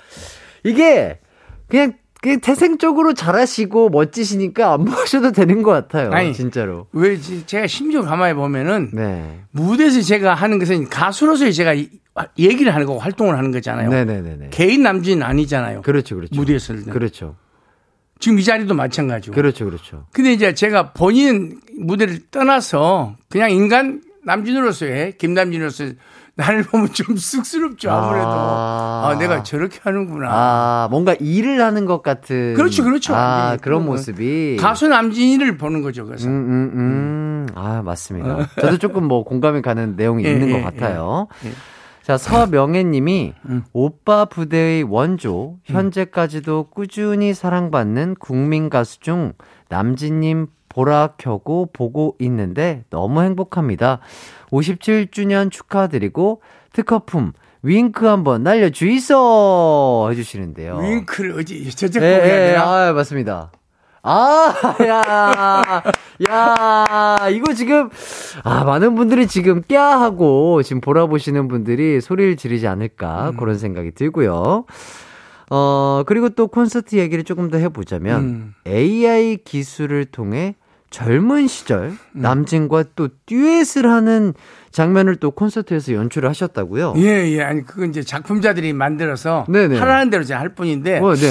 이게 0.62 1.18
그냥 1.66 1.94
그냥 2.22 2.38
태생적으로 2.40 3.14
잘하시고 3.14 3.88
멋지시니까 3.90 4.72
안 4.74 4.84
보셔도 4.84 5.32
되는 5.32 5.62
것 5.64 5.72
같아요. 5.72 6.12
아니, 6.12 6.32
진짜로. 6.32 6.86
왜 6.92 7.16
지- 7.18 7.44
제가 7.44 7.66
심지어 7.66 8.02
가만히 8.02 8.34
보면은 8.34 8.90
네. 8.94 9.40
무대에서 9.50 10.00
제가 10.02 10.32
하는 10.32 10.60
것은 10.60 10.88
가수로서의 10.88 11.52
제가 11.52 11.74
이- 11.74 11.90
얘기를 12.38 12.72
하는 12.72 12.86
거고 12.86 13.00
활동을 13.00 13.36
하는 13.36 13.50
거잖아요. 13.50 13.90
네네네네. 13.90 14.50
개인 14.50 14.84
남진 14.84 15.22
아니잖아요. 15.24 15.82
그렇죠, 15.82 16.14
그렇죠. 16.14 16.34
무대에 16.36 16.60
설 16.60 16.84
때. 16.84 16.92
그렇죠. 16.92 17.34
지금 18.20 18.38
이 18.38 18.44
자리도 18.44 18.72
마찬가지고. 18.74 19.34
그렇죠, 19.34 19.64
그렇죠. 19.64 20.06
근데 20.12 20.32
이제 20.32 20.54
제가 20.54 20.92
본인 20.92 21.58
무대를 21.76 22.20
떠나서 22.30 23.16
그냥 23.30 23.50
인간 23.50 24.00
남진으로서의 24.24 25.18
김남진으로서 25.18 25.86
나를 26.34 26.62
보면 26.62 26.88
좀 26.92 27.16
쑥스럽죠 27.16 27.90
아무래도 27.90 28.28
아. 28.28 29.02
아, 29.04 29.18
내가 29.18 29.42
저렇게 29.42 29.78
하는구나 29.82 30.28
아, 30.30 30.88
뭔가 30.90 31.14
일을 31.20 31.60
하는 31.62 31.84
것 31.84 32.02
같은. 32.02 32.54
그렇죠, 32.54 32.84
그렇죠. 32.84 33.14
아, 33.14 33.18
완전히 33.18 33.60
그런. 33.60 33.84
모습이. 33.84 34.56
가수 34.58 34.88
남진이를 34.88 35.58
보는 35.58 35.82
거죠 35.82 36.06
그래서 36.06 36.28
음, 36.28 36.32
음, 36.32 36.70
음. 36.74 37.46
아, 37.54 37.82
맞습니다. 37.82 38.48
저도 38.60 38.78
조금 38.78 39.04
뭐 39.04 39.24
공감이 39.24 39.60
가는 39.60 39.96
내용이 39.96 40.24
예, 40.24 40.32
있는 40.32 40.48
예, 40.48 40.52
것 40.52 40.62
같아요. 40.64 41.28
예. 41.44 41.48
예. 41.48 41.52
자, 42.02 42.16
서명애 42.18 42.82
님이 42.84 43.32
음. 43.48 43.62
오빠 43.72 44.24
부대의 44.24 44.82
원조, 44.82 45.58
현재까지도 45.64 46.68
꾸준히 46.70 47.32
사랑받는 47.32 48.16
국민 48.18 48.70
가수 48.70 48.98
중 49.00 49.34
남진님 49.68 50.48
보라 50.72 51.14
켜고 51.18 51.68
보고 51.72 52.16
있는데 52.18 52.84
너무 52.88 53.22
행복합니다. 53.22 54.00
57주년 54.50 55.50
축하드리고 55.50 56.40
특허품 56.72 57.32
윙크 57.62 58.06
한번 58.06 58.42
날려주이소 58.42 60.08
해주시는데요. 60.10 60.78
윙크를 60.78 61.38
어디 61.38 61.70
저쪽 61.70 62.02
예, 62.02 62.06
해야 62.06 62.52
예, 62.52 62.56
아, 62.56 62.92
맞습니다. 62.92 63.52
아, 64.04 64.52
야, 64.84 65.82
야, 66.28 67.28
이거 67.28 67.54
지금, 67.54 67.88
아, 68.42 68.64
많은 68.64 68.96
분들이 68.96 69.28
지금 69.28 69.62
꺄 69.68 69.78
하고 69.78 70.60
지금 70.64 70.80
보라보시는 70.80 71.46
분들이 71.46 72.00
소리를 72.00 72.36
지르지 72.36 72.66
않을까, 72.66 73.30
음. 73.30 73.36
그런 73.36 73.58
생각이 73.58 73.92
들고요. 73.92 74.64
어, 75.50 76.02
그리고 76.06 76.30
또 76.30 76.48
콘서트 76.48 76.96
얘기를 76.96 77.22
조금 77.22 77.48
더 77.48 77.58
해보자면, 77.58 78.20
음. 78.22 78.54
AI 78.66 79.36
기술을 79.44 80.06
통해 80.06 80.56
젊은 80.92 81.48
시절 81.48 81.84
음. 81.86 81.98
남진과 82.12 82.84
또 82.94 83.08
듀엣을 83.26 83.90
하는 83.90 84.34
장면을 84.70 85.16
또 85.16 85.30
콘서트에서 85.32 85.94
연출을 85.94 86.28
하셨다고요? 86.28 86.94
예, 86.98 87.30
예. 87.32 87.42
아니, 87.42 87.64
그건 87.64 87.90
이제 87.90 88.02
작품자들이 88.02 88.72
만들어서 88.72 89.46
네네. 89.48 89.78
하라는 89.78 90.10
대로 90.10 90.22
제가 90.22 90.38
할 90.38 90.54
뿐인데 90.54 90.98
어, 91.00 91.14
네. 91.14 91.28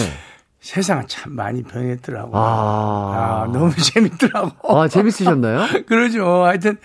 세상은 0.60 1.06
참 1.08 1.34
많이 1.36 1.64
변했더라고. 1.64 2.32
아. 2.38 2.42
아, 3.48 3.52
너무 3.52 3.72
재밌더라고. 3.78 4.78
아, 4.80 4.88
재밌으셨나요? 4.88 5.66
그러죠. 5.88 6.44
하여튼 6.44 6.78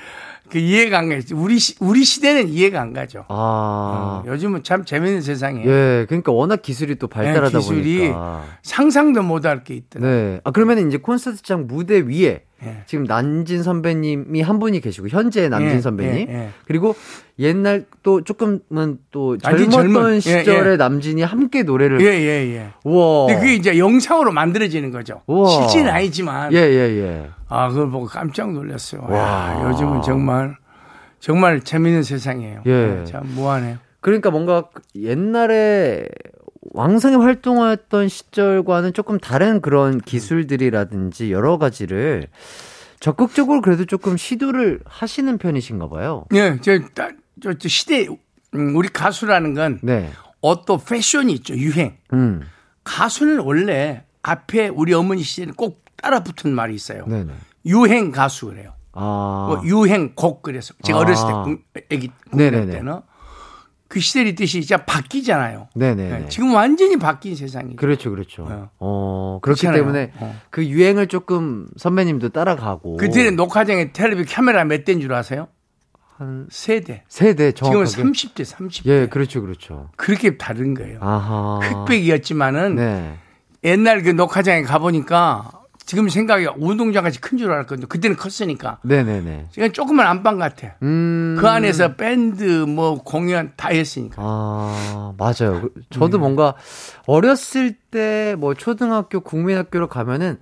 그 0.49 0.59
이해가 0.59 0.99
안 0.99 1.09
가죠. 1.09 1.37
우리 1.37 1.59
시, 1.59 1.75
우리 1.81 2.05
시대는 2.05 2.49
이해가 2.49 2.81
안 2.81 2.93
가죠. 2.93 3.25
아. 3.29 4.23
요즘은 4.27 4.63
참 4.63 4.85
재밌는 4.85 5.21
세상이에요. 5.21 5.69
예, 5.69 6.07
그러니까 6.09 6.33
워낙 6.33 6.63
기술이 6.63 6.97
또 6.97 7.09
발달하다 7.09 7.51
네, 7.51 7.59
기술이 7.59 7.99
보니까. 7.99 8.45
상상도 8.63 9.23
못할 9.23 9.65
게 9.65 9.75
있더라고요. 9.75 10.11
네. 10.11 10.41
아, 10.45 10.51
그러면 10.53 10.87
이제 10.87 10.99
콘서트장 10.99 11.67
무대 11.67 11.99
위에 12.01 12.45
예. 12.65 12.83
지금 12.87 13.05
남진 13.05 13.63
선배님이 13.63 14.41
한 14.41 14.59
분이 14.59 14.81
계시고, 14.81 15.09
현재 15.09 15.49
남진 15.49 15.77
예, 15.77 15.81
선배님. 15.81 16.29
예, 16.29 16.33
예. 16.33 16.49
그리고 16.67 16.95
옛날 17.39 17.85
또 18.03 18.23
조금은 18.23 18.99
또 19.11 19.37
젊었던 19.37 19.71
젊은, 19.71 20.15
예, 20.17 20.21
시절의 20.21 20.73
예. 20.73 20.77
남진이 20.77 21.23
함께 21.23 21.63
노래를. 21.65 22.01
예, 22.01 22.07
예, 22.07 22.55
예. 22.55 22.69
우와. 22.85 23.27
근데 23.27 23.41
그게 23.41 23.55
이제 23.55 23.79
영상으로 23.79 24.33
만들어지는 24.33 24.91
거죠. 24.91 25.23
우와. 25.27 25.49
실제는 25.49 25.91
아니지만. 25.91 26.53
예, 26.55 26.59
예, 26.59 26.99
예. 26.99 27.31
아, 27.49 27.69
그걸 27.69 27.91
보고 27.91 28.07
깜짝 28.07 28.53
놀랐어요. 28.53 29.03
와. 29.03 29.11
와, 29.11 29.69
요즘은 29.69 30.03
정말, 30.03 30.57
정말 31.21 31.61
재밌는 31.61 32.03
세상이에요. 32.05 32.63
예. 32.65 32.71
네, 32.71 33.05
참 33.05 33.23
무한해요. 33.35 33.77
그러니까 34.01 34.31
뭔가 34.31 34.65
옛날에 34.95 36.07
왕성히 36.81 37.17
활동했던 37.17 38.09
시절과는 38.09 38.93
조금 38.93 39.19
다른 39.19 39.63
그런 39.63 39.99
기술들이라든지 39.99 41.33
여러 41.33 41.57
가지를 41.57 42.29
적극적으로 43.01 43.63
그래도 43.63 43.87
조금 43.87 44.17
시도를 44.19 44.81
하시는 44.85 45.39
편이신가 45.39 45.89
봐요. 45.89 46.25
예, 46.35 46.59
저, 46.61 46.79
따- 46.95 47.11
저, 47.43 47.55
저 47.55 47.69
시대, 47.69 48.07
음, 48.55 48.77
우리 48.77 48.89
가수라는 48.89 49.55
건 49.55 49.79
네. 49.83 50.11
어떤 50.43 50.79
패션이 50.85 51.33
있죠. 51.35 51.55
유행. 51.55 51.97
음. 52.13 52.43
가수는 52.85 53.41
원래 53.41 54.05
앞에 54.23 54.69
우리 54.69 54.93
어머니 54.93 55.23
시대는 55.23 55.55
꼭 55.55 55.83
따라 55.97 56.21
붙은 56.21 56.53
말이 56.55 56.75
있어요. 56.75 57.07
네네. 57.07 57.33
유행 57.65 58.13
가수 58.13 58.47
그래요. 58.49 58.75
아. 58.93 59.47
뭐 59.49 59.63
유행 59.65 60.13
곡 60.15 60.43
그래서 60.43 60.75
제가 60.83 60.99
아. 60.99 61.03
어렸을 61.03 61.27
때 61.27 61.33
국- 61.33 61.85
애기 61.91 62.11
국내 62.31 62.51
네네네. 62.51 62.73
때는 62.73 63.01
그 63.97 64.01
시대의 64.01 64.35
뜻이 64.35 64.61
진짜 64.61 64.85
바뀌잖아요. 64.85 65.69
네네. 65.75 66.09
네, 66.09 66.29
지금 66.29 66.55
완전히 66.55 66.99
바뀐 66.99 67.35
세상이죠. 67.35 67.77
그렇죠, 67.77 68.11
그렇죠. 68.11 68.43
어. 68.47 68.69
어, 68.79 69.39
그렇기 69.41 69.63
그렇잖아요. 69.63 69.81
때문에 69.81 70.13
어. 70.19 70.39
그 70.51 70.67
유행을 70.67 71.07
조금 71.07 71.67
선배님도 71.79 72.29
따라가고. 72.29 72.99
그때는 72.99 73.37
녹화장에 73.37 73.93
텔레비 73.93 74.27
카메라 74.27 74.65
몇 74.65 74.85
대인 74.85 75.01
줄 75.01 75.15
아세요? 75.15 75.49
한 76.19 76.47
세대. 76.51 77.05
세대 77.09 77.53
지금은 77.53 77.87
정확하게. 77.87 78.03
30대, 78.03 78.45
30대. 78.45 78.83
예, 78.85 79.07
그렇죠, 79.07 79.41
그렇죠. 79.41 79.89
그렇게 79.97 80.37
다른 80.37 80.75
거예요. 80.75 80.99
아하. 81.01 81.61
흑백이었지만은 81.63 82.75
네. 82.75 83.15
옛날 83.65 84.03
그 84.03 84.11
녹화장에 84.11 84.61
가보니까 84.61 85.53
지금 85.87 86.09
생각이 86.09 86.47
운동장 86.59 87.05
같이 87.05 87.21
큰 87.21 87.39
줄 87.39 87.51
알았거든요. 87.53 87.87
그때는 87.87 88.17
컸으니까. 88.17 88.79
네네네. 88.83 89.47
그냥 89.55 89.73
조그만 89.73 90.07
안방 90.07 90.37
같아. 90.39 90.75
음. 90.83 91.37
그 91.39 91.47
안에서 91.49 91.95
밴드 91.95 92.43
뭐 92.65 93.03
공연 93.03 93.53
다 93.57 93.69
했으니까. 93.69 94.17
아, 94.19 95.13
맞아요. 95.17 95.61
그- 95.63 95.73
음. 95.77 95.83
저도 95.91 96.19
뭔가 96.19 96.55
어렸을 97.07 97.73
때 97.91 98.35
뭐 98.39 98.55
초등학교, 98.55 99.21
국민학교로 99.21 99.89
가면은 99.89 100.39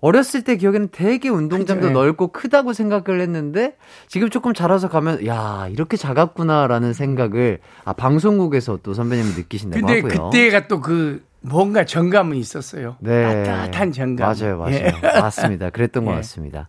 어렸을 0.00 0.42
때 0.44 0.56
기억에는 0.56 0.88
되게 0.92 1.28
운동장도 1.28 1.80
그죠, 1.86 1.88
예. 1.88 1.92
넓고 1.92 2.28
크다고 2.28 2.72
생각을 2.72 3.20
했는데 3.20 3.76
지금 4.06 4.30
조금 4.30 4.54
자라서 4.54 4.88
가면 4.88 5.26
야, 5.26 5.66
이렇게 5.72 5.96
작았구나라는 5.96 6.92
생각을 6.92 7.58
아, 7.84 7.92
방송국에서 7.94 8.78
또 8.82 8.94
선배님이 8.94 9.30
느끼신다고 9.36 9.84
근데 9.86 10.00
하고요. 10.00 10.30
그때가 10.30 10.68
또 10.68 10.80
그 10.80 11.26
뭔가 11.40 11.84
정감은 11.84 12.36
있었어요. 12.36 12.96
네. 13.00 13.42
따뜻한 13.44 13.92
정감. 13.92 14.34
맞아요, 14.38 14.58
맞아요. 14.58 14.74
예. 14.74 14.92
맞습니다. 15.20 15.70
그랬던 15.70 16.04
것 16.04 16.10
예. 16.12 16.16
같습니다. 16.16 16.68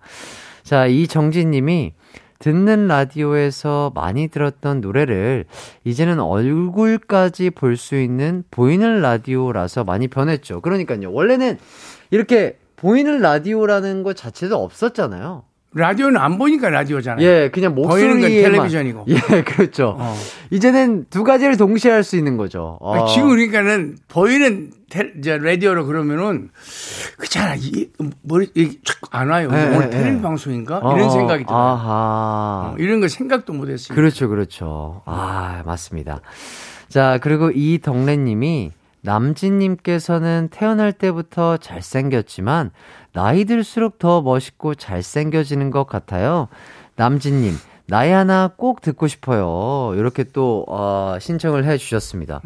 자, 0.63 0.85
이정진 0.85 1.51
님이 1.51 1.93
듣는 2.39 2.87
라디오에서 2.87 3.91
많이 3.95 4.27
들었던 4.29 4.79
노래를 4.79 5.45
이제는 5.83 6.19
얼굴까지 6.21 7.49
볼 7.49 7.75
수 7.75 7.95
있는 7.99 8.43
보이는 8.51 9.01
라디오라서 9.01 9.83
많이 9.83 10.07
변했죠. 10.07 10.61
그러니까요. 10.61 11.11
원래는 11.11 11.57
이렇게 12.11 12.57
보이는 12.77 13.19
라디오라는 13.19 14.03
것 14.03 14.15
자체도 14.15 14.55
없었잖아요. 14.63 15.43
라디오는 15.71 16.17
안 16.19 16.37
보니까 16.39 16.69
라디오잖아요. 16.69 17.25
예, 17.25 17.49
그냥 17.53 17.75
건 17.75 17.89
텔레비전이고. 18.21 19.05
예, 19.09 19.43
그렇죠. 19.43 19.95
어. 19.99 20.15
이제는 20.49 21.05
두 21.11 21.23
가지를 21.23 21.57
동시에 21.57 21.91
할 21.91 22.03
수 22.03 22.17
있는 22.17 22.37
거죠. 22.37 22.77
어. 22.81 23.05
지금 23.07 23.29
그러니까는 23.29 23.97
보이는 24.07 24.71
텔, 24.89 25.13
라디오로 25.23 25.85
그러면은 25.85 26.49
그잖아 27.17 27.53
이 27.55 27.89
머리 28.23 28.49
쫙안 29.11 29.29
와요. 29.29 29.49
예, 29.53 29.75
오늘 29.75 29.85
예, 29.85 29.89
텔레비 29.91 30.17
예. 30.17 30.21
방송인가 30.21 30.79
어, 30.81 30.95
이런 30.97 31.11
생각이 31.11 31.43
들어요. 31.45 31.59
아하. 31.59 32.71
어, 32.73 32.75
이런 32.79 32.99
거 32.99 33.07
생각도 33.07 33.53
못했어요. 33.53 33.95
그렇죠, 33.95 34.27
그렇죠. 34.27 35.03
아, 35.05 35.61
맞습니다. 35.65 36.21
자, 36.87 37.19
그리고 37.21 37.51
이덕래님이 37.51 38.71
남진님께서는 39.01 40.49
태어날 40.51 40.91
때부터 40.91 41.57
잘생겼지만 41.57 42.71
나이 43.13 43.45
들수록 43.45 43.99
더 43.99 44.21
멋있고 44.21 44.75
잘생겨지는 44.75 45.71
것 45.71 45.85
같아요. 45.85 46.47
남진님, 46.95 47.53
나이 47.89 48.11
하나 48.11 48.51
꼭 48.55 48.81
듣고 48.81 49.07
싶어요. 49.07 49.93
이렇게 49.95 50.23
또, 50.23 50.65
어, 50.67 51.17
신청을 51.19 51.65
해 51.65 51.77
주셨습니다. 51.77 52.41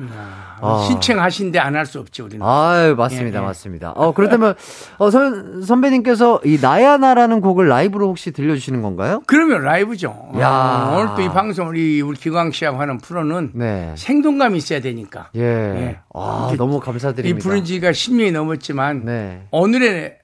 아. 0.61 0.85
신청하신데 0.87 1.59
안 1.59 1.75
할 1.75 1.85
수 1.85 1.99
없지 1.99 2.21
우리는. 2.21 2.45
아유, 2.45 2.95
맞습니다, 2.95 3.39
예, 3.39 3.41
예. 3.41 3.45
맞습니다. 3.45 3.91
어, 3.91 4.13
그렇다면, 4.13 4.55
어, 4.99 5.09
선, 5.11 5.61
선배님께서 5.63 6.41
이 6.45 6.57
나야나라는 6.61 7.41
곡을 7.41 7.67
라이브로 7.67 8.07
혹시 8.07 8.31
들려주시는 8.31 8.81
건가요? 8.81 9.21
그러면 9.27 9.63
라이브죠. 9.63 10.31
야. 10.39 10.89
어, 10.93 10.95
오늘 10.97 11.15
또 11.15 11.21
이 11.21 11.29
방송 11.29 11.67
우리 11.67 12.01
우리 12.01 12.17
기광 12.17 12.51
씨하고 12.51 12.79
하는 12.79 12.97
프로는 12.99 13.51
네. 13.53 13.93
생동감이 13.97 14.57
있어야 14.57 14.79
되니까. 14.81 15.29
예. 15.35 15.41
예. 15.41 15.99
아, 16.13 16.53
너무 16.57 16.77
이 16.77 16.79
감사드립니다. 16.79 17.43
부른 17.43 17.65
지가 17.65 17.91
10년이 17.91 18.31
넘었지만 18.31 19.03
네. 19.05 19.47
오늘의 19.51 20.17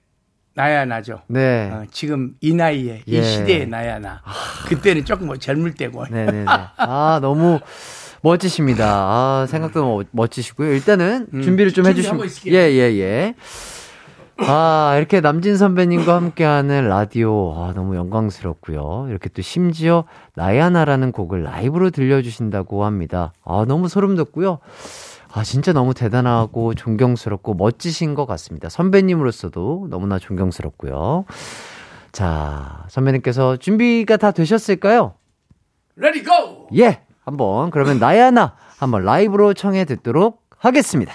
나야 0.59 0.83
나죠. 0.83 1.21
네. 1.27 1.69
어, 1.71 1.85
지금 1.89 2.33
이 2.41 2.53
나이에 2.53 3.03
예. 3.07 3.17
이 3.17 3.23
시대의 3.23 3.67
나야 3.67 3.97
나. 3.97 4.21
그때는 4.67 5.05
조금 5.05 5.27
뭐 5.27 5.37
젊을 5.37 5.75
때고. 5.75 6.03
네네네. 6.09 6.45
아, 6.47 7.19
너무 7.21 7.61
멋지십니다. 8.21 8.85
아, 8.85 9.45
생각도 9.47 9.79
너무 9.79 10.03
멋지시고요. 10.11 10.73
일단은 10.73 11.27
준비를 11.31 11.71
좀 11.71 11.85
음, 11.85 11.91
해주시면. 11.91 12.27
예, 12.47 12.71
예, 12.73 12.99
예. 12.99 13.35
아, 14.39 14.95
이렇게 14.97 15.21
남진 15.21 15.55
선배님과 15.55 16.13
함께하는 16.15 16.89
라디오, 16.89 17.53
아, 17.55 17.71
너무 17.73 17.95
영광스럽고요. 17.95 19.07
이렇게 19.09 19.29
또 19.29 19.41
심지어 19.41 20.03
나야나라는 20.35 21.13
곡을 21.13 21.41
라이브로 21.43 21.89
들려주신다고 21.89 22.83
합니다. 22.83 23.31
아, 23.45 23.63
너무 23.65 23.87
소름 23.87 24.17
돋고요. 24.17 24.59
아, 25.31 25.43
진짜 25.43 25.73
너무 25.73 25.93
대단하고 25.93 26.73
존경스럽고 26.73 27.53
멋지신 27.53 28.15
것 28.15 28.25
같습니다. 28.25 28.67
선배님으로서도 28.69 29.87
너무나 29.89 30.17
존경스럽고요. 30.17 31.25
자, 32.11 32.85
선배님께서 32.89 33.57
준비가 33.57 34.17
다 34.17 34.31
되셨을까요? 34.31 35.13
Ready 35.95 36.23
go! 36.23 36.67
예, 36.77 37.01
한번 37.23 37.69
그러면 37.69 37.99
나야나 37.99 38.55
한번 38.79 39.03
라이브로 39.03 39.53
청해 39.53 39.85
듣도록 39.85 40.41
하겠습니다. 40.57 41.13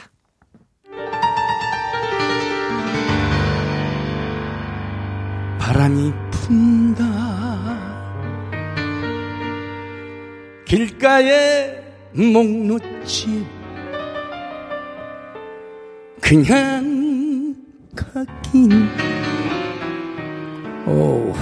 바람이 5.59 6.12
분다 6.31 7.05
길가에 10.67 11.83
목놓지 12.12 13.64
그냥 16.25 17.55
가긴. 17.95 18.89
오 20.87 21.35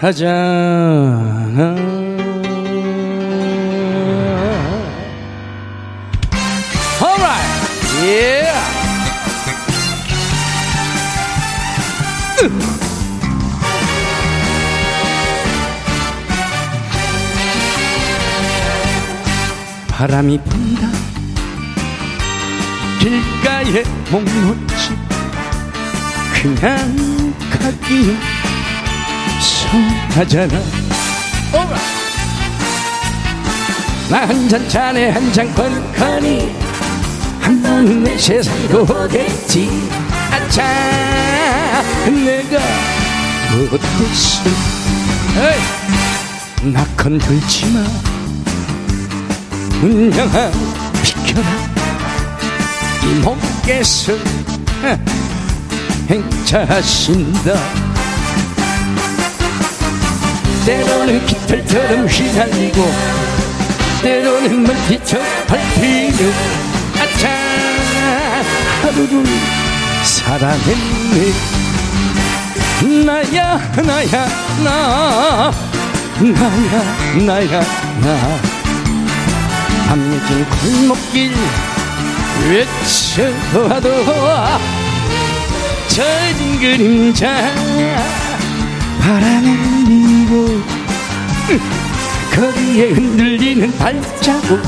소하잖아. 0.00 0.30
Alright, 7.02 7.52
yeah. 8.02 8.58
바람이 19.88 20.38
분다 20.44 20.89
길가에 23.70 23.84
목놓지. 24.10 24.98
그냥 26.42 27.34
가기 27.50 28.16
서하잖아. 29.40 30.58
나 34.10 34.26
한 34.26 34.48
잔 34.48 34.68
잔에 34.68 35.10
한잔 35.10 35.54
건커니 35.54 36.52
한 37.40 37.62
번은 37.62 38.02
내 38.02 38.18
세상도 38.18 38.82
오겠지. 38.82 39.88
아차 40.32 40.64
내가 42.06 42.58
못했어 43.70 44.50
나 46.62 46.84
건들지 46.96 47.66
마. 47.72 47.84
운명아 49.80 50.50
비켜라. 51.02 51.48
이 53.04 53.06
몸 53.22 53.38
께서 53.70 54.12
행차하신다. 56.08 57.54
때로는 60.66 61.24
깃털처럼 61.24 62.06
휘날리고 62.08 62.92
때로는 64.02 64.64
멀티처럼 64.64 65.24
밟히는 65.46 66.32
아차 66.98 67.28
하루를 68.82 69.24
살아냈네. 70.02 71.32
나야 73.06 73.56
나야 73.86 74.26
나 74.64 75.52
나야 76.18 77.24
나야 77.24 77.60
나. 78.00 78.40
밤늦은 79.86 80.48
골목길 80.48 81.34
외쳐봐도 82.48 83.88
젖은 85.88 86.60
그림자 86.60 87.52
바람에 89.00 89.56
밀고 89.86 90.62
거리에 92.34 92.90
흔들리는 92.90 93.76
발자국 93.76 94.60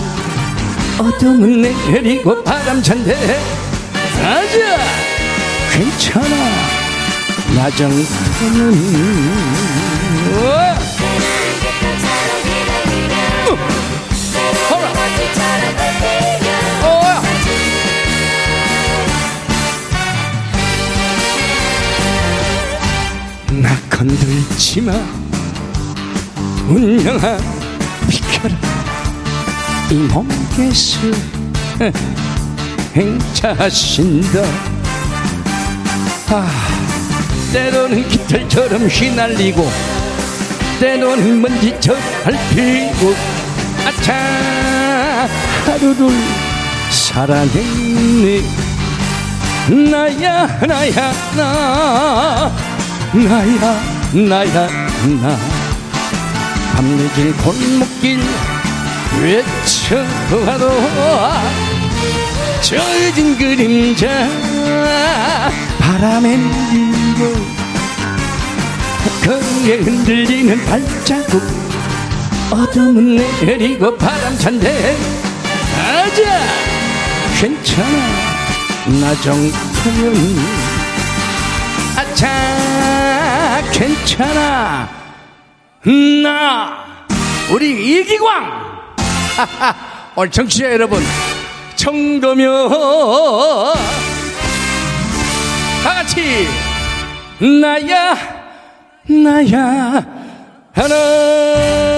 어둠은 0.99 1.62
내리고 1.62 2.43
바람 2.43 2.83
찬데 2.83 3.41
가자 4.20 4.79
괜찮아. 5.73 6.37
나 7.55 7.70
정도는 7.70 8.73
건들지 24.03 24.81
마. 24.81 24.93
운명아 26.69 27.39
비켜라 28.09 28.55
이 29.91 29.95
몸께서 29.95 30.99
행차하신다. 32.97 34.41
아, 36.31 36.51
때로는 37.53 38.09
깃털처럼 38.09 38.89
휘날리고 38.89 39.71
때로는 40.81 41.41
먼지처럼 41.41 42.03
밟히고. 42.25 43.15
아차 43.87 45.29
하루를 45.65 46.11
살아냈네. 46.91 48.43
나야 49.93 50.47
나야 50.67 51.13
나 51.37 52.62
나야 53.15 53.79
나야 54.15 54.69
나. 55.21 55.39
밤늦은 56.75 57.37
골목길 57.37 58.23
외쳐봐도 59.21 60.71
젖은 62.63 63.37
그림자. 63.37 64.31
바람에 65.79 66.39
밀고 66.39 67.35
거리에 69.27 69.77
흔들리는 69.81 70.65
발자국. 70.65 71.43
어둠은 72.51 73.17
내리고 73.17 73.95
바람 73.99 74.39
찬데. 74.39 74.97
아자 75.77 76.23
괜찮아. 77.39 77.89
나 79.03 79.15
정도면. 79.21 80.73
아차 81.95 82.52
괜찮아. 83.73 84.89
나 86.23 86.85
우리 87.51 88.01
이기광. 88.01 88.73
오늘 90.14 90.31
청취자 90.31 90.73
여러분 90.73 91.03
청도면 91.75 92.68
다같이 95.83 96.47
나야 97.61 98.14
나야. 99.09 100.05
하나 100.75 101.91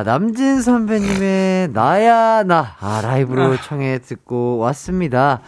자, 0.00 0.02
남진 0.02 0.62
선배님의 0.62 1.72
나야 1.74 2.42
나 2.42 2.74
아, 2.80 3.02
라이브로 3.02 3.56
청해 3.58 3.98
듣고 3.98 4.56
왔습니다. 4.56 5.42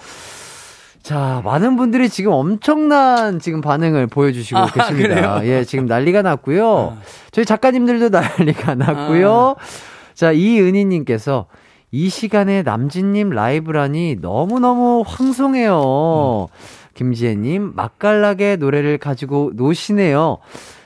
자, 1.03 1.41
많은 1.43 1.77
분들이 1.77 2.11
지금 2.11 2.33
엄청난 2.33 3.39
지금 3.39 3.63
반응을 3.63 4.09
보여주시고 4.09 4.59
아, 4.59 4.67
계십니다. 4.67 5.09
그래요? 5.09 5.41
예, 5.45 5.65
지금 5.65 5.87
난리가 5.87 6.21
났고요. 6.21 6.99
저희 7.31 7.47
작가님들도 7.47 8.11
난리가 8.13 8.75
났고요. 8.75 9.57
자, 10.13 10.33
이은희님께서 10.33 11.47
이 11.91 12.11
시간에 12.11 12.63
남진님 12.63 13.31
라이브라니 13.31 14.19
너무너무 14.21 15.03
황송해요. 15.07 16.49
김지혜님, 16.93 17.73
맛깔나게 17.75 18.57
노래를 18.57 18.99
가지고 18.99 19.53
노시네요. 19.55 20.39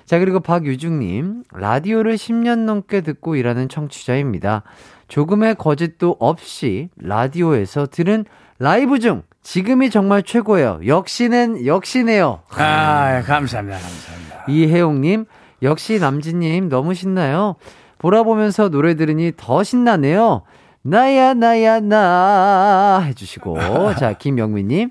자, 0.06 0.18
그리고 0.20 0.40
박유중님, 0.40 1.42
라디오를 1.52 2.14
10년 2.14 2.60
넘게 2.60 3.00
듣고 3.00 3.36
일하는 3.36 3.68
청취자입니다. 3.68 4.62
조금의 5.08 5.56
거짓도 5.56 6.16
없이 6.20 6.88
라디오에서 6.96 7.86
들은 7.86 8.24
라이브 8.58 8.98
중 8.98 9.22
지금이 9.42 9.90
정말 9.90 10.22
최고예요. 10.22 10.80
역시는 10.86 11.66
역시네요. 11.66 12.40
아 12.50 13.22
감사합니다 13.22 13.78
감사합니다 13.78 14.44
이혜용님, 14.48 15.26
역시 15.62 15.98
남진님 15.98 16.68
너무 16.68 16.94
신나요. 16.94 17.56
보라 17.98 18.22
보면서 18.22 18.68
노래 18.68 18.94
들으니 18.94 19.32
더 19.36 19.62
신나네요. 19.62 20.42
나야, 20.82 21.34
나야, 21.34 21.80
나. 21.80 23.00
해주시고. 23.06 23.94
자, 23.96 24.12
김영민님. 24.12 24.90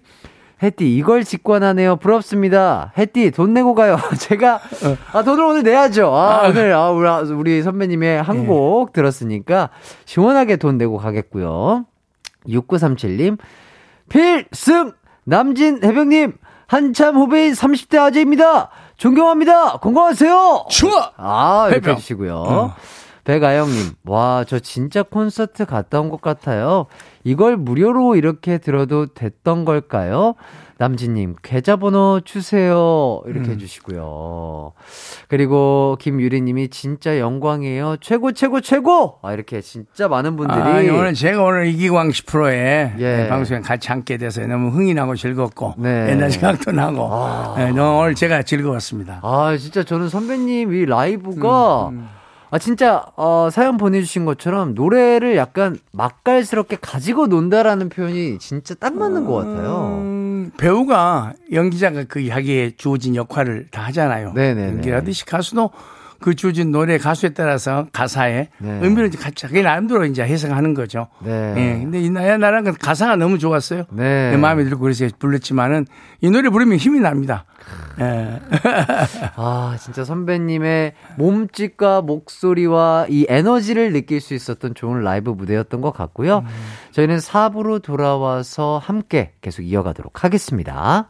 혜띠, 0.64 0.96
이걸 0.96 1.24
직관하네요. 1.24 1.98
부럽습니다. 1.98 2.94
혜띠, 2.98 3.32
돈 3.32 3.54
내고 3.54 3.76
가요. 3.76 3.98
제가, 4.20 4.60
아, 5.12 5.24
돈을 5.24 5.44
오늘 5.44 5.64
내야죠. 5.64 6.14
아, 6.16 6.48
오늘, 6.48 6.74
아, 6.74 6.90
우리, 6.92 7.32
우리 7.34 7.62
선배님의 7.64 8.24
한곡 8.24 8.94
들었으니까, 8.94 9.70
시원하게 10.06 10.56
돈 10.58 10.78
내고 10.78 10.98
가겠고요. 10.98 11.86
6937님, 12.48 13.38
필승! 14.10 14.94
남진 15.26 15.80
해병님, 15.84 16.34
한참 16.68 17.16
후배인 17.16 17.54
30대 17.54 17.98
아재입니다. 18.00 18.70
존경합니다. 18.98 19.78
건강하세요. 19.78 20.66
추워 20.70 20.94
아, 21.18 21.68
이렇게. 21.72 21.92
해주시고요. 21.92 22.74
백아영님, 23.26 23.94
와, 24.06 24.46
저 24.48 24.60
진짜 24.60 25.04
콘서트 25.04 25.66
갔다 25.66 26.00
온 26.00 26.10
것 26.10 26.22
같아요. 26.22 26.86
이걸 27.24 27.58
무료로 27.58 28.16
이렇게 28.16 28.60
들어도 28.60 29.08
됐던 29.08 29.66
걸까요? 29.66 30.36
남진님, 30.78 31.36
계좌번호 31.42 32.20
주세요. 32.26 33.22
이렇게 33.28 33.52
해주시고요. 33.52 34.74
그리고 35.30 35.98
김유리님이 36.02 36.68
진짜 36.70 37.18
영광이에요. 37.18 37.96
최고, 38.02 38.32
최고, 38.34 38.60
최고! 38.62 39.18
아, 39.24 39.34
이렇게 39.34 39.62
진짜 39.62 40.08
많은 40.10 40.36
분들이. 40.36 40.60
아, 40.60 40.78
오늘 40.94 41.14
제가 41.14 41.42
오늘 41.44 41.68
이기광 41.68 42.10
10%에 42.10 42.94
예. 43.00 43.28
방송에 43.30 43.62
같이 43.62 43.88
함께 43.88 44.18
돼서 44.18 44.46
너무 44.46 44.70
흥이 44.70 44.94
나고 44.94 45.16
즐겁고 45.16 45.76
네. 45.78 46.10
옛날 46.12 46.30
생각도 46.30 46.72
나고 46.74 47.56
예, 47.58 47.72
너무 47.72 48.00
오늘 48.02 48.14
제가 48.14 48.44
즐거웠습니다. 48.44 49.22
아, 49.24 49.56
진짜 49.58 49.84
저는 49.84 50.10
선배님 50.10 50.74
이 50.74 50.86
라이브가 50.86 51.88
음, 51.90 52.10
아 52.52 52.60
진짜 52.60 53.06
어 53.16 53.50
사연 53.52 53.78
보내주신 53.78 54.26
것처럼 54.26 54.76
노래를 54.76 55.36
약간 55.36 55.78
맛깔스럽게 55.92 56.78
가지고 56.82 57.28
논다라는 57.28 57.90
표현이 57.90 58.40
진짜 58.40 58.76
딱 58.76 58.96
맞는 58.96 59.26
것 59.26 59.34
같아요. 59.36 60.00
음, 60.02 60.52
배우가 60.58 61.34
연기자가 61.52 62.06
그 62.08 62.20
이야기에 62.20 62.74
주어진 62.78 63.16
역할을 63.16 63.68
다 63.72 63.84
하잖아요. 63.86 64.34
네네네. 64.34 64.68
연기하듯이 64.78 65.26
가수도 65.26 65.72
그 66.20 66.36
주어진 66.36 66.72
노래 66.72 66.98
가수에 66.98 67.30
따라서 67.30 67.88
가사에 67.92 68.50
네. 68.58 68.80
의미를 68.82 69.08
이제 69.08 69.18
같이 69.18 69.36
자기 69.36 69.62
나름대로 69.62 70.06
이제 70.06 70.24
해석하는 70.24 70.74
거죠. 70.74 71.08
네. 71.24 71.54
예. 71.58 71.80
근데 71.82 72.02
이 72.02 72.10
나야 72.10 72.38
나랑 72.38 72.64
그 72.64 72.74
가사가 72.74 73.16
너무 73.16 73.40
좋았어요. 73.40 73.86
네. 73.92 74.32
내 74.32 74.38
마음에 74.38 74.64
들고 74.64 74.82
그래서 74.82 75.08
불렀지만은 75.20 75.86
이 76.22 76.30
노래 76.30 76.50
부르면 76.50 76.78
힘이 76.78 77.00
납니다. 77.00 77.46
예. 78.00 78.40
아 79.36 79.78
진짜 79.80 80.04
선배님의 80.04 80.94
몸짓과 81.18 82.02
목소리와 82.02 83.08
이 83.10 83.26
에너지를 83.30 83.94
느낄 83.94 84.22
수 84.22 84.34
있었던 84.34 84.76
좋은 84.76 85.02
라이브 85.02 85.32
무대였던 85.32 85.82
것 85.82 85.92
같고요. 85.92 86.44
저희는 86.92 87.18
4부로 87.18 87.82
돌아와서 87.82 88.80
함께 88.84 89.34
계속 89.42 89.64
이어가도록 89.64 90.24
하겠습니다. 90.24 91.10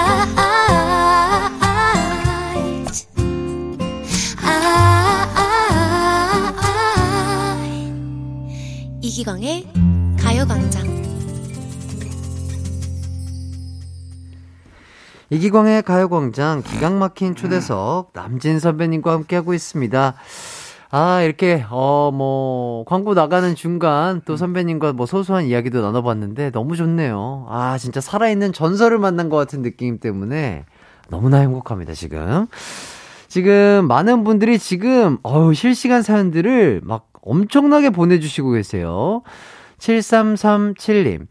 이기광의 9.21 9.67
가요광장 10.19 11.03
이기광의 15.29 15.83
가요광장 15.83 16.63
기강 16.63 16.97
막힌 16.97 17.35
초대석 17.35 18.13
남진 18.13 18.57
선배님과 18.57 19.13
함께하고 19.13 19.53
있습니다. 19.53 20.15
아, 20.89 21.21
이렇게, 21.21 21.63
어, 21.69 22.11
뭐, 22.11 22.83
광고 22.85 23.13
나가는 23.13 23.53
중간 23.53 24.21
또 24.25 24.37
선배님과 24.37 24.93
뭐 24.93 25.05
소소한 25.05 25.45
이야기도 25.45 25.81
나눠봤는데 25.81 26.49
너무 26.49 26.75
좋네요. 26.75 27.45
아, 27.47 27.77
진짜 27.77 28.01
살아있는 28.01 28.53
전설을 28.53 28.97
만난 28.97 29.29
것 29.29 29.37
같은 29.37 29.61
느낌 29.61 29.99
때문에 29.99 30.65
너무나 31.09 31.37
행복합니다, 31.37 31.93
지금. 31.93 32.47
지금 33.27 33.87
많은 33.87 34.23
분들이 34.23 34.57
지금, 34.57 35.19
어우, 35.21 35.53
실시간 35.53 36.01
사연들을 36.01 36.81
막 36.83 37.10
엄청나게 37.21 37.89
보내주시고 37.91 38.51
계세요. 38.51 39.21
7337님. 39.79 41.27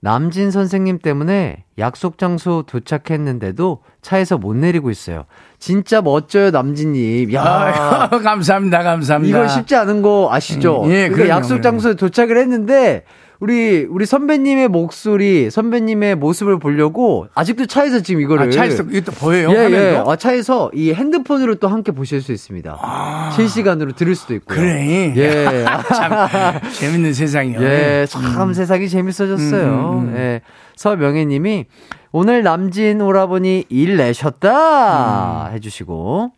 남진 0.00 0.50
선생님 0.50 0.98
때문에 0.98 1.64
약속 1.78 2.18
장소 2.18 2.62
도착했는데도 2.66 3.78
차에서 4.02 4.36
못 4.36 4.54
내리고 4.54 4.90
있어요. 4.90 5.24
진짜 5.58 6.02
멋져요, 6.02 6.50
남진님. 6.50 7.32
야, 7.32 7.42
아, 7.42 8.08
감사합니다, 8.10 8.82
감사합니다. 8.82 9.38
이거 9.38 9.48
쉽지 9.48 9.74
않은 9.76 10.02
거 10.02 10.28
아시죠? 10.30 10.82
음, 10.84 10.90
예, 10.90 11.08
그럼요, 11.08 11.30
약속. 11.30 11.62
장소에 11.62 11.94
도착을 11.94 12.36
했는데 12.36 13.04
우리 13.44 13.86
우리 13.90 14.06
선배님의 14.06 14.68
목소리, 14.68 15.50
선배님의 15.50 16.14
모습을 16.14 16.58
보려고 16.58 17.26
아직도 17.34 17.66
차에서 17.66 18.00
지금 18.00 18.22
이거를 18.22 18.46
아, 18.46 18.50
차에서 18.50 18.84
이것도 18.84 19.12
보여요? 19.18 19.50
예, 19.50 19.56
예. 19.56 19.62
화면도? 19.64 20.10
아, 20.10 20.16
차에서 20.16 20.70
이 20.72 20.94
핸드폰으로 20.94 21.56
또 21.56 21.68
함께 21.68 21.92
보실 21.92 22.22
수 22.22 22.32
있습니다. 22.32 23.30
실시간으로 23.36 23.92
들을 23.92 24.14
수도 24.14 24.32
있고요. 24.32 24.58
아. 24.58 24.62
그래. 24.62 25.12
예. 25.14 25.64
참 25.94 26.58
재밌는 26.72 27.12
세상이요. 27.12 27.62
예, 27.62 28.06
참 28.08 28.54
세상이 28.54 28.88
재밌어졌어요. 28.88 29.66
음, 29.66 29.98
음, 29.98 30.08
음. 30.08 30.16
예. 30.16 30.40
서명혜 30.76 31.26
님이 31.26 31.66
오늘 32.12 32.44
남진 32.44 33.02
오라버니 33.02 33.66
일 33.68 33.98
내셨다 33.98 35.48
음. 35.50 35.54
해주시고 35.54 36.32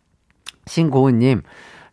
신고은님 0.65 1.41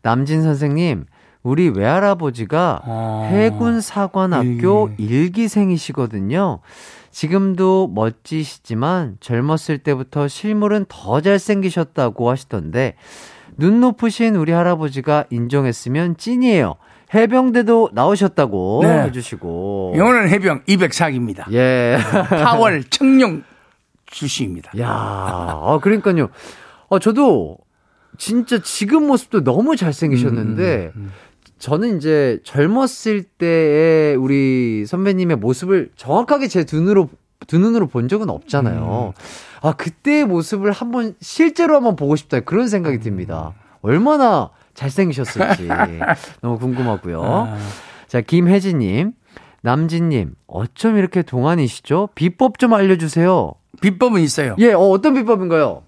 남진 0.02 0.42
선생님 0.42 1.04
우리 1.44 1.68
외할아버지가 1.68 2.80
어. 2.84 3.28
해군 3.30 3.80
사관학교 3.82 4.90
일기생이시거든요. 4.96 6.60
지금도 7.10 7.92
멋지시지만 7.94 9.18
젊었을 9.20 9.78
때부터 9.78 10.26
실물은 10.26 10.86
더 10.88 11.20
잘생기셨다고 11.20 12.30
하시던데 12.30 12.96
눈 13.56 13.80
높으신 13.80 14.34
우리 14.34 14.52
할아버지가 14.52 15.26
인정했으면 15.30 16.16
찐이에요. 16.16 16.76
해병대도 17.14 17.90
나오셨다고 17.92 18.80
네. 18.82 19.02
해주시고. 19.04 19.94
영어는 19.96 20.30
해병 20.30 20.62
204기입니다. 20.64 21.52
예. 21.52 21.98
8월 22.00 22.90
청룡 22.90 23.44
출시입니다. 24.06 24.72
야, 24.80 24.88
아, 24.88 25.78
그러니까요. 25.82 26.30
어, 26.88 26.98
저도 26.98 27.58
진짜 28.16 28.60
지금 28.62 29.06
모습도 29.06 29.44
너무 29.44 29.76
잘생기셨는데, 29.76 30.92
음, 30.96 31.12
저는 31.64 31.96
이제 31.96 32.40
젊었을 32.44 33.22
때의 33.22 34.16
우리 34.16 34.84
선배님의 34.86 35.38
모습을 35.38 35.92
정확하게 35.96 36.46
제두 36.46 36.76
눈으로, 36.76 37.08
두 37.46 37.58
눈으로 37.58 37.86
본 37.86 38.06
적은 38.06 38.28
없잖아요. 38.28 39.14
음. 39.16 39.22
아, 39.62 39.72
그때의 39.72 40.26
모습을 40.26 40.72
한번, 40.72 41.14
실제로 41.22 41.74
한번 41.74 41.96
보고 41.96 42.16
싶다. 42.16 42.40
그런 42.40 42.68
생각이 42.68 42.98
듭니다. 42.98 43.54
얼마나 43.80 44.50
잘생기셨을지. 44.74 45.66
너무 46.42 46.58
궁금하고요. 46.58 47.22
아. 47.24 47.56
자, 48.08 48.20
김혜진님. 48.20 49.12
남진님, 49.62 50.34
어쩜 50.46 50.98
이렇게 50.98 51.22
동안이시죠? 51.22 52.10
비법 52.14 52.58
좀 52.58 52.74
알려주세요. 52.74 53.54
비법은 53.80 54.20
있어요. 54.20 54.54
예, 54.58 54.74
어, 54.74 54.80
어떤 54.80 55.14
비법인가요? 55.14 55.82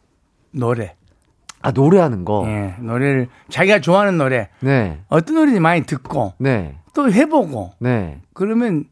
노래. 0.53 0.96
아, 1.67 1.73
노래하는 1.73 2.25
거. 2.25 2.45
예, 2.47 2.75
노래를 2.79 3.27
자기가 3.49 3.81
좋아하는 3.81 4.19
노래 4.19 4.49
네, 4.61 5.01
어떤 5.09 5.35
노래인지 5.35 5.59
많이 5.59 5.83
듣고 5.83 6.35
네, 6.39 6.77
또 6.95 7.11
해보고 7.11 7.73
네. 7.81 8.21
그러면 8.35 8.85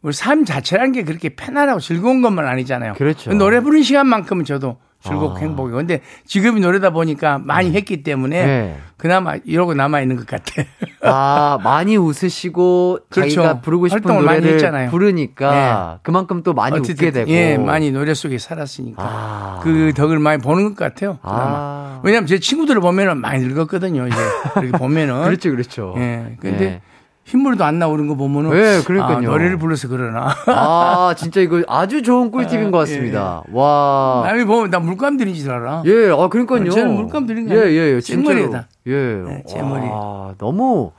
우리 0.00 0.12
삶 0.12 0.44
자체라는 0.44 0.92
게 0.92 1.02
그렇게 1.02 1.30
편안하고 1.30 1.80
즐거운 1.80 2.22
것만 2.22 2.46
아니잖아요. 2.46 2.92
그렇죠. 2.94 3.32
노래 3.32 3.60
부르는 3.60 3.82
시간만큼은 3.82 4.44
저도 4.44 4.76
즐겁고 5.04 5.36
아. 5.36 5.40
행복이고. 5.40 5.76
근데 5.76 6.00
지금이 6.26 6.60
노래다 6.60 6.90
보니까 6.90 7.38
많이 7.38 7.72
했기 7.72 8.02
때문에 8.02 8.46
네. 8.46 8.76
그나마 8.96 9.34
이러고 9.44 9.74
남아 9.74 10.00
있는 10.00 10.16
것 10.16 10.26
같아. 10.26 10.62
아, 11.02 11.58
많이 11.62 11.96
웃으시고 11.96 13.00
그렇죠. 13.10 13.34
자기가 13.34 13.60
부르고 13.60 13.88
싶은 13.88 14.02
활동을 14.02 14.22
많이 14.24 14.38
노래를 14.40 14.54
했잖아요. 14.56 14.90
부르니까 14.90 16.00
그만큼 16.02 16.42
또 16.42 16.54
많이 16.54 16.78
어쨌든, 16.78 17.08
웃게 17.08 17.10
되고. 17.10 17.30
예, 17.30 17.58
많이 17.58 17.90
노래 17.90 18.14
속에 18.14 18.38
살았으니까. 18.38 19.02
아. 19.02 19.60
그 19.62 19.92
덕을 19.94 20.18
많이 20.18 20.40
보는 20.40 20.74
것 20.74 20.76
같아요. 20.76 21.18
아. 21.22 22.00
왜냐면 22.02 22.26
제 22.26 22.38
친구들을 22.38 22.80
보면은 22.80 23.18
많이 23.18 23.44
늙었거든요. 23.44 24.06
이제 24.06 24.16
그렇게 24.54 24.72
보면은. 24.72 25.24
그렇죠, 25.24 25.50
그렇죠. 25.50 25.94
예. 25.98 26.36
근데 26.40 26.64
예. 26.64 26.80
흰물도 27.24 27.64
안 27.64 27.78
나오는 27.78 28.06
거 28.06 28.14
보면은. 28.14 28.52
예, 28.56 28.82
그러니까요. 28.84 29.16
아, 29.16 29.20
노래를 29.20 29.56
불러서 29.58 29.88
그러나. 29.88 30.34
아, 30.46 31.14
진짜 31.16 31.40
이거 31.40 31.62
아주 31.66 32.02
좋은 32.02 32.30
꿀팁인 32.30 32.70
것 32.70 32.78
같습니다. 32.78 33.42
와. 33.52 34.24
남이 34.26 34.44
보면 34.44 34.70
나 34.70 34.78
물감 34.78 35.16
들인 35.16 35.34
줄 35.34 35.50
알아. 35.50 35.82
예, 35.86 36.10
아, 36.10 36.28
그러니까요. 36.28 36.70
저는 36.70 36.94
물감 36.94 37.26
들인 37.26 37.48
거 37.48 37.54
예? 37.54 37.60
예, 37.70 37.94
예. 37.94 38.00
제. 38.00 38.16
머리에다. 38.16 38.68
예. 38.86 38.92
네, 39.26 39.42
제 39.48 39.62
머리에. 39.62 39.88
와, 39.88 40.34
너무. 40.38 40.92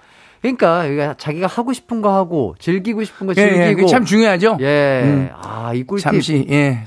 그러니까 0.53 0.85
이게 0.85 1.13
자기가 1.17 1.47
하고 1.47 1.73
싶은 1.73 2.01
거 2.01 2.13
하고 2.13 2.55
즐기고 2.59 3.03
싶은 3.03 3.27
거 3.27 3.33
예, 3.37 3.41
즐기고. 3.41 3.61
예, 3.63 3.73
그게 3.73 3.87
참 3.87 4.05
중요하죠. 4.05 4.57
예. 4.61 5.01
음. 5.03 5.29
아, 5.41 5.73
이 5.73 5.83
꿀팁. 5.83 6.03
잠시, 6.03 6.45
예, 6.49 6.83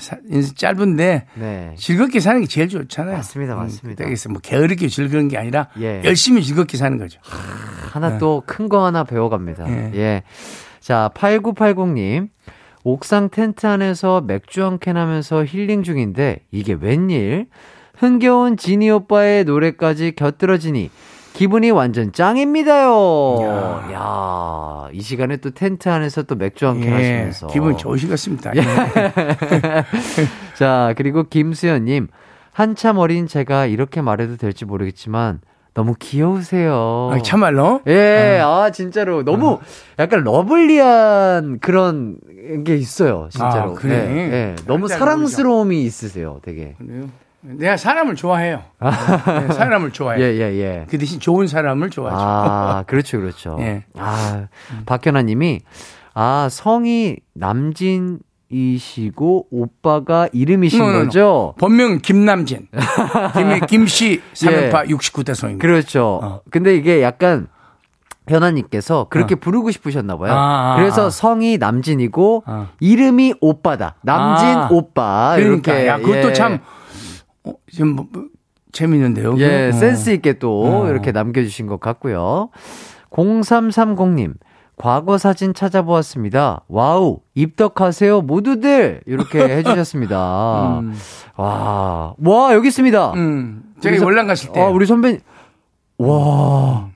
짧은데 0.55 1.27
네. 1.35 1.75
즐겁게 1.77 2.21
사는 2.21 2.41
게 2.41 2.47
제일 2.47 2.69
좋잖아요. 2.69 3.17
맞습니다, 3.17 3.55
맞습니다. 3.57 4.05
그래서 4.05 4.29
뭐 4.29 4.41
게으르게 4.43 4.89
즐거운 4.89 5.29
게 5.29 5.37
아니라 5.39 5.69
예. 5.81 6.03
열심히 6.05 6.43
즐겁게 6.43 6.77
사는 6.77 6.97
거죠. 6.99 7.21
하나 7.93 8.19
또큰 8.19 8.69
거 8.69 8.85
하나 8.85 9.05
배워갑니다. 9.05 9.69
예. 9.69 9.91
예. 9.95 10.23
자, 10.81 11.11
8980님. 11.15 12.29
옥상 12.85 13.29
텐트 13.29 13.67
안에서 13.67 14.21
맥주 14.23 14.65
한 14.65 14.79
캔 14.79 14.97
하면서 14.97 15.45
힐링 15.45 15.83
중인데 15.83 16.39
이게 16.53 16.75
웬일? 16.81 17.47
흥겨운 17.97 18.57
지니 18.57 18.89
오빠의 18.91 19.45
노래까지 19.45 20.13
곁들어지니 20.15 20.89
기분이 21.35 21.71
완전 21.71 22.13
짱입니다요. 22.13 23.89
야, 23.93 24.89
이 24.93 25.01
시간에 25.01 25.37
또 25.37 25.51
텐트 25.51 25.89
안에서 25.89 26.23
또 26.25 26.35
맥주 26.35 26.67
한캔 26.67 26.89
예, 26.91 26.95
하시면서 26.95 27.47
기분 27.49 27.77
좋으시겠습니다. 27.77 28.53
예. 28.57 28.61
예. 28.61 28.65
자, 30.55 30.95
그리고 30.97 31.25
김수현 31.25 31.85
님. 31.85 32.09
한참 32.53 32.99
어린 32.99 33.29
제가 33.29 33.67
이렇게 33.67 34.01
말해도 34.03 34.37
될지 34.37 34.65
모르겠지만 34.65 35.41
너무 35.75 35.95
귀여우세요. 35.97 37.11
아, 37.13 37.23
참말로? 37.23 37.83
예, 37.87 38.41
아, 38.43 38.71
진짜로. 38.73 39.23
너무 39.23 39.61
약간 40.01 40.25
lovely한 40.25 41.61
그런 41.61 42.17
게 42.65 42.75
있어요, 42.75 43.29
진짜로. 43.31 43.71
아, 43.71 43.75
그래? 43.75 43.95
예, 43.95 44.17
예. 44.33 44.55
너무 44.67 44.89
사랑스러움이 44.89 45.85
있으세요, 45.85 46.41
되게. 46.43 46.75
그래요? 46.79 47.09
내가 47.57 47.77
사람을 47.77 48.15
좋아해요. 48.15 48.63
네, 48.81 49.53
사람을 49.55 49.93
좋아해요. 49.93 50.23
예, 50.23 50.35
예, 50.37 50.61
예. 50.61 50.87
그 50.89 50.99
대신 50.99 51.19
좋은 51.19 51.47
사람을 51.47 51.91
좋아하죠. 51.91 52.17
아, 52.21 52.85
그렇죠, 52.89 53.19
그렇죠. 53.19 53.57
예. 53.61 53.85
아, 53.97 54.49
박현아 54.85 55.23
님이, 55.23 55.61
아, 56.15 56.49
성이 56.51 57.17
남진 57.35 58.19
이시고, 58.51 59.47
오빠가 59.51 60.29
이름이신 60.33 60.81
No, 60.81 60.89
no, 60.89 60.99
no. 60.99 61.05
거죠? 61.07 61.55
본명 61.59 61.99
김남진. 62.01 62.69
김, 63.35 63.67
김씨 63.67 64.23
예. 64.43 64.71
3연파 64.71 64.89
69대 64.89 65.35
소입니다. 65.35 65.67
그렇죠. 65.67 66.21
어. 66.23 66.41
근데 66.51 66.75
이게 66.75 67.03
약간, 67.03 67.49
현아님께서 68.27 69.07
그렇게 69.09 69.35
부르고 69.35 69.71
싶으셨나 69.71 70.19
봐요. 70.19 70.33
아, 70.33 70.75
아, 70.75 70.77
그래서 70.77 71.07
아. 71.07 71.11
성이 71.11 71.57
남진이고, 71.57 72.43
아. 72.47 72.69
이름이 72.81 73.35
오빠다. 73.41 73.97
남진 74.03 74.49
아. 74.49 74.69
오빠. 74.71 75.35
그러니까 75.37 75.73
이렇게. 75.75 75.87
야, 75.87 75.97
그것도 75.99 76.31
예. 76.31 76.33
참 76.35 76.61
어, 77.49 77.55
지금 77.71 77.89
뭐, 77.97 78.07
뭐, 78.13 78.25
재밌는데요. 78.73 79.37
예? 79.39 79.69
어. 79.69 79.73
센스 79.73 80.11
있게 80.11 80.39
또 80.39 80.65
어. 80.67 80.89
이렇게 80.89 81.13
남겨주신 81.13 81.67
것 81.67 81.81
같고요. 81.81 82.51
0330님, 83.11 84.35
과거 84.77 85.19
사진 85.19 85.55
찾아보았습니다. 85.55 86.65
Wow, 86.69 87.21
입덕하세요, 87.35 88.21
모두들! 88.23 89.01
이렇게 89.07 89.39
해주셨습니다. 89.59 90.81
음. 90.81 90.95
와, 91.37 92.15
와, 92.19 92.55
여기 92.55 92.69
있습니다. 92.69 93.13
음, 93.15 93.63
저기 93.81 93.97
선- 93.99 94.07
월남 94.07 94.27
갔을 94.27 94.53
때. 94.53 94.61
아, 94.61 94.69
우리 94.69 94.87
선배님. 94.87 95.21
와. 95.99 96.89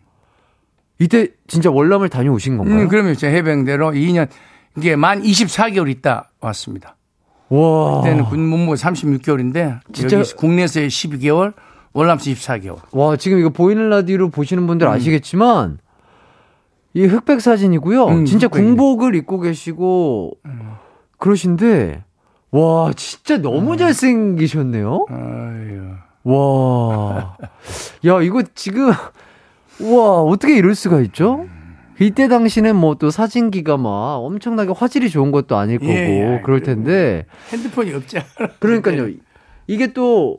이때 1.01 1.29
진짜 1.49 1.69
월남을 1.71 2.09
다녀오신 2.11 2.59
건가요? 2.59 2.83
음, 2.83 2.89
그러면 2.89 3.15
제 3.17 3.29
해병대로 3.33 3.91
2년 3.93 4.29
이게 4.77 4.95
만 4.95 5.21
24개월 5.23 5.89
있다 5.91 6.31
왔습니다. 6.41 6.97
와. 7.57 8.01
그때는 8.01 8.25
군무무 8.25 8.75
36개월인데 8.75 9.81
진짜- 9.93 10.19
여기 10.19 10.35
국내에서 10.35 10.81
12개월, 10.81 11.53
월남에서 11.93 12.31
24개월. 12.31 12.77
와, 12.93 13.17
지금 13.17 13.39
이거 13.39 13.51
보이는 13.51 13.91
라디오로 13.91 14.31
보시는 14.31 14.67
분들 14.67 14.89
아시겠지만, 14.89 15.79
이 16.95 17.05
흑백 17.05 17.41
사진이고요. 17.43 18.07
음, 18.07 18.25
진짜 18.25 18.47
흑백이네. 18.47 18.69
군복을 18.77 19.15
입고 19.17 19.41
계시고, 19.41 20.33
그러신데, 21.19 22.05
와, 22.53 22.93
진짜 22.97 23.37
너무 23.39 23.77
잘생기셨네요? 23.77 25.07
아유. 25.11 25.83
와. 26.25 27.37
야, 28.07 28.23
이거 28.23 28.43
지금, 28.55 28.89
와, 29.81 30.23
어떻게 30.23 30.57
이럴 30.57 30.75
수가 30.75 31.01
있죠? 31.01 31.47
이때 32.07 32.29
당시는 32.29 32.77
뭐 32.77 32.95
또 32.95 33.11
사진기가 33.11 33.77
막 33.79 34.17
엄청나게 34.19 34.73
화질이 34.77 35.11
좋은 35.11 35.33
것도 35.33 35.57
아닐 35.57 35.79
거고, 35.79 35.91
예, 35.93 36.37
예. 36.37 36.41
그럴 36.45 36.61
텐데, 36.63 37.27
핸드폰이 37.53 37.93
없지 37.95 38.19
않아. 38.19 38.51
그러니까요. 38.61 39.09
이게 39.67 39.93
또 39.93 40.39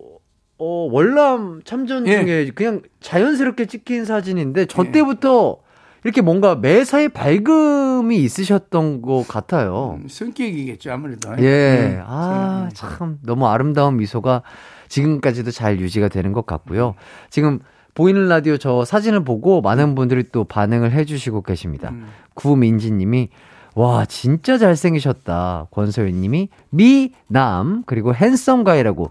어, 0.57 0.87
월남 0.91 1.61
참전 1.65 2.07
예. 2.07 2.23
중에 2.23 2.51
그냥 2.55 2.81
자연스럽게 3.01 3.65
찍힌 3.65 4.05
사진인데 4.05 4.65
저 4.67 4.85
예. 4.85 4.91
때부터 4.91 5.57
이렇게 6.05 6.21
뭔가 6.21 6.55
매사에 6.55 7.07
밝음이 7.09 8.17
있으셨던 8.17 9.01
것 9.01 9.25
같아요. 9.27 9.99
음, 10.01 10.07
성격이겠죠 10.07 10.91
아무래도. 10.91 11.31
예. 11.39 11.97
음, 11.97 12.03
아, 12.05 12.69
성격이죠. 12.71 12.97
참 12.97 13.19
너무 13.23 13.47
아름다운 13.47 13.97
미소가 13.97 14.43
지금까지도 14.89 15.51
잘 15.51 15.79
유지가 15.79 16.07
되는 16.07 16.33
것 16.33 16.45
같고요. 16.45 16.95
지금 17.29 17.59
보이는 17.93 18.27
라디오 18.27 18.57
저 18.57 18.85
사진을 18.85 19.23
보고 19.23 19.61
많은 19.61 19.95
분들이 19.95 20.23
또 20.31 20.43
반응을 20.43 20.91
해주시고 20.91 21.41
계십니다. 21.43 21.89
음. 21.89 22.07
구민지 22.33 22.91
님이 22.91 23.29
와, 23.75 24.05
진짜 24.05 24.57
잘생기셨다. 24.57 25.67
권소연 25.71 26.21
님이 26.21 26.49
미남, 26.69 27.83
그리고 27.85 28.13
핸섬 28.13 28.63
가이라고. 28.63 29.09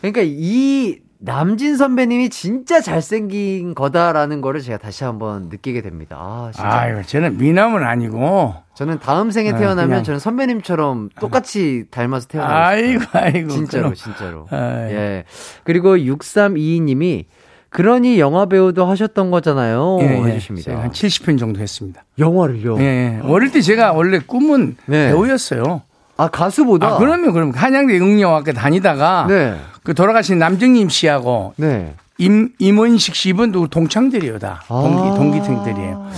그러니까 0.00 0.22
이 0.24 1.00
남진 1.22 1.76
선배님이 1.76 2.30
진짜 2.30 2.80
잘생긴 2.80 3.74
거다라는 3.74 4.40
거를 4.40 4.62
제가 4.62 4.78
다시 4.78 5.04
한번 5.04 5.50
느끼게 5.50 5.82
됩니다. 5.82 6.16
아, 6.18 6.50
진짜. 6.54 6.70
아유, 6.70 7.02
저는 7.04 7.36
미남은 7.36 7.82
아니고. 7.82 8.54
저는 8.74 9.00
다음 9.00 9.30
생에 9.30 9.50
아, 9.50 9.56
태어나면 9.58 9.88
그냥. 9.88 10.04
저는 10.04 10.18
선배님처럼 10.18 11.10
똑같이 11.20 11.84
닮아서 11.90 12.26
태어나고 12.26 12.52
싶어요. 12.52 12.66
아이고, 12.66 13.04
아이고. 13.12 13.48
진짜로, 13.50 13.82
그럼. 13.82 13.94
진짜로. 13.94 14.46
아이. 14.50 14.92
예. 14.92 15.24
그리고 15.64 15.96
6322님이 15.96 17.26
그러니 17.70 18.18
영화 18.18 18.46
배우도 18.46 18.84
하셨던 18.84 19.30
거잖아요. 19.30 19.98
예, 20.02 20.06
예. 20.06 20.22
해주십니다. 20.32 20.80
한 20.80 20.90
70편 20.90 21.38
정도 21.38 21.60
했습니다. 21.60 22.02
영화를요? 22.18 22.78
예, 22.80 22.84
예. 22.84 23.20
어릴 23.24 23.52
때 23.52 23.60
제가 23.60 23.92
원래 23.92 24.18
꿈은 24.18 24.76
네. 24.86 25.08
배우였어요. 25.08 25.82
아, 26.16 26.28
가수보다? 26.28 26.86
아, 26.88 26.98
그러면 26.98 27.32
그럼 27.32 27.52
한양대 27.54 27.96
응용학과 27.98 28.52
다니다가 28.52 29.26
네. 29.28 29.56
그 29.84 29.94
돌아가신 29.94 30.38
남정님 30.38 30.88
씨하고 30.88 31.54
네. 31.56 31.94
임, 32.18 32.50
임원식 32.58 33.14
씨 33.14 33.30
이분 33.30 33.52
도 33.52 33.66
동창들이에요, 33.68 34.38
다. 34.38 34.62
동기, 34.68 35.08
아. 35.08 35.14
동기생들이에요. 35.14 36.10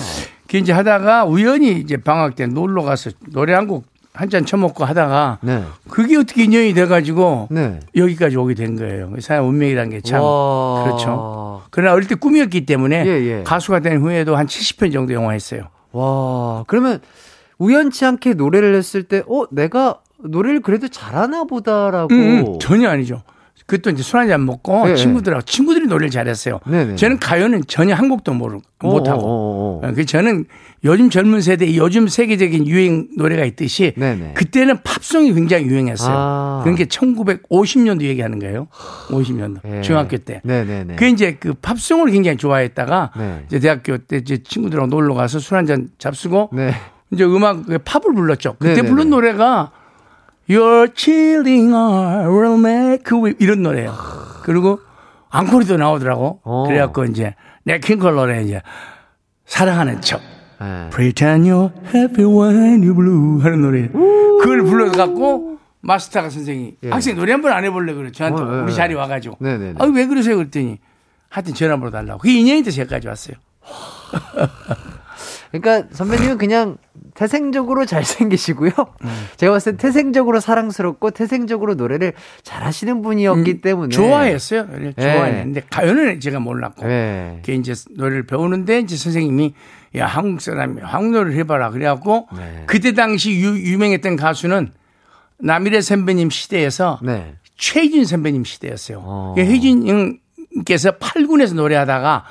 그 0.49 0.57
이제 0.57 0.73
하다가 0.73 1.25
우연히 1.27 1.73
이제 1.79 1.97
방학 1.97 2.35
때 2.35 2.47
놀러 2.47 2.83
가서 2.83 3.11
노래 3.31 3.55
한 3.55 3.69
곡 3.69 3.85
한 4.15 4.29
잔 4.29 4.45
처먹고 4.45 4.85
하다가 4.85 5.39
네. 5.43 5.65
그게 5.89 6.17
어떻게 6.17 6.45
인연이 6.45 6.75
돼가지고 6.75 7.49
네. 7.51 7.81
여기까지 7.97 8.37
오게 8.37 8.55
된 8.55 8.77
거예요. 8.77 9.11
그 9.15 9.21
사람 9.21 9.49
운명이라는 9.49 9.91
게 9.91 10.01
참. 10.03 10.21
와. 10.23 10.85
그렇죠. 10.85 11.63
그러나 11.71 11.95
어릴 11.95 12.07
때 12.09 12.15
꿈이었기 12.15 12.67
때문에 12.67 13.05
예, 13.07 13.11
예. 13.11 13.43
가수가 13.43 13.81
된 13.81 14.01
후에도 14.01 14.37
한 14.37 14.47
70편 14.47 14.93
정도 14.93 15.15
영화 15.15 15.33
했어요. 15.33 15.69
와, 15.93 16.65
그러면 16.67 17.01
우연치 17.59 18.05
않게 18.05 18.35
노래를 18.35 18.75
했을 18.75 19.03
때, 19.05 19.23
어, 19.29 19.45
내가 19.51 20.01
노래를 20.19 20.61
그래도 20.61 20.89
잘하나 20.89 21.45
보다라고. 21.45 22.13
음, 22.15 22.59
전혀 22.61 22.89
아니죠. 22.91 23.23
그것도 23.67 23.91
이제 23.91 24.03
술 24.03 24.19
한잔 24.19 24.45
먹고 24.45 24.91
예, 24.91 24.97
친구들하고 24.97 25.43
친구들이 25.43 25.87
노래를 25.87 26.11
잘했어요. 26.11 26.61
네네. 26.67 26.97
저는 26.97 27.19
가요는 27.19 27.63
전혀 27.67 27.95
한 27.95 28.09
곡도 28.09 28.35
모르, 28.35 28.59
못하고. 28.81 29.21
어, 29.21 29.25
어, 29.25 29.81
어, 29.83 29.89
어. 29.89 29.93
그 29.95 30.05
저는 30.05 30.47
요즘 30.85 31.11
젊은 31.11 31.41
세대, 31.41 31.77
요즘 31.77 32.09
세계적인 32.09 32.67
유행 32.67 33.09
노래가 33.17 33.45
있듯이 33.45 33.93
네네. 33.97 34.35
그때는 34.35 34.83
팝송이 34.83 35.33
굉장히 35.33 35.67
유행했어요. 35.67 36.15
아. 36.15 36.61
그런 36.65 36.77
게 36.77 36.87
1950년도 36.87 38.03
얘기하는 38.03 38.41
거예요. 38.41 38.67
50년도 39.09 39.61
예. 39.65 39.81
중학교 39.83 40.19
때. 40.19 40.41
네네네. 40.45 40.97
그 40.97 41.07
이제 41.07 41.37
그 41.39 41.55
팝송을 41.55 42.11
굉장히 42.11 42.37
좋아했다가 42.37 43.13
네. 43.17 43.45
이제 43.47 43.61
대학교 43.61 43.99
때 43.99 44.17
이제 44.17 44.39
친구들하고 44.43 44.89
놀러 44.89 45.15
가서 45.15 45.39
술 45.39 45.57
한잔 45.57 45.89
잡수고 45.99 46.51
네. 46.53 46.73
이제 47.13 47.25
음악 47.25 47.67
그 47.67 47.79
팝을 47.79 48.15
불렀죠. 48.15 48.57
그때. 48.59 48.83
부른 48.83 49.11
노래가 49.11 49.71
You're 50.53 50.93
chilling 50.95 51.75
I 51.75 52.27
will 52.29 52.59
make 52.59 53.05
you 53.11 53.25
weep 53.25 53.37
이런 53.43 53.63
노래예요. 53.63 53.95
그리고 54.43 54.81
앙코리도 55.31 55.77
나오더라고. 55.79 56.41
어. 56.45 56.65
그래갖고 56.67 57.05
이제 57.05 57.35
네킹컬 57.65 58.15
노래 58.15 58.43
이제 58.43 58.61
사랑하는 59.47 60.01
척. 60.03 60.21
네. 60.61 60.91
Pretend 60.91 61.49
you're 61.51 61.73
happy 61.95 62.25
when 62.25 62.83
you're 62.83 62.95
blue 62.95 63.41
하는 63.43 63.63
노래. 63.63 63.89
그걸 63.89 64.63
불러갖고 64.63 65.59
마스터가 65.81 66.31
선생이 66.31 66.77
예. 66.85 66.91
학생 66.91 67.17
노래 67.17 67.33
한 67.33 67.41
번 67.43 67.53
안 67.53 67.65
해볼래 67.65 67.95
그래. 67.95 68.13
저한테 68.13 68.43
어, 68.43 68.57
예, 68.57 68.61
우리 68.61 68.73
예. 68.73 68.77
자리 68.77 68.95
와가지고. 68.95 69.37
네네네. 69.41 69.75
아, 69.79 69.85
왜 69.87 70.07
그러세요? 70.07 70.37
그랬더니 70.37 70.79
하여튼 71.29 71.55
전화번호 71.55 71.91
달라고. 71.91 72.19
그 72.21 72.29
인연이 72.29 72.63
돼서 72.63 72.83
여기까지 72.83 73.09
왔어요. 73.09 73.37
그러니까 75.51 75.89
선배님은 75.93 76.39
그냥 76.39 76.77
태생적으로 77.15 77.85
잘생기시고요. 77.85 78.71
제가 79.37 79.53
봤을 79.53 79.73
때 79.73 79.79
태생적으로 79.79 80.41
사랑스럽고 80.41 81.11
태생적으로 81.11 81.75
노래를 81.75 82.15
잘하시는 82.43 83.03
분이었기 83.03 83.61
때문에. 83.61 83.89
음, 83.89 83.91
좋아했어요. 83.91 84.65
노래를 84.65 84.95
네. 84.97 85.15
좋아했는데 85.15 85.63
가요는 85.71 86.21
제가 86.21 86.41
몰랐고. 86.41 86.87
네. 86.87 87.39
그게 87.43 87.55
이제 87.55 87.75
노래를 87.97 88.27
배우는데 88.27 88.81
이제 88.81 88.97
선생님이 88.97 89.55
야 89.97 90.07
한국 90.07 90.41
사람이 90.41 90.81
한국 90.81 91.13
노래를 91.13 91.35
해봐라 91.41 91.71
그래갖고 91.71 92.29
네. 92.35 92.65
그때 92.67 92.95
당시 92.95 93.39
유, 93.41 93.79
명했던 93.79 94.17
가수는 94.17 94.73
남일해 95.39 95.83
선배님 95.83 96.31
시대에서 96.31 96.99
네. 97.03 97.35
최희준 97.57 98.07
선배님 98.07 98.45
시대였어요. 98.45 99.03
어. 99.03 99.35
희준님께서 99.37 100.99
8군에서 100.99 101.55
노래하다가 101.55 102.25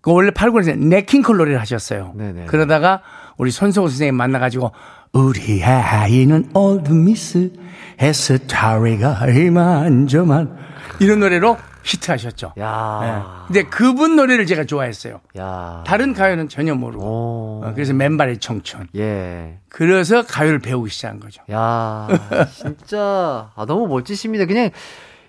그 0.00 0.12
원래 0.12 0.30
8군에서 0.30 0.78
냇 0.78 0.99
킹 0.99 1.20
콜 1.20 1.36
노래를 1.36 1.60
하셨어요. 1.60 2.14
네네. 2.16 2.46
그러다가 2.46 3.02
우리 3.40 3.50
손석우 3.50 3.88
선생님 3.88 4.16
만나가지고 4.16 4.70
우리 5.14 5.64
애인은 5.64 6.50
올드 6.52 6.92
미스 6.92 7.50
에스타리가 7.98 9.30
이만저만 9.30 10.58
이런 11.00 11.20
노래로 11.20 11.56
히트하셨죠. 11.82 12.52
야. 12.58 13.00
네. 13.00 13.46
근데 13.46 13.62
그분 13.70 14.14
노래를 14.16 14.44
제가 14.44 14.64
좋아했어요. 14.64 15.22
야. 15.38 15.82
다른 15.86 16.12
가요는 16.12 16.50
전혀 16.50 16.74
모르고. 16.74 17.02
오. 17.02 17.64
어, 17.64 17.72
그래서 17.74 17.94
맨발의 17.94 18.40
청춘. 18.40 18.88
예. 18.96 19.56
그래서 19.70 20.22
가요를 20.22 20.58
배우기 20.58 20.90
시작한 20.90 21.18
거죠. 21.18 21.42
야, 21.50 22.08
진짜 22.52 23.50
아, 23.56 23.64
너무 23.66 23.86
멋지십니다. 23.86 24.44
그냥 24.44 24.68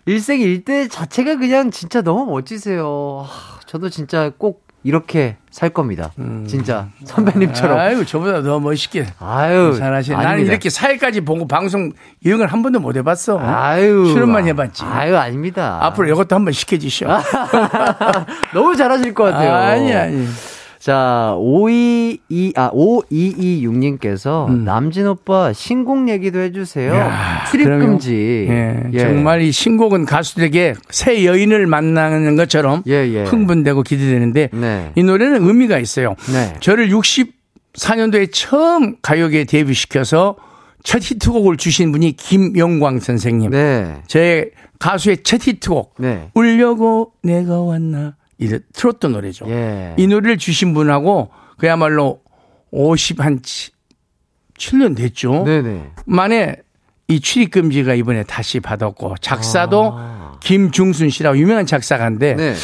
일생 0.06 0.42
일대 0.42 0.90
자체가 0.90 1.38
그냥 1.38 1.72
진짜 1.72 2.02
너무 2.02 2.26
멋지세요. 2.26 3.26
아, 3.26 3.60
저도 3.68 3.88
진짜 3.90 4.32
꼭 4.38 4.68
이렇게 4.84 5.38
살 5.52 5.70
겁니다. 5.70 6.12
진짜 6.48 6.88
선배님처럼. 7.06 7.78
아이고, 7.78 8.06
저보다 8.06 8.42
더 8.42 8.60
멋있게. 8.60 9.06
아유, 9.20 9.76
잘하시네. 9.78 10.16
나는. 10.18 10.46
이렇게 10.46 10.70
사회까지 10.70 11.22
보고 11.22 11.48
방송 11.48 11.92
이런 12.22 12.40
걸 12.40 12.48
한 12.48 12.64
번도 12.64 12.80
못 12.80 12.96
해봤어. 12.96 13.38
아유, 13.40 14.06
출연만 14.12 14.48
해봤지. 14.48 14.84
아유, 14.84 15.16
아닙니다. 15.18 15.78
앞으로 15.82 16.08
이것도 16.10 16.36
한번 16.36 16.52
시켜주시오. 16.54 17.08
너무 18.54 18.76
잘하실 18.76 19.14
것 19.14 19.26
같아요. 19.26 19.54
아니, 19.54 19.94
아니. 19.94 20.28
자, 20.82 21.36
522, 21.38 22.54
아, 22.56 22.72
5226님께서 22.72 24.52
남진 24.52 25.06
오빠 25.06 25.54
신곡 25.54 26.10
얘기도 26.10 26.40
해주세요. 26.40 26.92
음. 26.92 26.98
야, 26.98 27.46
출입금지. 27.52 28.48
예, 28.50 28.90
정말 28.98 29.44
이 29.44 29.52
신곡은 29.52 30.08
가수들에게 30.08 30.74
새 30.90 31.24
여인을 31.24 31.68
만나는 31.68 32.36
것처럼 32.36 32.82
예, 32.88 33.08
예. 33.14 33.26
흥분되고 33.26 33.84
기대되는데 33.84 34.50
네. 34.54 34.92
이 34.96 35.04
노래는 35.04 35.48
의미가 35.48 35.78
있어요. 35.78 36.16
네. 36.34 36.56
저를 36.62 36.90
64년도에 36.90 38.30
처음 38.32 38.96
가요계에 39.04 39.44
데뷔시켜서 39.44 40.36
첫 40.84 41.04
히트곡을 41.04 41.58
주신 41.58 41.92
분이 41.92 42.14
김영광 42.14 43.02
선생님. 43.02 43.52
네. 43.52 44.02
제 44.08 44.50
가수의 44.80 45.18
첫 45.22 45.48
히트곡 45.48 45.94
네. 46.00 46.32
울려고 46.34 47.12
내가 47.22 47.62
왔나 47.62 48.16
이 48.42 48.60
트로트 48.74 49.08
노래죠. 49.08 49.46
예. 49.50 49.94
이 49.98 50.08
노래를 50.08 50.38
주신 50.38 50.74
분하고 50.74 51.30
그야말로 51.58 52.22
50한 52.74 53.42
7년 54.58 54.98
됐죠. 54.98 55.44
네네. 55.46 55.92
만에 56.06 56.58
이 57.08 57.20
출입 57.20 57.52
금지가 57.52 57.94
이번에 57.94 58.24
다시 58.24 58.60
받았고 58.60 59.16
작사도 59.22 59.96
김중순 60.42 61.10
씨라고 61.10 61.38
유명한 61.38 61.66
작사가인데 61.66 62.34
아. 62.34 62.36
네. 62.36 62.56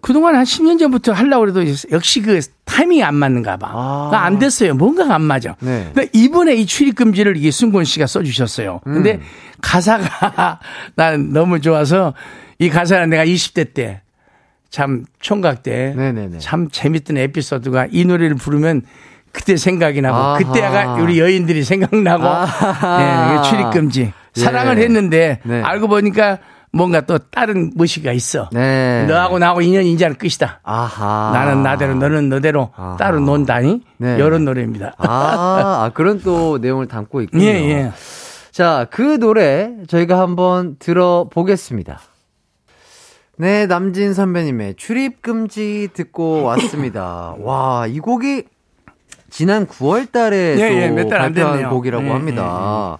그동안 0.00 0.36
한 0.36 0.44
10년 0.44 0.78
전부터 0.78 1.12
하려고 1.12 1.48
해도 1.48 1.64
역시 1.90 2.22
그 2.22 2.40
타이밍이 2.64 3.02
안 3.02 3.14
맞는가 3.16 3.56
봐. 3.56 3.68
아. 3.72 4.08
그러니까 4.08 4.24
안 4.24 4.38
됐어요. 4.38 4.74
뭔가가 4.74 5.16
안 5.16 5.22
맞아. 5.22 5.56
네. 5.60 5.90
근데 5.92 6.08
이번에 6.14 6.54
이 6.54 6.64
출입 6.64 6.94
금지를 6.94 7.36
이순곤 7.36 7.84
씨가 7.84 8.06
써주셨어요. 8.06 8.80
음. 8.86 8.94
근데 8.94 9.20
가사가 9.60 10.60
난 10.94 11.32
너무 11.32 11.60
좋아서 11.60 12.14
이 12.58 12.70
가사는 12.70 13.10
내가 13.10 13.24
20대 13.26 13.74
때 13.74 14.02
참 14.70 15.04
총각 15.20 15.62
때. 15.62 15.94
참 16.38 16.68
재밌던 16.70 17.16
에피소드가 17.16 17.86
이 17.90 18.04
노래를 18.04 18.36
부르면 18.36 18.82
그때 19.32 19.56
생각이 19.56 20.00
나고 20.00 20.16
아하. 20.16 20.38
그때가 20.38 20.94
우리 20.94 21.20
여인들이 21.20 21.62
생각나고 21.62 22.24
아하. 22.24 23.42
네, 23.42 23.48
출입 23.48 23.70
금지 23.70 24.12
예. 24.36 24.40
사랑을 24.40 24.78
했는데 24.78 25.40
네. 25.44 25.62
알고 25.62 25.88
보니까 25.88 26.38
뭔가 26.72 27.00
또 27.02 27.18
다른 27.18 27.70
무시가 27.74 28.12
있어. 28.12 28.48
네. 28.52 29.04
너하고 29.06 29.38
나하고 29.38 29.60
인연이 29.62 29.92
이제는 29.92 30.16
끝이다. 30.16 30.60
아하. 30.62 31.30
나는 31.32 31.62
나대로 31.62 31.94
너는 31.94 32.28
너대로 32.28 32.70
아하. 32.76 32.96
따로 32.98 33.20
논다니 33.20 33.82
네. 33.98 34.16
이런 34.16 34.44
노래입니다. 34.44 34.94
아, 34.98 35.06
아, 35.06 35.90
그런 35.94 36.20
또 36.20 36.58
내용을 36.58 36.86
담고 36.86 37.22
있군요. 37.22 37.44
예, 37.44 37.70
예. 37.70 37.92
자, 38.52 38.86
그 38.90 39.18
노래 39.18 39.70
저희가 39.86 40.18
한번 40.18 40.76
들어보겠습니다. 40.78 42.00
네, 43.36 43.66
남진 43.66 44.14
선배님의 44.14 44.74
출입 44.76 45.20
금지 45.20 45.88
듣고 45.92 46.42
왔습니다. 46.44 47.34
와, 47.40 47.86
이 47.86 47.98
곡이 48.00 48.44
지난 49.28 49.66
9월 49.66 50.10
달에 50.10 50.56
예, 50.58 50.68
또 50.68 50.74
예, 50.74 50.88
몇달안 50.88 51.34
발표한. 51.34 51.70
곡이라고 51.70 52.04
예, 52.06 52.10
합니다. 52.10 52.98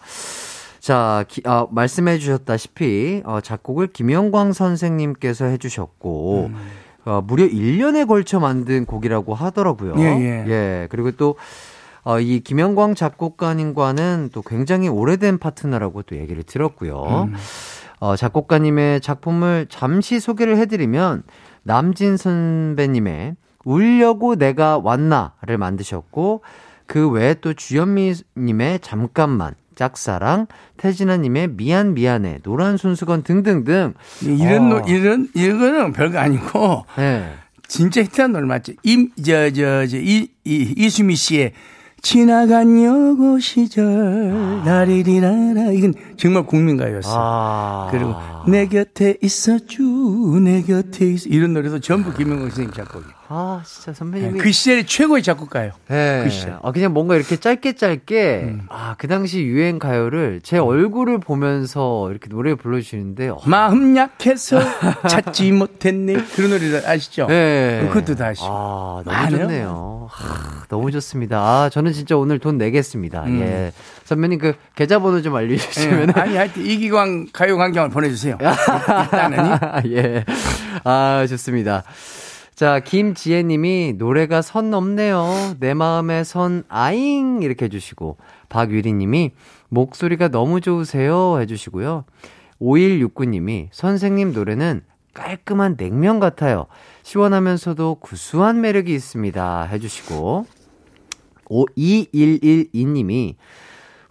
자, 0.80 1.24
기- 1.28 1.42
아, 1.46 1.66
말씀해 1.70 2.18
주셨다시피 2.18 3.22
어, 3.24 3.40
작곡을 3.40 3.88
김영광 3.88 4.52
선생님께서 4.52 5.46
해 5.46 5.56
주셨고 5.56 6.50
음. 6.50 6.56
어, 7.06 7.22
무려 7.26 7.46
1년에 7.46 8.06
걸쳐 8.06 8.38
만든 8.38 8.84
곡이라고 8.84 9.34
하더라고요. 9.34 9.94
예, 9.98 10.44
예. 10.46 10.86
그리고 10.90 11.12
또 11.12 11.36
어, 12.04 12.20
이 12.20 12.40
김영광 12.40 12.94
작곡가님과는 12.94 14.30
또 14.32 14.42
굉장히 14.42 14.88
오래된 14.88 15.38
파트너라고 15.38 16.02
또 16.02 16.16
얘기를 16.16 16.42
들었고요. 16.44 17.26
음. 17.30 17.34
어, 17.98 18.16
작곡가님의 18.16 19.00
작품을 19.00 19.66
잠시 19.68 20.20
소개를 20.20 20.56
해드리면 20.58 21.22
남진 21.62 22.16
선배님의 22.16 23.36
울려고 23.64 24.36
내가 24.36 24.78
왔나를 24.78 25.58
만드셨고 25.58 26.42
그 26.86 27.10
외에 27.10 27.34
또 27.34 27.52
주현미님의 27.52 28.80
잠깐만 28.80 29.54
짝사랑 29.74 30.46
태진아님의 30.78 31.48
미안 31.48 31.94
미안해 31.94 32.38
노란 32.42 32.76
손수건 32.76 33.22
등등등 33.22 33.94
이런 34.22 34.72
어. 34.72 34.80
노, 34.80 34.88
이런 34.88 35.28
이거는 35.34 35.92
별거 35.92 36.18
아니고 36.18 36.86
네. 36.96 37.34
진짜 37.68 38.02
히트한 38.02 38.32
노래 38.32 38.46
맞죠? 38.46 38.72
임저저저이 38.82 40.28
이, 40.44 40.74
이수미 40.76 41.16
씨의 41.16 41.52
지나간 42.06 42.80
여고 42.84 43.40
시절 43.40 44.62
나리리라라 44.64 45.72
이건 45.72 45.92
정말 46.16 46.46
국민 46.46 46.76
가요였어. 46.76 47.10
요아 47.10 47.88
그리고 47.90 48.14
내 48.46 48.68
곁에 48.68 49.16
있어주 49.20 49.82
내 50.40 50.62
곁에 50.62 51.04
있어 51.04 51.28
이런 51.28 51.52
노래도 51.52 51.80
전부 51.80 52.14
김영광 52.14 52.50
선생님 52.50 52.72
작곡이에요. 52.74 53.12
아 53.28 53.62
진짜 53.64 53.92
선배님이 53.92 54.38
그 54.38 54.52
시절의 54.52 54.86
최고의 54.86 55.22
작곡가요. 55.22 55.72
네. 55.88 56.22
그 56.24 56.30
시절. 56.30 56.58
아, 56.62 56.70
그냥 56.72 56.92
뭔가 56.92 57.16
이렇게 57.16 57.36
짧게 57.36 57.72
짧게, 57.74 58.40
음. 58.44 58.62
아, 58.68 58.94
그 58.98 59.08
당시 59.08 59.42
유행 59.42 59.78
가요를 59.78 60.40
제 60.42 60.58
얼굴을 60.58 61.18
보면서 61.18 62.08
이렇게 62.10 62.28
노래 62.28 62.54
불러주시는데, 62.54 63.28
어, 63.30 63.38
마음 63.46 63.96
약해서 63.96 64.60
찾지 65.08 65.50
못했네 65.52 66.14
그런 66.34 66.50
노래 66.50 66.84
아시죠? 66.86 67.26
네. 67.26 67.88
그것도 67.92 68.14
다 68.16 68.26
아시고. 68.28 68.46
아, 68.48 69.02
너무 69.04 69.16
많아요. 69.16 69.38
좋네요. 69.38 70.08
하, 70.10 70.64
너무 70.68 70.90
좋습니다. 70.92 71.38
아, 71.40 71.68
저는 71.68 71.92
진짜 71.92 72.16
오늘 72.16 72.38
돈 72.38 72.58
내겠습니다. 72.58 73.24
음. 73.24 73.40
예. 73.40 73.72
선배님 74.04 74.38
그 74.38 74.54
계좌번호 74.76 75.20
좀 75.22 75.34
알려주시면. 75.34 76.12
예, 76.16 76.20
아니 76.20 76.36
하여튼 76.36 76.64
이기광 76.64 77.26
가요광장을 77.32 77.90
보내주세요. 77.90 78.38
일단은 78.40 79.58
예. 79.90 80.24
아, 80.84 81.26
좋습니다. 81.28 81.82
자, 82.56 82.80
김지혜 82.80 83.42
님이 83.42 83.92
노래가 83.98 84.40
선 84.40 84.70
넘네요. 84.70 85.56
내 85.60 85.74
마음에 85.74 86.24
선 86.24 86.64
아잉 86.68 87.42
이렇게 87.42 87.66
해 87.66 87.68
주시고 87.68 88.16
박유리 88.48 88.94
님이 88.94 89.32
목소리가 89.68 90.28
너무 90.28 90.62
좋으세요 90.62 91.38
해 91.38 91.44
주시고요. 91.44 92.06
5169 92.58 93.26
님이 93.26 93.68
선생님 93.72 94.32
노래는 94.32 94.80
깔끔한 95.12 95.76
냉면 95.76 96.18
같아요. 96.18 96.64
시원하면서도 97.02 97.96
구수한 97.96 98.62
매력이 98.62 98.94
있습니다 98.94 99.64
해 99.64 99.78
주시고 99.78 100.46
2112 101.76 102.70
님이 102.72 103.36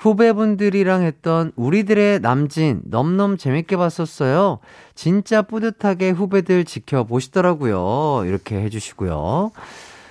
후배분들이랑 0.06 1.02
했던 1.02 1.52
우리들의 1.56 2.20
남진 2.20 2.82
넘넘 2.86 3.38
재밌게 3.38 3.76
봤었어요. 3.76 4.60
진짜 4.94 5.42
뿌듯하게 5.42 6.12
후배들 6.12 6.64
지켜보시더라고요. 6.64 8.24
이렇게 8.28 8.62
해주시고요. 8.62 9.52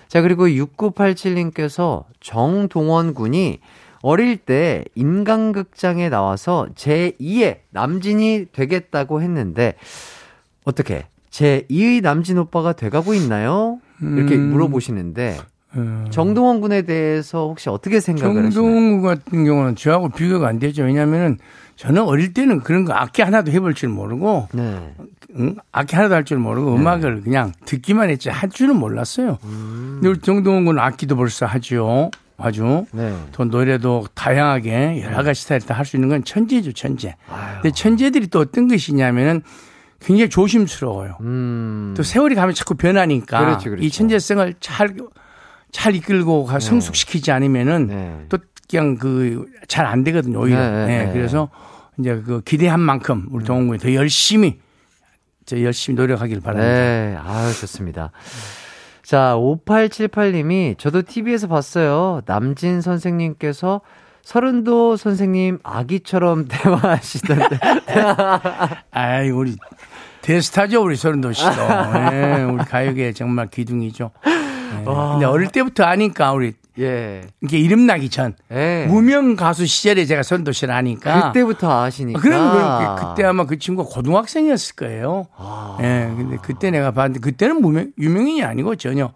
자, 0.09 0.21
그리고 0.21 0.49
6987님께서 0.49 2.05
정동원 2.19 3.15
군이 3.15 3.61
어릴 4.03 4.37
때 4.37 4.85
인간극장에 4.97 6.09
나와서 6.09 6.67
제2의 6.75 7.61
남진이 7.71 8.47
되겠다고 8.53 9.23
했는데, 9.23 9.75
어떻게? 10.65 11.07
제2의 11.31 12.03
남진 12.03 12.39
오빠가 12.39 12.73
돼가고 12.73 13.15
있나요? 13.15 13.79
이렇게 14.01 14.35
음. 14.35 14.51
물어보시는데, 14.51 15.39
어, 15.77 16.05
정동원 16.11 16.61
군에 16.61 16.83
대해서 16.83 17.47
혹시 17.49 17.69
어떻게 17.69 18.01
생각을 18.01 18.47
하시나요? 18.47 18.51
정동훈 18.53 19.03
같은 19.03 19.45
경우는 19.45 19.77
저하고 19.77 20.09
비교가 20.11 20.49
안 20.49 20.59
되죠. 20.59 20.83
왜냐하면은 20.85 21.39
저는 21.77 22.03
어릴 22.03 22.33
때는 22.35 22.61
그런 22.61 22.85
거 22.85 22.93
악기 22.93 23.23
하나도 23.23 23.51
해볼 23.51 23.75
줄 23.75 23.89
모르고 23.89 24.49
네. 24.53 24.95
응? 25.37 25.57
악기 25.73 25.97
하나도 25.97 26.15
할 26.15 26.25
줄 26.25 26.39
모르고 26.39 26.75
음악을 26.77 27.23
그냥 27.23 27.53
듣기만 27.65 28.11
했지 28.11 28.29
할 28.31 28.49
줄은 28.51 28.77
몰랐어요. 28.77 29.39
음. 29.45 29.99
근데 30.01 30.09
우리 30.11 30.19
정동훈 30.21 30.65
군은 30.65 30.81
악기도 30.83 31.17
벌써 31.17 31.47
하죠. 31.47 32.11
아주 32.37 32.85
네. 32.93 33.15
또 33.33 33.45
노래도 33.45 34.07
다양하게 34.15 35.03
여러 35.05 35.23
가지 35.23 35.43
스타일 35.43 35.61
다 35.61 35.75
할 35.75 35.85
수 35.85 35.97
있는 35.97 36.09
건 36.09 36.25
천재죠, 36.25 36.73
천재. 36.73 37.15
근데 37.63 37.71
천재들이 37.73 38.27
또 38.29 38.41
어떤 38.41 38.67
것이냐면은 38.69 39.43
굉장히 40.01 40.29
조심스러워요. 40.29 41.17
음. 41.21 41.95
또 41.97 42.03
세월이 42.03 42.35
가면 42.35 42.55
자꾸 42.55 42.75
변하니까 42.75 43.39
그렇죠, 43.41 43.71
그렇죠. 43.71 43.85
이 43.85 43.91
천재성을 43.91 44.55
잘, 44.61 44.95
잘 45.75 45.97
이끌고 45.97 46.45
가 46.45 46.61
성숙시키지 46.61 47.33
않으면은 47.33 47.87
네. 47.89 48.27
또 48.29 48.39
그냥 48.71 48.97
그 48.97 49.47
잘 49.67 49.87
안 49.87 50.05
되거든요, 50.05 50.41
오히려. 50.41 50.57
네, 50.59 50.87
네, 50.87 51.05
네. 51.07 51.13
그래서 51.13 51.49
이제 51.99 52.23
그 52.25 52.41
기대한 52.45 52.79
만큼 52.81 53.27
우리 53.33 53.45
동원 53.45 53.67
군이 53.67 53.79
더 53.81 53.93
열심히 53.93 54.61
저 55.47 55.61
열심히 55.63 55.97
노력하길 55.97 56.41
바랍니다. 56.41 56.73
네, 56.73 57.17
아유, 57.21 57.53
좋습니다. 57.53 58.13
자, 59.03 59.35
5878님이 59.37 60.79
저도 60.79 61.03
TV에서 61.03 61.49
봤어요. 61.49 62.21
남진 62.25 62.81
선생님께서 62.81 63.81
서른도 64.23 64.97
선생님 64.97 65.59
아기처럼 65.63 66.47
대화하시던데. 66.49 67.59
아이, 68.93 69.31
우리 69.31 69.57
대스타죠, 70.23 70.83
우리 70.83 70.97
서른도 70.97 71.33
씨도. 71.33 71.51
네, 72.11 72.43
우리 72.45 72.65
가요계 72.65 73.13
정말 73.13 73.49
기둥이죠. 73.49 74.11
네. 74.79 74.85
근데 74.85 75.27
어릴 75.27 75.49
때부터 75.49 75.85
아니까 75.85 76.33
우리 76.33 76.55
예. 76.79 77.23
이게 77.41 77.59
이름 77.59 77.87
나기 77.87 78.09
전 78.09 78.35
예. 78.51 78.87
무명 78.89 79.37
가수 79.37 79.65
시절에 79.65 80.07
제가 80.07 80.23
서른도 80.25 80.53
씨를 80.53 80.75
아니까 80.75 81.29
그때부터 81.33 81.83
아시니까. 81.85 82.21
그럼 82.21 82.97
그 82.97 83.07
그때 83.07 83.25
아마 83.25 83.47
그 83.47 83.59
친구가 83.59 83.89
고등학생이었을 83.91 84.75
거예요. 84.77 85.27
아. 85.37 85.79
예, 85.81 86.13
근데 86.17 86.37
그때 86.43 86.71
내가 86.71 86.91
봤는데 86.91 87.21
그때는 87.21 87.61
무명, 87.61 87.93
유명인이 87.99 88.43
아니고 88.43 88.75
전혀 88.77 89.13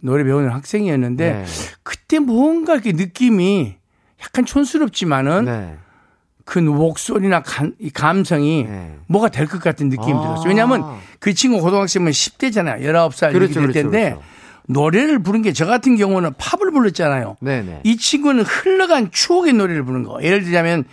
노래 0.00 0.22
배우는 0.24 0.50
학생이었는데 0.50 1.32
네. 1.32 1.44
그때 1.82 2.20
뭔가 2.20 2.74
이렇게 2.74 2.92
느낌이 2.92 3.74
약간 4.22 4.44
촌스럽지만은 4.44 5.44
네. 5.46 5.76
그 6.44 6.58
목소리나 6.58 7.42
감, 7.42 7.74
이 7.78 7.90
감성이 7.90 8.66
네. 8.68 8.96
뭐가 9.08 9.28
될 9.28 9.46
것 9.46 9.60
같은 9.62 9.88
느낌이 9.88 10.12
아. 10.12 10.20
들었어요. 10.20 10.48
왜냐하면 10.48 10.84
그 11.18 11.34
친구 11.34 11.60
고등학생이면 11.60 12.12
10대잖아요. 12.12 12.80
19살 12.82 13.32
그렇죠, 13.32 13.36
이렇게 13.36 13.54
될 13.54 13.62
그렇죠, 13.62 13.72
텐데 13.82 14.10
그렇죠. 14.10 14.22
노래를 14.72 15.22
부른 15.22 15.42
게 15.42 15.52
저 15.52 15.66
같은 15.66 15.96
경우는 15.96 16.32
팝을 16.38 16.70
불렀잖아요. 16.72 17.36
네네. 17.40 17.80
이 17.84 17.96
친구는 17.96 18.44
흘러간 18.44 19.10
추억의 19.10 19.52
노래를 19.54 19.84
부른 19.84 20.04
거. 20.04 20.22
예를 20.22 20.42
들자면 20.42 20.84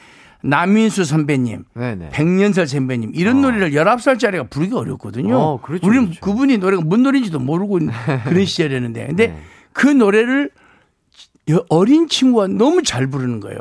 남민수 0.41 1.03
선배님, 1.03 1.63
네네. 1.73 2.09
백년설 2.11 2.67
선배님 2.67 3.11
이런 3.15 3.41
노래를 3.41 3.71
19살짜리가 3.71 4.49
부르기 4.49 4.73
어렵거든요. 4.75 5.35
어, 5.37 5.61
그렇죠, 5.61 5.85
우리는 5.87 6.05
그렇죠. 6.05 6.21
그분이 6.21 6.57
노래가 6.59 6.81
뭔 6.83 7.03
노래인지도 7.03 7.39
모르고 7.39 7.79
그런 8.25 8.45
시절이었는데 8.45 9.07
근데 9.07 9.27
네. 9.27 9.39
그 9.73 9.87
노래를 9.87 10.49
여- 11.49 11.65
어린 11.69 12.07
친구가 12.07 12.47
너무 12.47 12.83
잘 12.83 13.07
부르는 13.07 13.39
거예요. 13.39 13.59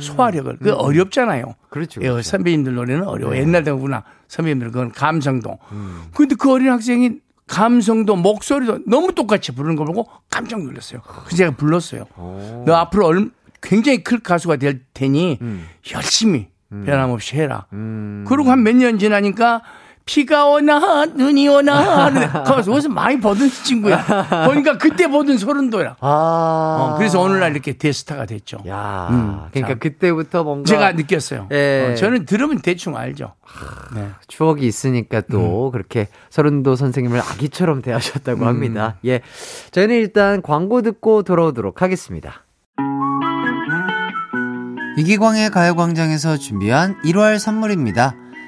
소화력을. 0.00 0.56
그 0.62 0.72
어렵잖아요. 0.72 1.44
음. 1.46 1.52
그렇죠, 1.70 2.00
예, 2.02 2.08
그렇죠. 2.08 2.22
선배님들 2.30 2.74
노래는 2.74 3.04
어려워. 3.06 3.36
옛날 3.36 3.62
되구나. 3.62 4.02
선배님들 4.28 4.70
그건 4.72 4.90
감성도. 4.90 5.58
음. 5.72 6.02
근데 6.14 6.34
그 6.34 6.50
어린 6.52 6.70
학생이 6.70 7.10
감성도 7.48 8.16
목소리도 8.16 8.80
너무 8.86 9.14
똑같이 9.14 9.52
부르는 9.52 9.76
걸 9.76 9.86
보고 9.86 10.08
깜짝 10.30 10.62
놀랐어요. 10.62 11.00
그래서 11.02 11.36
제가 11.36 11.50
불렀어요. 11.52 12.04
너 12.66 12.74
앞으로 12.74 13.06
얼, 13.06 13.30
굉장히 13.62 14.02
클 14.02 14.18
가수가 14.20 14.56
될 14.56 14.82
테니 14.94 15.38
열심히 15.92 16.48
변함없이 16.70 17.36
해라. 17.36 17.66
음. 17.72 18.24
그러고 18.26 18.50
한 18.50 18.60
몇 18.64 18.74
년 18.74 18.98
지나니까 18.98 19.62
비가 20.06 20.46
오나 20.46 21.04
눈이 21.04 21.48
오나 21.48 22.04
하는데 22.06 22.28
거기서 22.46 22.72
어디서 22.72 22.88
많이 22.88 23.18
보던 23.18 23.50
친구야. 23.50 24.46
보니까 24.46 24.78
그때 24.78 25.08
보던 25.08 25.36
소름돋아. 25.36 25.96
아. 26.00 26.76
어, 26.80 26.94
그래서 26.96 27.20
오늘날 27.20 27.50
이렇게 27.50 27.72
대스타가 27.72 28.24
됐죠. 28.24 28.58
야. 28.68 29.08
음, 29.10 29.40
그러니까 29.50 29.70
참. 29.74 29.78
그때부터 29.80 30.44
뭔가. 30.44 30.68
제가 30.68 30.92
느꼈어요. 30.92 31.48
예. 31.50 31.90
어, 31.90 31.94
저는 31.96 32.24
들으면 32.24 32.60
대충 32.60 32.96
알죠. 32.96 33.34
네. 33.96 34.08
추억이 34.28 34.64
있으니까 34.64 35.18
음. 35.18 35.22
또 35.32 35.70
그렇게 35.72 36.06
서른도 36.30 36.76
선생님을 36.76 37.18
아기처럼 37.18 37.82
대하셨다고 37.82 38.42
음. 38.42 38.46
합니다. 38.46 38.96
예. 39.04 39.20
저희는 39.72 39.96
일단 39.96 40.40
광고 40.40 40.82
듣고 40.82 41.24
돌아오도록 41.24 41.82
하겠습니다. 41.82 42.44
이기광의 44.98 45.50
가요광장에서 45.50 46.36
준비한 46.38 46.96
1월 47.02 47.38
선물입니다. 47.40 48.14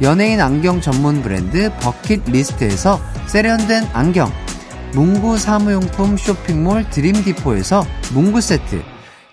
연예인 0.00 0.40
안경 0.40 0.80
전문 0.80 1.22
브랜드 1.22 1.70
버킷 1.80 2.22
리스트에서 2.30 3.00
세련된 3.26 3.82
안경, 3.92 4.30
문구 4.94 5.38
사무용품 5.38 6.16
쇼핑몰 6.16 6.88
드림디포에서 6.88 7.82
문구 8.14 8.40
세트, 8.40 8.80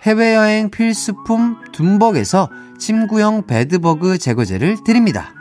해외여행 0.02 0.70
필수품 0.70 1.58
둠벅에서 1.72 2.50
침구형 2.78 3.46
베드버그 3.46 4.18
제거제를 4.18 4.78
드립니다. 4.84 5.32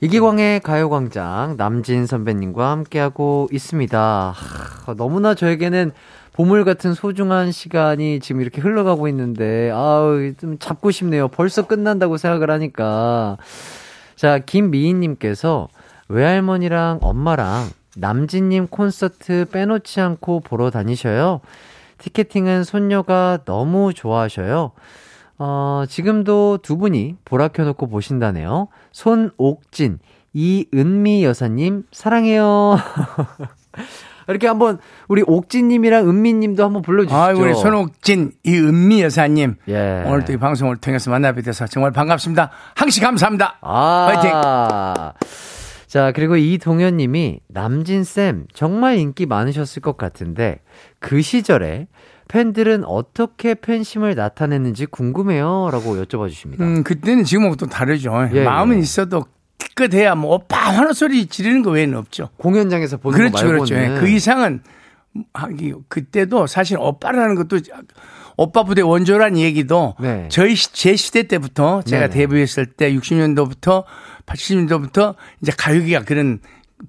이기광의 0.00 0.60
가요광장 0.60 1.56
남진 1.58 2.06
선배님과 2.06 2.70
함께하고 2.70 3.50
있습니다. 3.52 4.34
하, 4.34 4.94
너무나 4.94 5.34
저에게는 5.34 5.92
보물 6.40 6.64
같은 6.64 6.94
소중한 6.94 7.52
시간이 7.52 8.18
지금 8.20 8.40
이렇게 8.40 8.62
흘러가고 8.62 9.08
있는데, 9.08 9.70
아우, 9.72 10.32
좀 10.40 10.58
잡고 10.58 10.90
싶네요. 10.90 11.28
벌써 11.28 11.66
끝난다고 11.66 12.16
생각을 12.16 12.50
하니까. 12.50 13.36
자, 14.16 14.38
김미희님께서 14.38 15.68
외할머니랑 16.08 17.00
엄마랑 17.02 17.68
남진님 17.94 18.68
콘서트 18.68 19.44
빼놓지 19.52 20.00
않고 20.00 20.40
보러 20.40 20.70
다니셔요. 20.70 21.42
티켓팅은 21.98 22.64
손녀가 22.64 23.40
너무 23.44 23.92
좋아하셔요. 23.92 24.72
어, 25.36 25.84
지금도 25.90 26.60
두 26.62 26.78
분이 26.78 27.16
보라 27.26 27.48
켜놓고 27.48 27.88
보신다네요. 27.88 28.68
손옥진, 28.92 29.98
이은미 30.32 31.22
여사님, 31.22 31.82
사랑해요. 31.92 32.78
이렇게 34.30 34.46
한번 34.46 34.78
우리 35.08 35.22
옥진님이랑 35.26 36.08
은미님도 36.08 36.64
한번 36.64 36.82
불러주시죠. 36.82 37.16
아, 37.16 37.32
우리 37.32 37.54
손옥진, 37.54 38.32
이 38.44 38.56
은미 38.56 39.02
여사님. 39.02 39.56
예. 39.68 40.04
오늘 40.06 40.24
또 40.24 40.32
이 40.32 40.36
방송을 40.36 40.76
통해서 40.76 41.10
만나뵙게 41.10 41.42
돼서 41.42 41.66
정말 41.66 41.90
반갑습니다. 41.92 42.50
항시 42.76 43.00
감사합니다. 43.00 43.58
아. 43.60 44.12
파이팅! 44.14 44.30
자, 45.86 46.12
그리고 46.12 46.36
이동현 46.36 46.96
님이 46.98 47.40
남진쌤 47.48 48.46
정말 48.54 48.98
인기 48.98 49.26
많으셨을 49.26 49.82
것 49.82 49.96
같은데 49.96 50.60
그 51.00 51.20
시절에 51.20 51.88
팬들은 52.28 52.84
어떻게 52.84 53.54
팬심을 53.56 54.14
나타냈는지 54.14 54.86
궁금해요. 54.86 55.68
라고 55.72 55.96
여쭤봐 55.96 56.28
주십니다. 56.28 56.64
음, 56.64 56.84
그때는 56.84 57.24
지금하고 57.24 57.56
또 57.56 57.66
다르죠. 57.66 58.28
예, 58.32 58.44
마음은 58.44 58.76
예. 58.76 58.80
있어도 58.80 59.24
기껏해야 59.60 60.14
뭐 60.14 60.34
오빠 60.34 60.56
하는 60.70 60.92
소리 60.92 61.26
지르는 61.26 61.62
거 61.62 61.70
외에는 61.70 61.96
없죠. 61.96 62.30
공연장에서 62.38 62.96
보는 62.96 63.16
그렇죠, 63.16 63.32
거 63.36 63.42
말고는. 63.52 63.64
그렇죠. 63.66 63.74
예, 63.96 64.00
그 64.00 64.08
이상은 64.08 64.62
하기 65.34 65.74
그때도 65.88 66.46
사실 66.46 66.78
오빠라는 66.78 67.34
것도 67.34 67.58
오빠 68.36 68.62
부대 68.64 68.80
원조란 68.80 69.36
얘기도 69.36 69.94
네. 70.00 70.26
저희 70.30 70.54
시- 70.54 70.72
제 70.72 70.96
시대 70.96 71.24
때부터 71.24 71.82
제가 71.82 72.08
네네. 72.08 72.14
데뷔했을 72.14 72.66
때 72.66 72.92
60년도부터 72.94 73.84
80년도부터 74.26 75.14
이제 75.42 75.52
가요계가 75.56 76.04
그런 76.04 76.38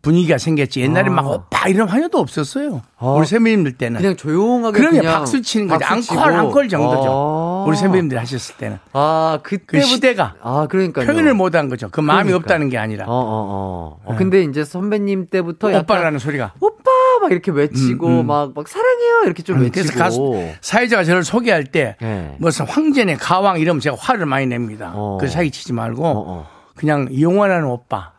분위기가 0.01 0.37
생겼지. 0.37 0.81
옛날에 0.81 1.09
아. 1.09 1.11
막 1.11 1.27
오빠 1.27 1.67
이런 1.67 1.87
환영도 1.87 2.17
없었어요. 2.17 2.81
아. 2.97 3.07
우리 3.07 3.25
선배님들 3.25 3.73
때는. 3.73 3.99
그냥 3.99 4.15
조용하게 4.15 4.77
그럼요. 4.77 4.97
그냥 4.99 5.13
박수 5.13 5.41
치는 5.41 5.67
거죠. 5.67 6.01
치고. 6.01 6.19
앙콜 6.19 6.69
정도죠. 6.69 7.09
아. 7.09 7.65
우리 7.67 7.75
선배님들 7.77 8.17
하셨을 8.19 8.55
때는. 8.57 8.77
아, 8.93 9.39
그때 9.43 9.63
그 9.65 9.81
시대가 9.81 10.35
아, 10.41 10.67
그러니까요. 10.69 11.05
표현을 11.05 11.33
못 11.33 11.55
한 11.55 11.67
거죠. 11.69 11.89
그 11.91 11.99
마음이 11.99 12.29
그러니까. 12.29 12.37
없다는 12.37 12.69
게 12.69 12.77
아니라. 12.77 13.05
어, 13.07 13.11
어, 13.11 13.99
어. 14.05 14.11
어, 14.11 14.15
근데 14.17 14.43
이제 14.43 14.63
선배님 14.63 15.27
때부터 15.29 15.67
오빠라는 15.79 16.17
소리가. 16.19 16.53
오빠 16.59 16.89
막 17.21 17.31
이렇게 17.31 17.51
외치고 17.51 18.07
음, 18.07 18.19
음. 18.21 18.27
막, 18.27 18.53
막 18.55 18.67
사랑해요 18.67 19.23
이렇게 19.25 19.43
좀 19.43 19.57
음, 19.57 19.63
외치고. 19.63 19.83
그래서 19.85 19.99
가수, 19.99 20.47
사회자가 20.61 21.03
저를 21.03 21.23
소개할 21.23 21.65
때 21.65 21.97
네. 22.01 22.35
무슨 22.39 22.65
황제네 22.65 23.15
가왕 23.17 23.59
이러면 23.59 23.79
제가 23.81 23.95
화를 23.99 24.25
많이 24.25 24.45
냅니다. 24.47 24.93
어. 24.95 25.17
그 25.19 25.27
사기 25.27 25.51
치지 25.51 25.73
말고. 25.73 26.45
그냥 26.75 27.07
영원한 27.19 27.63
오빠, 27.65 28.13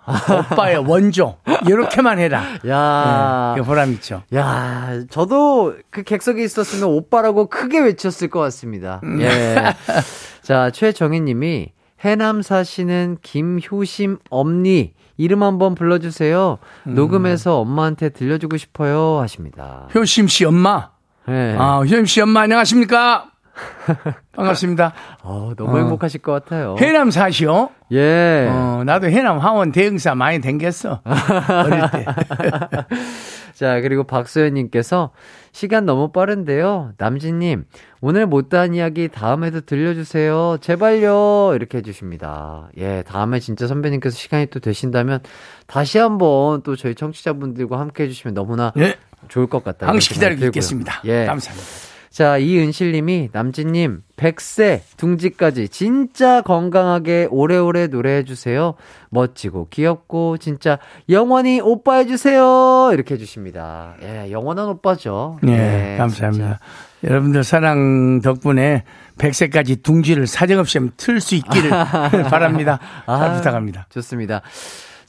오빠의 0.52 0.78
원조 0.86 1.36
이렇게만 1.66 2.18
해라. 2.18 2.44
야. 2.68 3.54
네, 3.56 3.62
보람 3.62 3.92
있죠. 3.92 4.22
야, 4.34 5.00
저도 5.10 5.74
그 5.90 6.02
객석에 6.02 6.42
있었으면 6.42 6.88
오빠라고 6.90 7.46
크게 7.46 7.80
외쳤을 7.80 8.28
것 8.28 8.40
같습니다. 8.40 9.00
음. 9.04 9.20
예. 9.20 9.56
자, 10.42 10.70
최정희 10.70 11.20
님이 11.20 11.72
해남 12.04 12.42
사시는 12.42 13.18
김효심 13.22 14.18
엄니 14.30 14.92
이름 15.16 15.42
한번 15.42 15.74
불러주세요. 15.74 16.58
음. 16.88 16.94
녹음해서 16.94 17.60
엄마한테 17.60 18.08
들려주고 18.10 18.56
싶어요. 18.56 19.20
하십니다. 19.20 19.88
효심 19.94 20.28
씨 20.28 20.44
엄마. 20.44 20.90
예. 21.28 21.54
아, 21.58 21.78
효심 21.78 22.06
씨 22.06 22.20
엄마 22.20 22.40
안녕하십니까? 22.40 23.31
반갑습니다. 24.32 24.92
어, 25.22 25.52
너무 25.56 25.76
어. 25.76 25.78
행복하실 25.80 26.22
것 26.22 26.32
같아요. 26.32 26.76
해남 26.78 27.10
사시오. 27.10 27.70
예. 27.92 28.48
어, 28.50 28.82
나도 28.84 29.08
해남 29.08 29.38
하원 29.38 29.72
대응사 29.72 30.14
많이 30.14 30.40
댕겼어. 30.40 31.02
어릴 31.04 31.82
때. 31.90 32.06
자, 33.54 33.80
그리고 33.80 34.04
박소연님께서 34.04 35.10
시간 35.52 35.84
너무 35.84 36.10
빠른데요. 36.10 36.92
남진님, 36.96 37.66
오늘 38.00 38.26
못다한 38.26 38.74
이야기 38.74 39.08
다음에도 39.08 39.60
들려주세요. 39.60 40.56
제발요. 40.60 41.52
이렇게 41.54 41.78
해주십니다. 41.78 42.70
예, 42.78 43.02
다음에 43.06 43.38
진짜 43.38 43.66
선배님께서 43.66 44.16
시간이 44.16 44.46
또 44.46 44.58
되신다면 44.60 45.20
다시 45.66 45.98
한번 45.98 46.62
또 46.62 46.74
저희 46.76 46.94
청취자분들과 46.94 47.78
함께 47.78 48.04
해주시면 48.04 48.34
너무나 48.34 48.72
네. 48.74 48.96
좋을 49.28 49.46
것 49.46 49.62
같다. 49.62 49.86
항시 49.86 50.14
기다리고. 50.14 50.46
있겠습니다. 50.46 51.02
예. 51.04 51.26
감사합니다. 51.26 51.91
자, 52.12 52.36
이은실님이 52.36 53.30
남진님 53.32 54.02
100세 54.16 54.82
둥지까지 54.98 55.70
진짜 55.70 56.42
건강하게 56.42 57.28
오래오래 57.30 57.86
노래해주세요. 57.86 58.74
멋지고 59.08 59.68
귀엽고 59.70 60.36
진짜 60.36 60.78
영원히 61.08 61.60
오빠 61.62 61.96
해주세요. 61.96 62.90
이렇게 62.92 63.14
해주십니다. 63.14 63.94
예, 64.02 64.30
영원한 64.30 64.68
오빠죠. 64.68 65.38
네, 65.42 65.94
예, 65.94 65.96
감사합니다. 65.96 66.58
여러분들 67.02 67.44
사랑 67.44 68.20
덕분에 68.20 68.84
100세까지 69.16 69.82
둥지를 69.82 70.26
사정없이 70.26 70.78
틀 70.98 71.18
수 71.18 71.34
있기를 71.34 71.70
바랍니다. 72.30 72.78
잘 73.06 73.14
아, 73.30 73.32
부탁합니다. 73.36 73.86
좋습니다. 73.88 74.42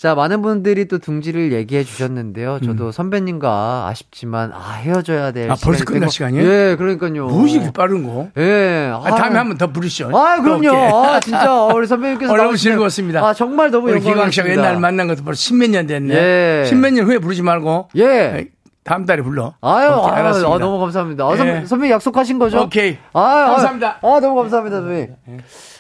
자, 0.04 0.16
많은 0.16 0.42
분들이 0.42 0.86
또 0.90 0.98
둥지를 0.98 1.54
얘기해 1.54 1.86
주셨는데요. 1.86 2.60
저도 2.60 2.92
선배님과 2.92 3.88
아쉽지만, 3.88 4.52
아, 4.54 4.74
헤어져야 4.74 5.32
될. 5.32 5.46
음. 5.46 5.52
아, 5.52 5.56
벌써 5.64 5.86
끝날. 5.86 6.10
시간이에요? 6.10 6.46
예, 6.46 6.76
그러니까요. 6.76 7.28
무엇이 7.28 7.56
이렇게 7.56 7.72
빠른 7.72 8.04
거? 8.06 8.28
예. 8.38 8.92
아, 8.94 9.16
다음에 9.16 9.38
한 9.38 9.48
번 9.48 9.58
더 9.58 9.72
부르시죠. 9.72 10.10
아, 10.14 10.42
그럼요. 10.42 10.76
아, 10.76 11.22
진짜, 11.22 11.64
우리 11.68 11.88
선배님께서. 11.88 12.34
어, 12.34 12.36
너무 12.36 12.58
즐거웠습니다. 12.58 13.26
아, 13.26 13.34
정말 13.34 13.72
너무 13.72 13.92
우리 13.92 14.02
기광 14.02 14.30
씨가 14.30 14.50
영광이었습니다. 14.50 14.62
옛날 14.62 14.78
만난 14.82 15.08
것도 15.08 15.24
벌써 15.24 15.40
십몇 15.40 15.70
년 15.70 15.88
됐네. 15.88 16.14
예. 16.14 16.66
십몇 16.66 16.92
년 16.92 17.06
후에 17.06 17.20
부르지 17.20 17.42
말고. 17.42 17.88
예. 17.96 18.50
다음 18.84 19.06
달에 19.06 19.22
불러. 19.22 19.54
아유, 19.62 19.88
오케이, 19.90 20.12
아유. 20.20 20.28
아, 20.36 20.58
너무 20.60 20.80
감사합니다. 20.80 21.24
아, 21.24 21.32
예. 21.32 21.38
선배, 21.38 21.66
선배님 21.66 21.94
약속하신 21.94 22.40
거죠? 22.40 22.64
오케이. 22.64 22.98
아, 23.14 23.22
감사합니다. 23.52 24.00
아, 24.02 24.16
아, 24.16 24.20
너무 24.20 24.36
감사합니다, 24.36 24.82
선배님. 24.82 25.16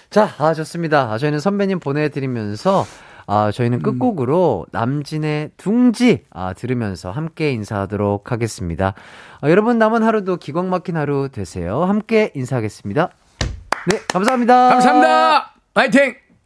자, 0.10 0.30
아, 0.38 0.54
좋습니다. 0.54 1.12
아, 1.12 1.18
저희는 1.18 1.42
선배님 1.42 1.82
보내드리면서, 1.82 2.86
아, 3.28 3.52
저희는 3.52 3.82
끝곡으로 3.82 4.66
남진의 4.72 5.52
둥지, 5.58 6.26
아, 6.32 6.54
들으면서 6.54 7.12
함께 7.12 7.52
인사하도록 7.52 8.32
하겠습니다. 8.32 8.94
아, 9.42 9.50
여러분 9.50 9.78
남은 9.78 10.04
하루도 10.04 10.38
기광 10.38 10.70
막힌 10.70 10.98
하루 10.98 11.30
되세요. 11.30 11.84
함께 11.84 12.32
인사하겠습니다. 12.36 13.10
네, 13.90 14.00
감사합니다. 14.08 14.70
감사합니다. 14.70 15.54
화이팅! 15.76 16.23